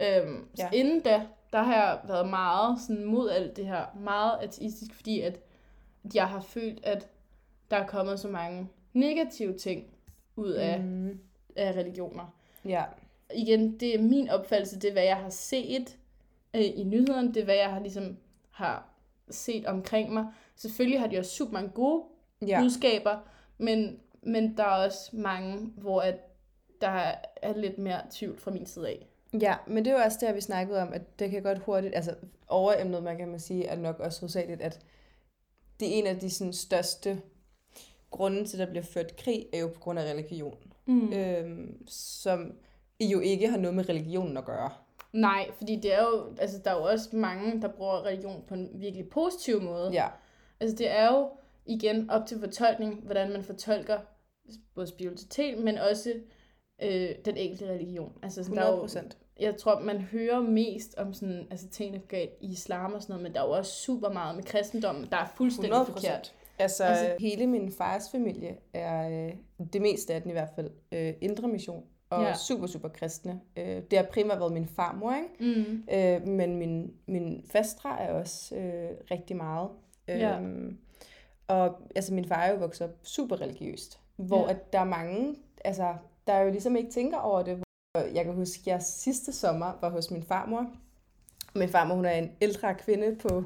Øhm, 0.00 0.48
ja. 0.58 0.62
Så 0.62 0.68
inden 0.72 1.00
da, 1.00 1.26
der 1.52 1.62
har 1.62 1.74
jeg 1.74 2.00
været 2.08 2.28
meget 2.28 2.80
sådan 2.86 3.04
mod 3.04 3.30
alt 3.30 3.56
det 3.56 3.66
her, 3.66 3.86
meget 4.00 4.38
ateistisk, 4.40 4.94
fordi 4.94 5.20
at, 5.20 5.40
at 6.04 6.14
jeg 6.14 6.28
har 6.28 6.40
følt, 6.40 6.84
at 6.84 7.08
der 7.70 7.76
er 7.76 7.86
kommet 7.86 8.20
så 8.20 8.28
mange 8.28 8.68
negative 8.92 9.58
ting 9.58 9.86
ud 10.36 10.50
af. 10.50 10.80
Mm. 10.80 11.20
af 11.56 11.72
religioner. 11.72 12.34
Ja. 12.64 12.84
Igen, 13.34 13.80
det 13.80 13.94
er 13.94 14.02
min 14.02 14.30
opfattelse, 14.30 14.80
det 14.80 14.88
er 14.88 14.92
hvad 14.92 15.02
jeg 15.02 15.16
har 15.16 15.30
set 15.30 15.98
øh, 16.54 16.62
i 16.62 16.84
nyhederne, 16.84 17.28
det 17.28 17.40
er 17.40 17.44
hvad 17.44 17.54
jeg 17.54 17.70
har 17.70 17.80
ligesom 17.80 18.16
har 18.50 18.91
set 19.32 19.66
omkring 19.66 20.12
mig. 20.12 20.26
Selvfølgelig 20.56 21.00
har 21.00 21.06
de 21.06 21.18
også 21.18 21.30
super 21.30 21.52
mange 21.52 21.70
gode 21.70 22.02
ja. 22.46 22.60
Budskaber, 22.60 23.18
men, 23.58 24.00
men 24.22 24.56
der 24.56 24.64
er 24.64 24.84
også 24.84 25.10
mange, 25.12 25.58
hvor 25.76 26.00
at 26.00 26.16
der 26.80 27.12
er 27.42 27.56
lidt 27.56 27.78
mere 27.78 28.00
tvivl 28.10 28.38
fra 28.38 28.50
min 28.50 28.66
side 28.66 28.88
af. 28.88 29.06
Ja, 29.40 29.56
men 29.66 29.84
det 29.84 29.90
er 29.90 29.94
jo 29.94 30.04
også 30.04 30.18
der, 30.20 30.32
vi 30.32 30.40
snakkede 30.40 30.82
om, 30.82 30.92
at 30.92 31.18
det 31.18 31.30
kan 31.30 31.42
godt 31.42 31.58
hurtigt, 31.58 31.94
altså 31.94 32.14
overemnet, 32.48 33.02
man 33.02 33.16
kan 33.16 33.28
man 33.28 33.40
sige, 33.40 33.66
er 33.66 33.76
nok 33.76 34.00
også 34.00 34.20
hovedsageligt, 34.20 34.62
at 34.62 34.80
det 35.80 35.88
er 35.88 35.92
en 35.98 36.06
af 36.06 36.18
de 36.18 36.30
sådan, 36.30 36.52
største 36.52 37.20
grunde 38.10 38.44
til, 38.44 38.56
at 38.56 38.66
der 38.66 38.72
bliver 38.72 38.84
ført 38.84 39.16
krig, 39.16 39.46
er 39.52 39.58
jo 39.58 39.68
på 39.68 39.80
grund 39.80 39.98
af 39.98 40.12
religion. 40.12 40.58
Mm. 40.86 41.12
Øhm, 41.12 41.86
som 41.88 42.52
jo 43.00 43.20
ikke 43.20 43.48
har 43.48 43.58
noget 43.58 43.74
med 43.74 43.88
religionen 43.88 44.36
at 44.36 44.44
gøre. 44.44 44.70
Nej, 45.12 45.50
fordi 45.56 45.76
det 45.76 45.94
er 45.94 46.02
jo, 46.02 46.36
altså, 46.38 46.58
der 46.64 46.70
er 46.70 46.76
jo 46.76 46.82
også 46.82 47.16
mange, 47.16 47.62
der 47.62 47.68
bruger 47.68 48.04
religion 48.04 48.44
på 48.48 48.54
en 48.54 48.70
virkelig 48.74 49.08
positiv 49.08 49.60
måde. 49.60 49.90
Ja, 49.92 50.06
Altså 50.60 50.76
det 50.76 50.90
er 50.90 51.12
jo 51.12 51.28
igen 51.66 52.10
op 52.10 52.26
til 52.26 52.40
fortolkning, 52.40 53.00
hvordan 53.04 53.32
man 53.32 53.42
fortolker 53.42 53.98
både 54.74 54.86
spiritualitet, 54.86 55.58
men 55.58 55.78
også 55.78 56.12
øh, 56.82 57.08
den 57.24 57.36
enkelte 57.36 57.68
religion. 57.72 58.12
Altså 58.22 58.42
sådan, 58.42 58.56
der 58.56 58.62
er 58.62 58.66
100 58.66 58.76
jo, 58.76 58.80
procent. 58.82 59.18
jeg 59.40 59.56
tror, 59.56 59.80
man 59.80 60.00
hører 60.00 60.40
mest 60.40 60.94
om 60.98 61.12
sådan, 61.14 61.46
altså 61.50 61.68
ting, 61.68 61.92
der 61.94 61.98
går 62.00 62.06
galt 62.06 62.30
i 62.40 62.46
islam 62.52 62.92
og 62.92 63.02
sådan 63.02 63.12
noget, 63.12 63.22
men 63.22 63.34
der 63.34 63.40
er 63.40 63.44
jo 63.46 63.50
også 63.50 63.72
super 63.72 64.08
meget 64.10 64.36
med 64.36 64.44
kristendommen, 64.44 65.06
der 65.10 65.16
er 65.16 65.26
fuldstændig 65.36 65.72
100%. 65.80 65.84
forkert. 65.84 66.34
Altså, 66.58 66.84
Altså- 66.84 66.84
altså, 66.84 67.16
hele 67.20 67.46
min 67.46 67.72
fars 67.72 68.10
familie 68.10 68.56
er, 68.74 69.26
øh, 69.26 69.32
det 69.72 69.82
meste 69.82 70.14
af 70.14 70.22
den 70.22 70.30
i 70.30 70.32
hvert 70.32 70.50
fald, 70.54 70.70
øh, 70.92 71.14
indre 71.20 71.48
mission. 71.48 71.84
Og 72.12 72.22
Ja. 72.22 72.28
ja. 72.28 72.34
super, 72.36 72.66
super 72.66 72.88
kristne. 72.88 73.40
Øh, 73.56 73.82
det 73.90 73.98
har 73.98 74.06
primært 74.12 74.38
været 74.38 74.52
min 74.52 74.66
farmor, 74.66 75.14
ikke? 75.14 75.54
Mm. 75.60 75.82
Øh, 75.94 76.26
men 76.28 76.56
min, 76.56 76.92
min 77.06 77.44
fastre 77.50 78.00
er 78.00 78.12
også 78.12 78.56
øh, 78.56 78.90
rigtig 79.10 79.36
meget. 79.36 79.68
Ja. 80.08 80.38
Øhm, 80.40 80.78
og 81.48 81.76
altså, 81.96 82.14
min 82.14 82.24
far 82.24 82.36
er 82.42 82.50
jo 82.52 82.56
vokset 82.58 82.88
op 82.88 82.94
super 83.02 83.40
religiøst, 83.40 84.00
hvor 84.16 84.36
Ja. 84.38 84.42
ja. 84.44 84.50
at 84.50 84.72
der 84.72 84.78
er 84.80 84.84
mange, 84.84 85.34
altså, 85.64 85.94
der 86.26 86.38
jo 86.38 86.50
ligesom 86.50 86.76
ikke 86.76 86.90
tænker 86.90 87.18
over 87.18 87.42
det. 87.42 87.62
Jeg 88.14 88.24
kan 88.24 88.34
huske, 88.34 88.60
at 88.60 88.66
jeg 88.66 88.82
sidste 88.82 89.32
sommer 89.32 89.72
var 89.80 89.88
hos 89.90 90.10
min 90.10 90.22
farmor. 90.22 90.66
Min 91.54 91.68
farmor, 91.68 91.94
hun 91.94 92.04
er 92.04 92.10
en 92.10 92.30
ældre 92.40 92.74
kvinde 92.74 93.16
på 93.16 93.44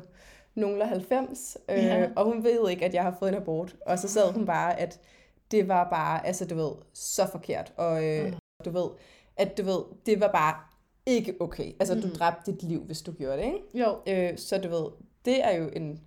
nogle 0.55 0.83
af 0.83 0.89
90, 0.89 1.57
øh, 1.69 1.77
Ja. 1.77 2.09
og 2.17 2.25
hun 2.25 2.45
ved 2.45 2.71
ikke, 2.71 2.85
at 2.85 2.95
jeg 2.95 3.03
har 3.03 3.17
fået 3.19 3.29
en 3.29 3.35
abort. 3.35 3.77
Og 3.87 3.99
så 3.99 4.09
sad 4.09 4.33
hun 4.33 4.47
bare, 4.47 4.81
at 4.81 5.01
det 5.51 5.69
var 5.69 5.91
bare, 5.91 6.27
altså 6.27 6.45
du 6.47 6.55
ved, 6.55 6.71
så 6.93 7.27
forkert. 7.33 7.73
Og 7.77 8.05
øh, 8.05 8.27
Mm. 8.27 8.35
Du 8.67 8.71
ved, 8.71 8.89
at 9.37 9.59
du 9.59 9.63
ved, 9.63 9.79
det 10.07 10.21
var 10.21 10.33
bare 10.33 10.55
ikke 11.07 11.35
okay. 11.41 11.73
Altså, 11.81 11.95
mm. 11.95 12.01
du 12.03 12.09
dræbte 12.09 12.53
dit 12.53 12.63
liv, 12.63 12.81
hvis 12.85 13.03
du 13.03 13.13
gjorde 13.13 13.37
det, 13.39 13.45
ikke? 13.45 13.59
Jo, 13.75 13.99
Øh, 14.07 14.39
så 14.39 14.59
du 14.59 14.69
ved, 14.69 14.87
det 15.25 15.45
er 15.45 15.57
jo 15.57 15.69
en, 15.77 16.01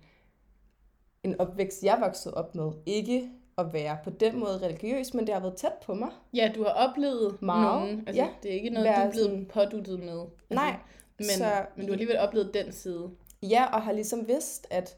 en 1.24 1.40
opvækst, 1.40 1.82
jeg 1.82 1.98
voksede 2.00 2.34
op 2.34 2.54
med. 2.54 2.72
Ikke 2.86 3.30
at 3.58 3.72
være 3.72 3.98
på 4.04 4.10
den 4.10 4.38
måde 4.38 4.58
religiøs, 4.58 5.14
men 5.14 5.26
det 5.26 5.34
har 5.34 5.40
været 5.40 5.56
tæt 5.56 5.72
på 5.86 5.94
mig. 5.94 6.08
ja, 6.34 6.52
du 6.54 6.62
har 6.64 6.70
oplevet 6.88 7.42
Meget, 7.42 7.80
nogen. 7.80 8.04
Altså, 8.06 8.22
ja. 8.22 8.28
det 8.42 8.50
er 8.50 8.54
ikke 8.54 8.70
noget, 8.70 8.86
du 8.88 8.92
er 9.02 9.10
blevet 9.10 9.30
sådan- 9.30 9.46
påduttet 9.46 9.98
med. 10.00 10.20
Altså, 10.20 10.26
Nej, 10.50 10.76
Men, 11.18 11.26
så- 11.26 11.64
men 11.76 11.86
du 11.86 11.92
har 11.92 11.92
alligevel 11.92 12.18
oplevet 12.18 12.54
den 12.54 12.72
side. 12.72 13.10
Ja, 13.42 13.66
og 13.74 13.82
har 13.82 13.92
ligesom 13.92 14.28
vidst, 14.28 14.66
at 14.70 14.96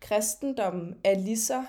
kristendommen 0.00 0.94
er 1.04 1.18
lige 1.18 1.38
så 1.38 1.64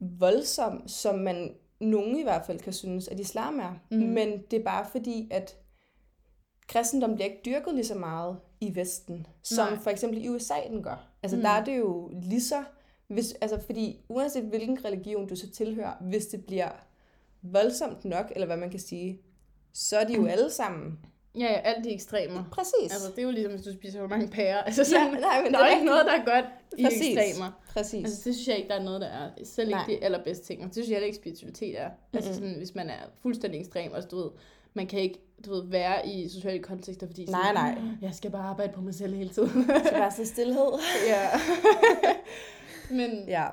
voldsom, 0.00 0.88
som 0.88 1.18
man 1.18 1.54
nogen 1.82 2.16
i 2.16 2.22
hvert 2.22 2.46
fald 2.46 2.58
kan 2.60 2.72
synes, 2.72 3.08
at 3.08 3.20
islam 3.20 3.58
er. 3.60 3.74
Mhm. 3.90 4.00
Mm. 4.00 4.06
Men 4.08 4.42
det 4.50 4.58
er 4.60 4.64
bare 4.64 4.86
fordi, 4.92 5.28
at 5.30 5.56
kristendom 6.68 7.14
bliver 7.14 7.28
ikke 7.28 7.40
dyrket 7.44 7.74
lige 7.74 7.84
så 7.86 7.94
meget 7.94 8.36
i 8.60 8.74
Vesten, 8.74 9.26
som 9.42 9.72
Nej. 9.72 9.78
for 9.82 9.90
eksempel 9.90 10.24
i 10.24 10.28
USA 10.28 10.54
den 10.70 10.82
gør. 10.82 11.08
Altså 11.22 11.36
Mm. 11.36 11.40
mm. 11.40 11.42
der 11.42 11.50
er 11.50 11.64
det 11.64 11.78
jo 11.78 12.10
lige 12.22 12.42
så... 12.42 12.64
Hvis, 13.08 13.32
altså 13.40 13.60
fordi 13.66 14.04
uanset 14.08 14.44
hvilken 14.44 14.84
religion 14.84 15.28
du 15.28 15.36
så 15.36 15.50
tilhører, 15.50 15.92
hvis 16.00 16.26
det 16.26 16.44
bliver 16.46 16.70
voldsomt 17.42 18.04
nok, 18.04 18.32
eller 18.34 18.46
hvad 18.46 18.56
man 18.56 18.70
kan 18.70 18.80
sige, 18.80 19.20
så 19.72 19.96
er 19.98 20.04
de 20.04 20.14
jo 20.14 20.26
alle 20.26 20.50
sammen. 20.50 20.98
Ja, 21.38 21.44
ja, 21.44 21.58
alt 21.64 21.84
de 21.84 21.94
ekstremer. 21.94 22.44
Præcis. 22.52 22.92
Altså, 22.92 23.08
det 23.10 23.18
er 23.18 23.22
jo 23.22 23.30
ligesom, 23.30 23.52
hvis 23.52 23.62
du 23.64 23.72
spiser 23.72 24.00
for 24.00 24.06
mange 24.08 24.28
pærer. 24.28 24.62
Altså, 24.66 24.80
ja, 24.82 24.84
sådan, 24.88 25.20
nej, 25.20 25.42
men 25.42 25.52
der 25.52 25.58
er 25.58 25.70
ikke 25.74 25.84
noget, 25.86 26.06
der 26.06 26.12
er 26.12 26.24
godt 26.24 26.44
i 26.78 26.82
Præcis. 26.84 27.16
ekstremer. 27.18 27.50
Præcis. 27.68 28.04
Altså, 28.04 28.20
det 28.24 28.34
synes 28.34 28.48
jeg 28.48 28.56
ikke, 28.56 28.68
der 28.68 28.74
er 28.74 28.82
noget, 28.82 29.00
der 29.00 29.06
er. 29.06 29.30
Selv 29.44 29.68
ikke 29.68 29.76
Nej. 29.78 29.86
det 29.86 29.98
allerbedste 30.02 30.46
ting. 30.46 30.60
Og 30.60 30.66
det 30.66 30.74
synes 30.74 30.88
jeg 30.88 30.94
heller 30.94 31.06
ikke, 31.06 31.16
spiritualitet 31.16 31.80
er. 31.80 31.88
Mm-hmm. 31.88 32.16
Altså, 32.16 32.34
sådan, 32.34 32.54
hvis 32.56 32.74
man 32.74 32.88
er 32.90 33.02
fuldstændig 33.22 33.60
ekstrem, 33.60 33.92
og 33.92 34.10
du 34.10 34.16
ved, 34.16 34.30
man 34.74 34.86
kan 34.86 35.00
ikke 35.00 35.18
du 35.46 35.50
ved, 35.54 35.62
være 35.70 36.08
i 36.08 36.28
sociale 36.28 36.58
kontekster, 36.58 37.06
fordi 37.06 37.24
Nej, 37.24 37.40
sådan, 37.42 37.54
nej. 37.54 37.78
jeg 38.02 38.14
skal 38.14 38.30
bare 38.30 38.42
arbejde 38.44 38.72
på 38.72 38.80
mig 38.80 38.94
selv 38.94 39.14
hele 39.14 39.30
tiden. 39.30 39.64
Så 39.64 39.90
bare 39.92 40.10
så 40.10 40.24
stillhed. 40.26 40.72
ja. 41.12 41.28
Men, 42.96 43.24
Ja. 43.28 43.46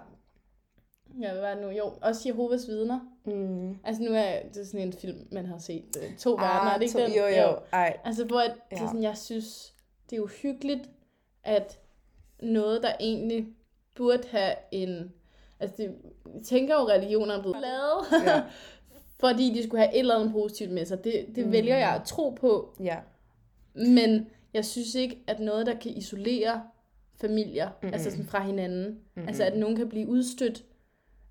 Ja, 1.21 1.31
hvad 1.31 1.41
var 1.41 1.53
det 1.53 1.63
nu? 1.63 1.69
Jo, 1.69 1.93
også 2.01 2.21
Jehovas 2.29 2.67
vidner. 2.67 2.99
Mm. 3.25 3.77
Altså, 3.83 4.03
nu 4.03 4.09
er 4.13 4.35
det 4.53 4.67
sådan 4.67 4.87
en 4.87 4.93
film, 4.93 5.27
man 5.31 5.45
har 5.45 5.57
set. 5.57 5.97
øh, 6.03 6.17
To 6.17 6.29
verdener, 6.31 6.71
er 6.71 6.77
det 6.77 6.83
ikke 6.83 6.99
Ah, 7.03 7.09
to, 7.09 7.13
den? 7.13 7.35
Jo, 7.35 7.41
jo. 7.43 7.57
Ej. 7.73 7.97
Altså, 8.03 8.25
hvor 8.25 8.39
at, 8.39 8.51
ja. 8.71 8.75
det 8.75 8.81
er 8.83 8.87
sådan, 8.87 9.03
jeg 9.03 9.17
synes, 9.17 9.73
det 10.09 10.15
er 10.17 10.21
uhyggeligt, 10.21 10.89
at 11.43 11.79
noget, 12.41 12.83
der 12.83 12.91
egentlig 12.99 13.47
burde 13.95 14.23
have 14.31 14.53
en... 14.71 15.11
Altså, 15.59 15.75
det, 15.77 15.95
jeg 16.35 16.43
tænker 16.43 16.73
jo, 16.73 16.87
religioner 16.87 17.37
er 17.37 17.41
blevet 17.41 17.57
lavet, 17.61 18.25
Ja. 18.25 18.41
fordi 19.27 19.53
de 19.53 19.63
skulle 19.63 19.81
have 19.81 19.93
et 19.93 19.99
eller 19.99 20.15
andet 20.15 20.31
positivt 20.31 20.71
med 20.71 20.85
sig. 20.85 21.03
Det, 21.03 21.25
det 21.35 21.45
mm. 21.45 21.51
vælger 21.51 21.77
jeg 21.77 21.89
at 21.95 22.01
tro 22.03 22.29
på, 22.29 22.75
Ja. 22.79 22.97
men 23.73 24.27
jeg 24.53 24.65
synes 24.65 24.95
ikke, 24.95 25.23
at 25.27 25.39
noget, 25.39 25.65
der 25.65 25.73
kan 25.79 25.91
isolere 25.91 26.63
familier, 27.21 27.69
mm-hmm. 27.69 27.93
altså 27.93 28.11
sådan 28.11 28.25
fra 28.25 28.43
hinanden, 28.43 28.99
Mm-mm. 29.15 29.27
altså 29.27 29.43
at 29.43 29.57
nogen 29.57 29.75
kan 29.75 29.89
blive 29.89 30.07
udstødt, 30.07 30.63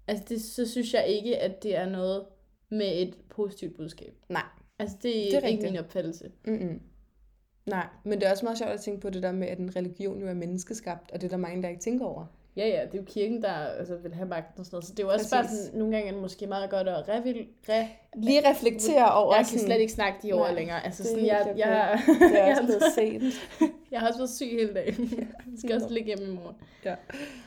altså 0.09 0.25
det, 0.29 0.43
så 0.43 0.67
synes 0.67 0.95
jeg 0.95 1.07
ikke, 1.07 1.39
at 1.39 1.63
det 1.63 1.77
er 1.77 1.89
noget 1.89 2.27
med 2.71 3.03
et 3.03 3.17
positivt 3.31 3.77
budskab. 3.77 4.15
Nej. 4.29 4.43
Altså 4.79 4.97
det 4.97 5.03
det 5.03 5.35
er 5.35 5.37
ikke 5.37 5.47
rigtigt. 5.47 5.73
min 5.73 5.81
opfattelse. 5.81 6.31
Mm-mm. 6.45 6.81
Nej, 7.67 7.87
men 8.05 8.21
det 8.21 8.27
er 8.27 8.31
også 8.31 8.45
meget 8.45 8.59
sjovt 8.59 8.71
at 8.71 8.81
tænke 8.81 9.01
på 9.01 9.11
det 9.11 9.23
der 9.23 9.33
med, 9.33 9.49
at 9.49 9.59
en 9.59 9.77
religion 9.77 10.21
jo 10.21 10.29
er 10.29 10.35
menneskeskabt, 10.35 11.11
og 11.11 11.21
det 11.21 11.27
er 11.27 11.31
der 11.31 11.37
mange, 11.37 11.63
der 11.63 11.69
ikke 11.69 11.81
tænker 11.81 12.07
over. 12.07 12.27
Ja, 12.59 12.67
ja, 12.69 12.83
det 12.83 12.95
er 12.95 12.99
jo 12.99 13.05
kirken, 13.07 13.43
der 13.43 13.53
altså, 13.53 13.97
vil 13.97 14.15
have 14.15 14.29
magten 14.29 14.61
og 14.61 14.67
sådan 14.67 14.75
noget. 14.77 14.85
Så 14.85 14.93
det 14.93 15.01
er 15.01 15.07
jo 15.07 15.13
også 15.13 15.31
Præcis. 15.31 15.31
bare 15.31 15.49
sådan, 15.49 15.79
nogle 15.79 15.95
gange 15.95 16.09
er 16.09 16.13
det 16.13 16.23
måske 16.23 16.47
meget 16.47 16.71
godt 16.71 16.89
at 16.89 17.09
revil, 17.09 17.47
re, 17.69 17.89
Lige 18.17 18.51
reflektere 18.51 19.13
over 19.13 19.37
Jeg 19.37 19.47
kan 19.47 19.59
slet 19.59 19.81
ikke 19.81 19.93
snakke 19.93 20.19
de 20.23 20.31
Nej, 20.31 20.55
længere. 20.55 20.85
Altså, 20.85 21.03
det 21.03 21.11
sådan, 21.11 21.27
jeg, 21.27 21.41
okay. 21.41 21.59
jeg, 21.59 22.01
Det 22.07 22.41
er 22.41 22.47
jeg, 22.47 22.59
også 22.61 22.65
blevet 22.71 22.83
sent. 22.95 23.35
jeg 23.93 24.01
har 24.01 24.09
også 24.09 24.19
været 24.19 24.31
syg 24.31 24.49
hele 24.51 24.75
dagen. 24.75 25.11
Jeg 25.19 25.59
skal 25.65 25.75
også 25.75 25.89
ligge 25.91 26.07
hjemme 26.07 26.25
i 26.25 26.37
morgen. 26.37 26.57
Ja. 26.85 26.95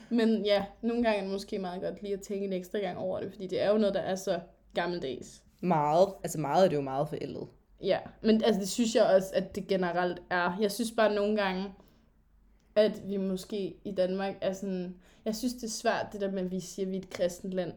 Men 0.09 0.45
ja, 0.45 0.65
nogle 0.81 1.03
gange 1.03 1.17
er 1.17 1.21
det 1.21 1.31
måske 1.31 1.59
meget 1.59 1.81
godt 1.81 2.01
lige 2.01 2.13
at 2.13 2.21
tænke 2.21 2.45
en 2.45 2.53
ekstra 2.53 2.79
gang 2.79 2.97
over 2.97 3.19
det, 3.19 3.31
fordi 3.31 3.47
det 3.47 3.61
er 3.61 3.71
jo 3.71 3.77
noget, 3.77 3.95
der 3.95 4.01
er 4.01 4.15
så 4.15 4.39
gammeldags. 4.73 5.43
Meget. 5.61 6.07
Altså 6.23 6.39
meget 6.39 6.65
er 6.65 6.69
det 6.69 6.75
jo 6.75 6.81
meget 6.81 7.09
forældet. 7.09 7.47
Ja, 7.83 7.97
men 8.21 8.43
altså, 8.43 8.61
det 8.61 8.69
synes 8.69 8.95
jeg 8.95 9.03
også, 9.03 9.27
at 9.33 9.55
det 9.55 9.67
generelt 9.67 10.21
er. 10.29 10.57
Jeg 10.61 10.71
synes 10.71 10.91
bare 10.91 11.15
nogle 11.15 11.37
gange, 11.37 11.65
at 12.75 13.09
vi 13.09 13.17
måske 13.17 13.73
i 13.85 13.91
Danmark 13.91 14.35
er 14.41 14.53
sådan... 14.53 14.95
Jeg 15.25 15.35
synes, 15.35 15.53
det 15.53 15.63
er 15.63 15.67
svært, 15.69 16.05
det 16.13 16.21
der 16.21 16.31
med, 16.31 16.41
at 16.41 16.51
vi 16.51 16.59
siger, 16.59 16.85
at 16.85 16.91
vi 16.91 16.97
er 16.97 17.01
et 17.01 17.09
kristent 17.09 17.53
land. 17.53 17.73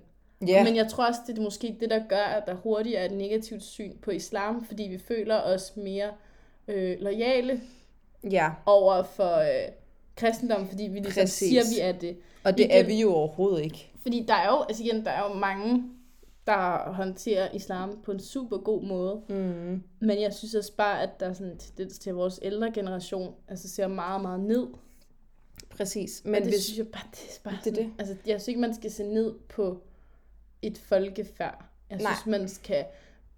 Ja. 0.47 0.65
Men 0.65 0.77
jeg 0.77 0.89
tror 0.89 1.07
også, 1.07 1.21
det 1.27 1.39
er 1.39 1.43
måske 1.43 1.77
det, 1.81 1.91
der 1.91 2.01
gør, 2.09 2.25
at 2.25 2.43
der 2.47 2.55
hurtigt 2.55 2.97
er 2.99 3.05
et 3.05 3.13
negativt 3.13 3.63
syn 3.63 3.93
på 4.03 4.11
islam, 4.11 4.65
fordi 4.65 4.83
vi 4.83 4.99
føler 4.99 5.41
os 5.43 5.73
mere 5.77 6.11
øh, 6.69 6.97
lojale 7.01 7.61
Ja. 8.31 8.51
over 8.67 9.03
for, 9.03 9.37
øh, 9.39 9.69
kristendom, 10.17 10.69
fordi 10.69 10.83
vi 10.85 10.99
ligesom 10.99 11.23
Præcis. 11.23 11.49
siger, 11.49 11.63
vi 11.75 11.81
er 11.81 11.93
det. 11.93 12.17
Og 12.45 12.59
det 12.59 12.65
Igen. 12.65 12.71
er 12.71 12.83
vi 12.83 13.01
jo 13.01 13.13
overhovedet 13.15 13.65
ikke. 13.65 13.91
Fordi 14.03 14.25
der 14.29 14.35
er 14.35 14.47
jo, 14.47 14.63
altså 14.69 14.83
igen, 14.85 15.05
der 15.05 15.11
er 15.11 15.29
jo 15.31 15.35
mange, 15.35 15.85
der 16.47 16.93
håndterer 16.93 17.49
islam 17.55 18.03
på 18.05 18.13
en 18.13 18.21
super 18.21 18.59
god 18.59 18.83
måde. 18.83 19.23
Mm. 19.29 19.83
Men 20.01 20.21
jeg 20.21 20.35
synes 20.35 20.55
også 20.55 20.73
bare, 20.77 21.03
at 21.03 21.21
der 21.21 21.27
er 21.29 21.33
sådan 21.33 21.59
til, 21.59 21.99
til 22.01 22.15
vores 22.15 22.39
ældre 22.43 22.71
generation, 22.73 23.35
altså 23.49 23.69
ser 23.69 23.89
meget, 23.89 24.23
meget 24.23 24.41
ned. 24.41 24.67
Præcis. 25.71 26.23
Men 26.25 26.33
Men 26.33 26.43
det 26.43 26.51
hvis, 26.51 26.63
synes 26.65 26.79
jeg 26.79 26.87
bare, 26.89 27.03
det 27.11 27.21
er 27.39 27.51
bare 27.51 27.59
Det 27.65 27.77
sådan, 27.77 27.95
Altså, 27.99 28.15
jeg 28.27 28.41
synes 28.41 28.49
ikke, 28.49 28.61
man 28.61 28.75
skal 28.75 28.91
se 28.91 29.03
ned 29.05 29.35
på 29.49 29.83
et 30.63 30.79
folkefærd. 30.79 31.65
Jeg 31.91 31.99
Nej. 31.99 32.13
synes, 32.15 32.27
man 32.39 32.49
skal, 32.49 32.85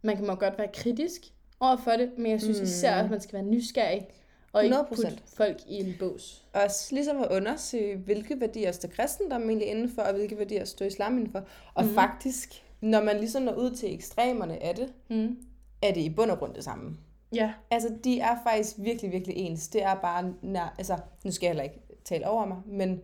man 0.03 0.17
kan 0.17 0.27
må 0.27 0.35
godt 0.35 0.59
være 0.59 0.69
kritisk 0.75 1.23
over 1.61 1.77
for 1.77 1.91
det, 1.91 2.11
men 2.19 2.31
jeg 2.31 2.41
synes 2.41 2.59
Mm. 2.59 2.65
især, 2.65 2.95
at 2.95 3.11
man 3.11 3.21
skal 3.21 3.33
være 3.35 3.43
nysgerrig, 3.47 4.09
og 4.53 4.65
ikke 4.65 4.77
100%. 4.77 4.89
putte 4.89 5.19
folk 5.37 5.57
i 5.69 5.75
en 5.75 5.95
bås. 5.99 6.45
også 6.53 6.95
ligesom 6.95 7.23
at 7.23 7.29
undersøge, 7.31 7.97
hvilke 7.97 8.41
værdier 8.41 8.73
står 8.73 8.89
kristendom 8.89 9.43
egentlig 9.43 9.69
indenfor, 9.69 10.03
og 10.03 10.15
hvilke 10.15 10.39
værdier 10.39 10.65
står 10.65 10.87
islam 10.87 11.17
indenfor. 11.19 11.45
Og 11.75 11.85
mm. 11.85 11.95
faktisk, 11.95 12.63
når 12.81 13.03
man 13.03 13.17
ligesom 13.17 13.43
når 13.43 13.55
ud 13.55 13.71
til 13.71 13.95
ekstremerne 13.95 14.63
af 14.63 14.75
det, 14.75 14.93
Mm. 15.11 15.37
er 15.83 15.93
det 15.95 16.01
i 16.01 16.11
bund 16.11 16.31
og 16.31 16.39
grund 16.39 16.55
det 16.55 16.65
samme. 16.65 16.97
Ja. 17.35 17.53
Altså, 17.71 17.97
de 18.05 18.21
er 18.21 18.37
faktisk 18.47 18.77
virkelig, 18.79 19.13
virkelig 19.13 19.37
ens. 19.37 19.69
Det 19.69 19.83
er 19.83 19.95
bare, 19.95 20.35
nær, 20.43 20.75
altså, 20.79 20.99
nu 21.25 21.31
skal 21.31 21.47
jeg 21.47 21.51
heller 21.51 21.65
ikke 21.65 21.81
tale 22.05 22.29
over 22.29 22.45
mig, 22.47 22.57
men 22.67 23.01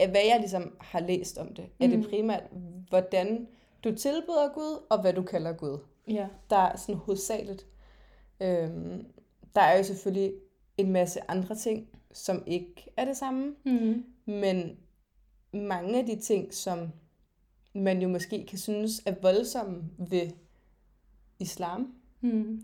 er, 0.00 0.08
hvad 0.10 0.20
jeg 0.28 0.36
ligesom 0.40 0.76
har 0.80 1.00
læst 1.00 1.38
om 1.38 1.54
det, 1.54 1.64
er 1.80 1.88
Mhm. 1.88 2.00
det 2.02 2.10
primært, 2.10 2.42
hvordan 2.88 3.46
du 3.84 3.94
tilbeder 3.94 4.52
Gud, 4.54 4.82
og 4.90 5.00
hvad 5.00 5.12
du 5.12 5.22
kalder 5.22 5.52
Gud. 5.52 5.78
Ja. 6.08 6.26
Der 6.50 6.56
er 6.56 6.76
sådan 6.76 6.94
hovedsageligt. 6.94 7.66
Øhm, 8.40 9.06
der 9.54 9.60
er 9.60 9.78
jo 9.78 9.84
selvfølgelig 9.84 10.32
en 10.76 10.92
masse 10.92 11.20
andre 11.30 11.54
ting, 11.54 11.88
som 12.12 12.42
ikke 12.46 12.90
er 12.96 13.04
det 13.04 13.16
samme, 13.16 13.54
Mm. 13.64 14.04
men 14.26 14.76
mange 15.52 15.98
af 15.98 16.06
de 16.06 16.16
ting, 16.20 16.54
som 16.54 16.88
man 17.76 18.02
jo 18.02 18.08
måske 18.08 18.46
kan 18.46 18.58
synes 18.58 19.02
er 19.06 19.14
voldsomme 19.22 19.82
ved 19.98 20.28
islam, 21.38 21.92
Mm. 22.20 22.62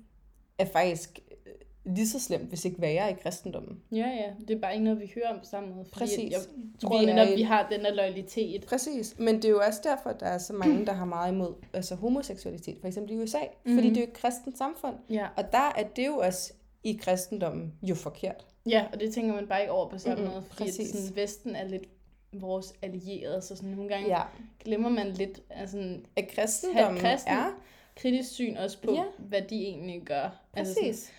er 0.58 0.64
faktisk 0.64 1.18
øh, 1.46 1.52
lige 1.94 2.08
så 2.08 2.20
slemt, 2.20 2.48
hvis 2.48 2.64
ikke 2.64 2.80
værre 2.80 3.10
i 3.10 3.14
kristendommen. 3.22 3.80
Ja, 3.92 3.96
ja. 4.06 4.32
Det 4.48 4.56
er 4.56 4.60
bare 4.60 4.72
ikke 4.72 4.84
noget, 4.84 5.00
vi 5.00 5.12
hører 5.14 5.28
om 5.32 5.38
på 5.38 5.44
samme 5.44 5.74
måde. 5.74 5.84
Præcis. 5.92 6.32
Jeg 6.32 6.40
tror 6.80 7.00
Vi 7.00 7.06
netop, 7.06 7.28
i- 7.28 7.34
vi 7.36 7.42
har 7.42 7.68
den 7.68 7.80
her 7.80 7.94
loyalitet. 7.94 8.64
Præcis, 8.66 9.14
men 9.18 9.36
det 9.36 9.44
er 9.44 9.48
jo 9.48 9.60
også 9.66 9.80
derfor, 9.84 10.10
at 10.10 10.20
der 10.20 10.26
er 10.26 10.38
så 10.38 10.52
mange, 10.52 10.86
der 10.86 10.92
har 10.92 11.04
meget 11.04 11.32
imod 11.32 11.54
altså 11.72 11.94
homoseksualitet, 11.94 12.78
for 12.80 12.88
eksempel 12.88 13.12
i 13.12 13.16
USA, 13.18 13.38
mm-hmm. 13.38 13.76
fordi 13.76 13.88
Mhm. 13.88 13.94
det 13.94 14.02
er 14.02 14.06
jo 14.06 14.10
et 14.10 14.16
kristent 14.16 14.58
samfund, 14.58 14.94
Ja. 15.10 15.26
og 15.36 15.52
der 15.52 15.72
er 15.76 15.82
det 15.96 16.06
jo 16.06 16.16
også 16.16 16.52
i 16.84 16.92
kristendommen 17.02 17.72
jo 17.82 17.94
forkert. 17.94 18.46
ja, 18.66 18.86
og 18.92 19.00
det 19.00 19.14
tænker 19.14 19.34
man 19.34 19.46
bare 19.46 19.60
ikke 19.60 19.72
over 19.72 19.88
på 19.88 19.98
samme 19.98 20.16
Mm-mm, 20.24 20.32
måde, 20.34 20.44
fordi 20.50 20.70
sådan, 20.72 21.16
Vesten 21.16 21.56
er 21.56 21.68
lidt 21.68 21.84
vores 22.32 22.74
allierede, 22.82 23.40
så 23.42 23.56
sådan 23.56 23.70
nogle 23.70 23.88
gange 23.88 24.08
Ja, 24.08 24.22
glemmer 24.64 24.88
man 24.88 25.10
lidt 25.10 25.40
sådan 25.66 26.06
at 26.16 26.28
kristendommen 26.28 27.00
kristen- 27.00 27.32
er 27.32 27.50
kritisk 27.96 28.30
syn 28.30 28.56
også 28.56 28.80
på, 28.82 28.92
Ja. 28.92 29.04
hvad 29.18 29.42
de 29.42 29.66
egentlig 29.66 30.02
gør. 30.02 30.40
Altså 30.54 30.74
præcis. 30.80 30.96
sådan, 30.98 31.14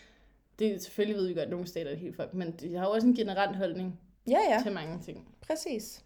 det 0.59 0.67
er 0.75 0.79
selvfølgelig 0.79 1.17
ved 1.17 1.27
vi 1.27 1.33
godt, 1.33 1.43
at 1.43 1.49
nogle 1.49 1.67
stater 1.67 1.91
er 1.91 1.95
helt 1.95 2.15
fuck, 2.15 2.33
men 2.33 2.51
de 2.51 2.75
har 2.75 2.85
jo 2.85 2.91
også 2.91 3.07
en 3.07 3.15
generel 3.15 3.55
holdning 3.55 3.99
Ja, 4.27 4.39
ja. 4.49 4.59
til 4.63 4.71
mange 4.71 4.99
ting. 5.03 5.27
præcis. 5.41 6.05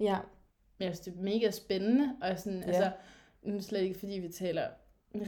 Ja, 0.00 0.16
Men 0.78 0.86
jeg 0.86 0.96
synes, 0.96 1.00
det 1.04 1.14
er 1.20 1.22
mega 1.22 1.50
spændende, 1.50 2.16
og 2.22 2.38
sådan, 2.38 2.60
Ja. 2.60 2.66
altså, 2.66 2.90
nu 3.42 3.60
slet 3.60 3.80
ikke, 3.82 3.98
fordi 3.98 4.12
vi 4.18 4.28
taler 4.28 4.68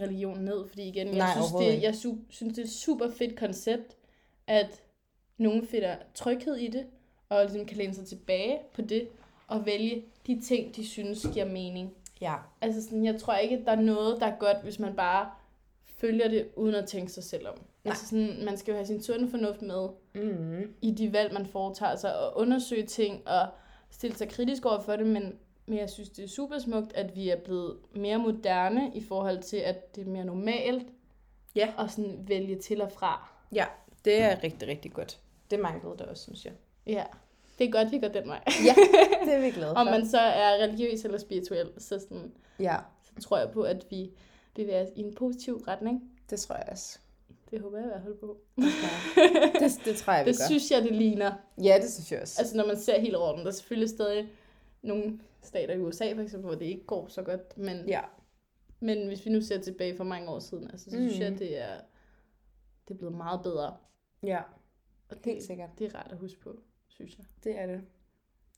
religion 0.03 0.39
ned, 0.41 0.69
fordi 0.69 0.83
igen, 0.89 1.07
jeg, 1.07 1.17
Nej, 1.17 1.33
synes, 1.35 1.53
det, 1.53 1.83
jeg 1.83 1.91
su- 1.93 2.19
synes, 2.31 2.55
det 2.55 2.59
er 2.59 2.67
et 2.67 2.71
super 2.73 3.11
fedt 3.11 3.39
koncept, 3.39 3.97
at 4.47 4.83
nogen 5.39 5.67
finder 5.67 5.97
tryghed 6.15 6.57
i 6.57 6.67
det, 6.69 6.87
og 7.29 7.45
ligesom 7.45 7.67
kan 7.67 7.77
læne 7.77 7.95
sig 7.95 8.07
tilbage 8.07 8.59
på 8.75 8.83
det, 8.83 9.09
og 9.47 9.67
vælge 9.67 10.05
de 10.27 10.41
ting, 10.41 10.77
de 10.77 10.87
synes 10.87 11.27
giver 11.33 11.45
mening. 11.45 11.95
ja, 12.21 12.35
Altså 12.61 12.83
sådan, 12.83 13.05
jeg 13.05 13.21
tror 13.21 13.35
ikke, 13.35 13.57
at 13.57 13.62
der 13.67 13.73
er 13.73 13.81
noget, 13.81 14.21
der 14.21 14.27
er 14.27 14.37
godt, 14.39 14.62
hvis 14.62 14.79
man 14.79 14.97
bare 14.97 15.31
følger 15.85 16.29
det, 16.29 16.49
uden 16.57 16.75
at 16.75 16.89
tænke 16.89 17.12
sig 17.12 17.25
selv 17.25 17.49
om. 17.49 17.55
Nej. 17.55 17.91
Altså 17.91 18.07
sådan, 18.09 18.45
man 18.45 18.57
skal 18.57 18.73
jo 18.73 18.77
have 18.77 18.87
sin 18.87 19.03
sunde 19.03 19.31
fornuft 19.31 19.62
med 19.62 19.89
mm, 20.15 20.75
i 20.83 20.91
de 20.91 21.12
valg, 21.12 21.33
man 21.33 21.47
foretager 21.47 21.97
sig, 21.97 22.19
og 22.19 22.39
undersøge 22.41 22.87
ting, 22.87 23.29
og 23.29 23.49
stille 23.91 24.17
sig 24.17 24.29
kritisk 24.29 24.67
over 24.67 24.81
for 24.81 24.97
det, 24.97 25.07
men, 25.07 25.39
men 25.67 25.79
jeg 25.79 25.91
synes, 25.91 26.09
det 26.09 26.25
er 26.25 26.29
super 26.29 26.59
smukt, 26.59 26.93
at 26.93 27.17
vi 27.17 27.29
er 27.29 27.37
blevet 27.37 27.77
mere 27.95 28.19
moderne 28.19 28.91
i 28.95 29.03
forhold 29.05 29.43
til, 29.43 29.57
at 29.57 29.97
det 29.97 30.07
er 30.07 30.11
mere 30.11 30.25
normalt 30.25 30.87
Ja. 31.57 31.73
at 31.79 31.91
sådan 31.91 32.19
vælge 32.29 32.57
til 32.59 32.81
og 32.83 32.93
fra. 32.93 33.31
ja, 33.53 33.65
det 34.05 34.23
er 34.23 34.43
rigtig, 34.45 34.69
rigtig 34.69 34.93
godt. 34.93 35.21
Det 35.51 35.61
manglede 35.61 35.95
der 35.99 36.05
også, 36.05 36.23
synes 36.23 36.45
jeg. 36.45 36.53
Ja, 36.87 37.05
det 37.59 37.66
er 37.66 37.70
godt, 37.70 37.90
vi 37.92 37.99
går 37.99 38.09
den 38.09 38.29
vej. 38.29 38.42
Ja, 38.66 38.75
det 39.25 39.35
er 39.35 39.40
vi 39.40 39.51
glade 39.51 39.75
for. 39.75 39.81
Om 39.81 39.87
man 39.87 40.09
så 40.09 40.18
er 40.18 40.62
religiøs 40.62 41.05
eller 41.05 41.18
spirituel, 41.18 41.72
så, 41.79 41.99
sådan, 41.99 42.33
Ja, 42.59 42.77
så 43.03 43.12
tror 43.29 43.38
jeg 43.38 43.51
på, 43.51 43.62
at 43.62 43.87
vi 43.90 44.11
bevæger 44.55 44.83
os 44.83 44.88
i 44.96 45.01
en 45.01 45.14
positiv 45.14 45.57
retning. 45.57 46.11
det 46.31 46.40
tror 46.40 46.55
jeg 46.57 46.64
også. 46.70 46.99
Det 47.51 47.61
håber 47.61 47.79
jeg 47.79 47.87
i 47.87 47.88
hvert 47.88 48.03
fald 48.03 48.14
på. 48.20 48.38
Det, 48.57 48.64
det 49.85 49.96
tror 49.96 50.12
jeg, 50.12 50.27
vi 50.27 50.31
Det 50.31 50.38
gør. 50.38 50.46
synes 50.46 50.70
jeg, 50.70 50.83
det 50.83 50.92
ligner. 50.94 51.33
Ja, 51.62 51.79
det 51.83 51.92
synes 51.92 52.12
jeg 52.12 52.20
også. 52.22 52.37
Altså 52.40 52.57
når 52.57 52.66
man 52.66 52.77
ser 52.77 53.01
hele 53.01 53.16
rundt, 53.18 53.40
der 53.40 53.46
er 53.46 53.51
selvfølgelig 53.51 53.88
stadig 53.90 54.29
nogle 54.83 55.20
stater 55.42 55.75
i 55.75 55.79
USA 55.81 56.12
for 56.14 56.22
eksempel, 56.22 56.46
hvor 56.49 56.59
det 56.59 56.64
ikke 56.66 56.87
går 56.87 57.07
så 57.09 57.22
godt, 57.22 57.59
men, 57.59 57.88
Ja, 57.88 58.01
men 58.81 59.07
hvis 59.09 59.27
vi 59.27 59.31
nu 59.31 59.40
ser 59.40 59.61
tilbage 59.61 59.96
for 59.96 60.05
mange 60.05 60.29
år 60.29 60.38
siden, 60.38 60.70
altså, 60.70 60.85
så 60.85 60.90
synes 60.90 61.12
Mhm. 61.14 61.22
jeg, 61.22 61.38
det 61.38 61.59
er, 61.62 61.75
det 62.88 62.94
er 62.94 62.99
blevet 62.99 63.14
meget 63.16 63.40
bedre. 63.42 63.77
ja, 64.22 64.40
Og 65.11 65.16
det, 65.16 65.25
helt 65.25 65.44
sikkert. 65.44 65.70
det 65.79 65.87
er 65.94 65.99
rart 65.99 66.12
at 66.12 66.18
huske 66.18 66.40
på, 66.40 66.57
synes 66.97 67.19
jeg. 67.19 67.27
Det 67.45 67.61
er 67.61 67.67
det. 67.67 67.81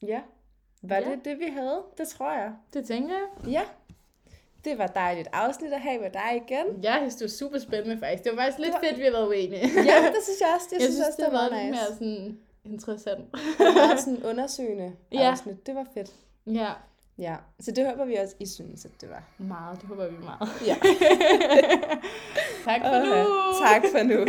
Ja. 0.03 0.21
Var 0.83 0.97
Ja. 0.97 1.11
det 1.11 1.25
det, 1.25 1.39
vi 1.39 1.45
havde? 1.53 1.83
Det 1.99 2.09
tror 2.09 2.33
jeg. 2.33 2.53
Det 2.73 2.85
tænker 2.87 3.15
jeg. 3.15 3.51
Ja. 3.53 3.63
Det 4.65 4.79
var 4.79 4.87
dejligt 4.87 5.29
afsnit 5.33 5.73
at 5.73 5.81
have 5.81 6.01
med 6.01 6.11
dig 6.11 6.43
igen. 6.47 6.67
Jeg 6.85 6.97
synes, 7.01 7.15
det 7.15 7.25
var 7.25 7.29
super 7.29 7.59
spændende 7.59 7.99
faktisk. 7.99 8.25
Det 8.25 8.33
var 8.37 8.43
faktisk 8.43 8.59
lidt 8.59 8.67
Det 8.67 8.75
var- 8.75 8.89
fedt, 8.89 8.99
vi 8.99 9.05
har 9.05 9.11
været 9.11 9.29
uenige. 9.29 9.61
Ja, 9.61 9.97
det 10.15 10.23
synes 10.23 10.41
jeg 10.41 10.49
også. 10.55 10.69
Jeg, 10.73 10.81
jeg 10.81 10.83
synes, 10.83 10.95
synes, 10.95 11.07
også, 11.09 11.23
det 11.25 11.33
været 11.33 11.51
var 11.53 11.57
lidt 11.59 11.71
nice. 11.71 11.81
mere 11.83 11.93
sådan 11.99 12.39
interessant. 12.65 13.25
Det 13.59 13.67
var 13.67 13.87
meget 13.87 14.01
sådan 14.01 14.25
undersøgende 14.25 14.97
Ja. 15.13 15.31
afsnit. 15.31 15.67
Det 15.67 15.75
var 15.75 15.87
fedt. 15.95 16.15
ja, 16.47 16.71
Ja, 17.19 17.37
så 17.61 17.71
det 17.71 17.87
håber 17.91 18.05
vi 18.05 18.15
også, 18.15 18.35
I 18.41 18.47
synes, 18.47 18.85
at 18.85 18.91
det 19.01 19.09
var. 19.11 19.23
meget. 19.39 19.81
Det 19.81 19.89
håber 19.89 20.09
vi 20.09 20.17
meget. 20.25 20.49
Ja. 20.67 20.75
tak 22.65 22.81
for 22.81 23.05
nu. 23.05 23.15
Tak 23.67 23.83
for 23.93 24.03
nu. 24.03 24.27